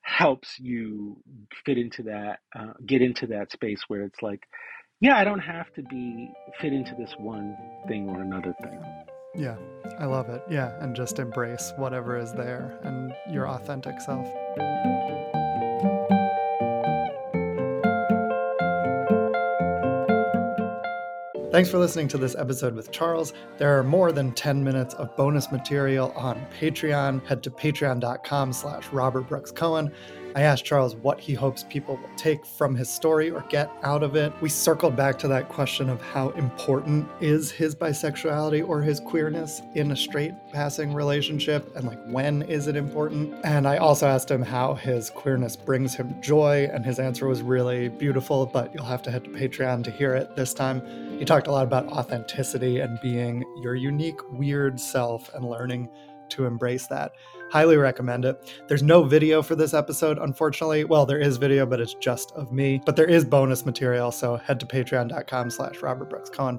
helps 0.02 0.58
you 0.58 1.16
fit 1.64 1.78
into 1.78 2.02
that, 2.02 2.40
uh, 2.58 2.72
get 2.84 3.02
into 3.02 3.28
that 3.28 3.52
space 3.52 3.84
where 3.86 4.02
it's 4.02 4.20
like, 4.20 4.42
yeah, 5.00 5.16
I 5.16 5.22
don't 5.22 5.38
have 5.38 5.72
to 5.74 5.82
be 5.82 6.30
fit 6.60 6.72
into 6.72 6.96
this 6.98 7.14
one 7.16 7.56
thing 7.86 8.08
or 8.08 8.20
another 8.20 8.54
thing. 8.62 8.80
Yeah. 9.36 9.56
I 9.98 10.06
love 10.06 10.28
it. 10.28 10.42
Yeah, 10.50 10.72
and 10.80 10.94
just 10.94 11.20
embrace 11.20 11.72
whatever 11.76 12.18
is 12.18 12.32
there 12.32 12.80
and 12.82 13.14
your 13.32 13.48
authentic 13.48 14.00
self. 14.00 14.26
Thanks 21.55 21.70
for 21.70 21.78
listening 21.78 22.09
to 22.09 22.18
this 22.18 22.34
episode 22.34 22.74
with 22.74 22.90
Charles. 22.90 23.32
There 23.59 23.78
are 23.78 23.84
more 23.84 24.11
than 24.11 24.32
10 24.32 24.64
minutes 24.64 24.92
of 24.94 25.14
bonus 25.14 25.52
material 25.52 26.11
on 26.16 26.44
Patreon. 26.59 27.24
Head 27.24 27.44
to 27.44 27.50
patreon.com 27.52 28.52
slash 28.52 28.88
Robert 28.88 29.28
Brooks 29.28 29.52
Cohen. 29.52 29.92
I 30.34 30.40
asked 30.40 30.64
Charles 30.64 30.96
what 30.96 31.20
he 31.20 31.32
hopes 31.32 31.64
people 31.70 31.96
will 31.96 32.11
take 32.16 32.44
from 32.44 32.74
his 32.74 32.88
story 32.88 33.30
or 33.30 33.42
get 33.50 33.70
out 33.84 34.02
of 34.02 34.16
it. 34.16 34.32
We 34.40 34.48
circled 34.48 34.96
back 34.96 35.16
to 35.20 35.28
that 35.28 35.48
question 35.48 35.88
of 35.88 36.02
how 36.02 36.30
important 36.30 37.09
is 37.20 37.52
his 37.52 37.76
bisexuality 37.76 38.68
or 38.68 38.82
his 38.82 38.98
queerness 38.98 39.62
in 39.76 39.92
a 39.92 39.96
straight 39.96 40.34
passing 40.52 40.92
relationship 40.92 41.70
and 41.76 41.86
like 41.86 42.05
when 42.07 42.42
is 42.42 42.66
it 42.66 42.74
important? 42.74 43.32
And 43.44 43.68
I 43.68 43.76
also 43.76 44.09
asked 44.09 44.28
him 44.28 44.42
how 44.42 44.74
his 44.74 45.09
queerness 45.09 45.55
brings 45.55 45.94
him 45.94 46.20
joy, 46.20 46.68
and 46.72 46.84
his 46.84 46.98
answer 46.98 47.28
was 47.28 47.42
really 47.42 47.90
beautiful, 47.90 48.44
but 48.44 48.74
you'll 48.74 48.82
have 48.82 49.02
to 49.02 49.12
head 49.12 49.22
to 49.22 49.30
Patreon 49.30 49.84
to 49.84 49.92
hear 49.92 50.16
it 50.16 50.34
this 50.34 50.52
time. 50.52 50.82
He 51.24 51.26
talked 51.26 51.46
a 51.46 51.52
lot 51.52 51.64
about 51.64 51.86
authenticity 51.86 52.80
and 52.80 53.00
being 53.00 53.42
your 53.62 53.74
unique, 53.74 54.20
weird 54.32 54.78
self 54.78 55.32
and 55.32 55.42
learning 55.42 55.88
to 56.28 56.44
embrace 56.44 56.86
that. 56.88 57.12
Highly 57.55 57.76
recommend 57.76 58.24
it. 58.24 58.52
There's 58.66 58.82
no 58.82 59.05
video 59.05 59.40
for 59.40 59.55
this 59.55 59.74
episode, 59.74 60.18
unfortunately. 60.18 60.82
Well, 60.82 61.07
there 61.07 61.20
is 61.20 61.36
video, 61.36 61.64
but 61.64 61.78
it's 61.80 61.94
just 61.94 62.32
of 62.32 62.50
me. 62.50 62.82
But 62.84 62.96
there 62.96 63.07
is 63.07 63.24
bonus 63.24 63.64
material, 63.64 64.11
so 64.11 64.34
head 64.38 64.59
to 64.59 64.66
patreon.com 64.66 65.50
slash 65.50 65.80
Robert 65.80 66.11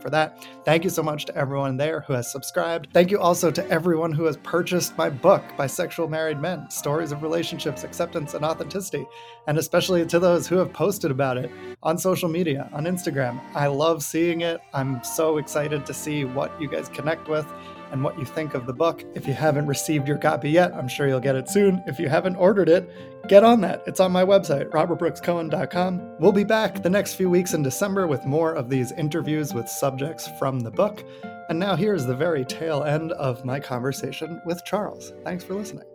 for 0.02 0.10
that. 0.10 0.48
Thank 0.64 0.86
you 0.86 0.90
so 0.90 1.04
much 1.04 1.26
to 1.26 1.36
everyone 1.36 1.76
there 1.76 2.06
who 2.08 2.14
has 2.14 2.32
subscribed. 2.32 2.88
Thank 2.94 3.12
you 3.12 3.20
also 3.20 3.52
to 3.52 3.70
everyone 3.70 4.14
who 4.14 4.24
has 4.24 4.38
purchased 4.38 4.98
my 4.98 5.10
book, 5.10 5.44
Bisexual 5.58 6.10
Married 6.10 6.40
Men, 6.40 6.70
Stories 6.70 7.12
of 7.12 7.24
Relationships, 7.24 7.84
Acceptance, 7.84 8.34
and 8.34 8.46
Authenticity, 8.46 9.06
and 9.48 9.58
especially 9.58 10.06
to 10.06 10.18
those 10.18 10.48
who 10.48 10.56
have 10.56 10.72
posted 10.72 11.12
about 11.12 11.38
it 11.38 11.52
on 11.84 11.98
social 11.98 12.30
media, 12.30 12.70
on 12.72 12.86
Instagram. 12.86 13.42
I 13.54 13.68
love 13.68 14.02
seeing 14.02 14.42
it. 14.42 14.62
I'm 14.74 15.04
so 15.04 15.40
excited 15.40 15.86
to 15.88 15.94
see 15.94 16.24
what 16.24 16.54
you 16.62 16.70
guys 16.70 16.88
connect 16.88 17.28
with 17.28 17.46
and 17.92 18.04
what 18.04 18.18
you 18.18 18.26
think 18.26 18.54
of 18.54 18.66
the 18.66 18.74
book. 18.74 19.04
If 19.14 19.28
you 19.28 19.34
haven't 19.34 19.68
received 19.68 20.08
your 20.08 20.18
copy 20.18 20.50
yet, 20.50 20.74
I'm 20.74 20.88
sure 20.88 21.08
you'll 21.08 21.20
get 21.20 21.36
it 21.36 21.50
soon. 21.50 21.84
If 21.88 22.00
you 22.00 22.10
haven't 22.10 22.36
ordered 22.36 22.70
it, 22.70 22.90
get 23.28 23.44
on 23.44 23.62
that. 23.62 23.84
It's 23.88 24.00
on 24.00 24.12
my 24.12 24.24
website, 24.24 24.70
robertbrookscohen.com. 24.72 26.18
We'll 26.20 26.32
be 26.32 26.44
back 26.44 26.84
the 26.84 26.90
next 26.90 27.16
few 27.16 27.30
weeks 27.30 27.54
in 27.54 27.64
December 27.64 28.08
with 28.08 28.26
more 28.26 28.54
of 28.54 28.70
these 28.70 28.92
interviews 28.94 29.54
with 29.54 29.70
subjects 29.70 30.30
from 30.40 30.60
the 30.60 30.72
book. 30.72 31.04
And 31.50 31.60
now 31.60 31.76
here's 31.76 32.06
the 32.06 32.16
very 32.16 32.44
tail 32.44 32.84
end 32.84 33.12
of 33.14 33.46
my 33.46 33.60
conversation 33.60 34.42
with 34.46 34.64
Charles. 34.66 35.14
Thanks 35.24 35.44
for 35.44 35.54
listening. 35.54 35.86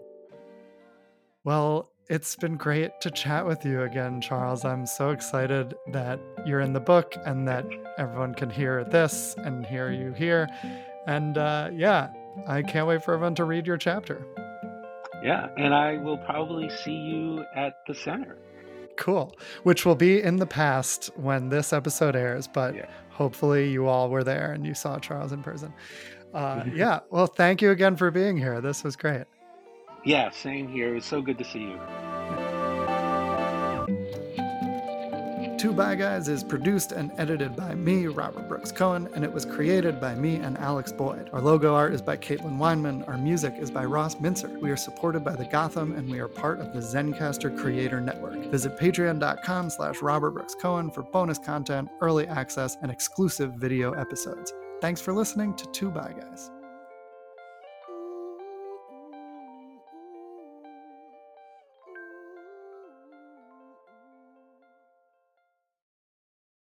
Well, 1.45 1.91
it's 2.11 2.35
been 2.35 2.57
great 2.57 3.01
to 3.03 3.11
chat 3.13 3.47
with 3.47 3.65
you 3.65 3.83
again, 3.83 4.21
Charles. 4.21 4.65
I'm 4.65 4.85
so 4.85 5.11
excited 5.11 5.75
that 5.93 6.21
you're 6.45 6.59
in 6.59 6.73
the 6.73 6.81
book 6.81 7.15
and 7.25 7.47
that 7.47 7.65
everyone 7.99 8.35
can 8.35 8.51
hear 8.51 8.83
this 8.83 9.37
and 9.39 9.65
hear 9.65 9.93
you 9.93 10.13
here. 10.13 10.49
And 11.11 11.37
uh, 11.39 11.71
yeah, 11.75 12.11
I 12.47 12.63
can't 12.63 12.87
wait 12.87 13.05
for 13.05 13.15
everyone 13.15 13.35
to 13.35 13.45
read 13.45 13.67
your 13.67 13.77
chapter. 13.77 14.25
Yeah, 15.25 15.49
and 15.57 15.75
I 15.75 15.97
will 15.97 16.19
probably 16.19 16.71
see 16.71 16.95
you 16.95 17.45
at 17.53 17.85
the 17.89 17.95
center. 17.97 18.39
Cool. 18.97 19.35
Which 19.65 19.85
will 19.85 19.97
be 19.97 20.23
in 20.23 20.37
the 20.37 20.47
past 20.47 21.11
when 21.17 21.49
this 21.49 21.73
episode 21.73 22.15
airs, 22.15 22.47
but 22.47 22.77
yeah. 22.77 22.87
hopefully 23.09 23.71
you 23.71 23.89
all 23.89 24.09
were 24.09 24.23
there 24.23 24.53
and 24.53 24.65
you 24.65 24.73
saw 24.73 25.01
Charles 25.01 25.33
in 25.33 25.43
person. 25.43 25.75
Uh, 26.33 26.63
yeah. 26.75 27.01
Well, 27.11 27.27
thank 27.27 27.61
you 27.61 27.73
again 27.73 27.97
for 27.97 28.13
being 28.13 28.37
here. 28.37 28.61
This 28.61 28.85
was 28.85 28.95
great. 28.95 29.25
Yeah, 30.05 30.31
same 30.31 30.69
here. 30.69 30.93
It 30.93 30.95
was 30.95 31.05
so 31.05 31.21
good 31.21 31.39
to 31.39 31.45
see 31.45 31.59
you. 31.59 31.81
Two 35.61 35.75
Bi 35.75 35.95
Guys 35.95 36.29
is 36.29 36.43
produced 36.43 36.93
and 36.93 37.13
edited 37.19 37.55
by 37.55 37.75
me, 37.75 38.07
Robert 38.07 38.49
Brooks 38.49 38.73
Cohen, 38.73 39.11
and 39.15 39.23
it 39.23 39.31
was 39.31 39.45
created 39.45 40.01
by 40.01 40.15
me 40.15 40.37
and 40.37 40.57
Alex 40.57 40.91
Boyd. 40.91 41.29
Our 41.35 41.43
logo 41.43 41.75
art 41.75 41.93
is 41.93 42.01
by 42.01 42.17
Caitlin 42.17 42.57
Weinman. 42.57 43.07
Our 43.07 43.19
music 43.19 43.57
is 43.59 43.71
by 43.71 43.85
Ross 43.85 44.19
Mincer. 44.19 44.49
We 44.63 44.71
are 44.71 44.77
supported 44.79 45.23
by 45.23 45.37
the 45.37 45.45
Gotham, 45.45 45.93
and 45.97 46.11
we 46.11 46.19
are 46.19 46.29
part 46.29 46.61
of 46.61 46.73
the 46.73 46.79
Zencastr 46.79 47.55
Creator 47.59 48.01
Network. 48.01 48.39
Visit 48.47 48.79
patreon.com 48.79 49.69
slash 49.69 50.01
Robert 50.01 50.31
Brooks 50.31 50.55
Cohen 50.55 50.91
for 50.91 51.03
bonus 51.03 51.37
content, 51.39 51.91
early 52.01 52.27
access, 52.27 52.79
and 52.81 52.91
exclusive 52.91 53.53
video 53.57 53.93
episodes. 53.93 54.55
Thanks 54.81 55.03
for 55.03 55.13
listening 55.13 55.53
to 55.57 55.67
Two 55.73 55.91
Bi 55.91 56.15
Guys. 56.19 56.51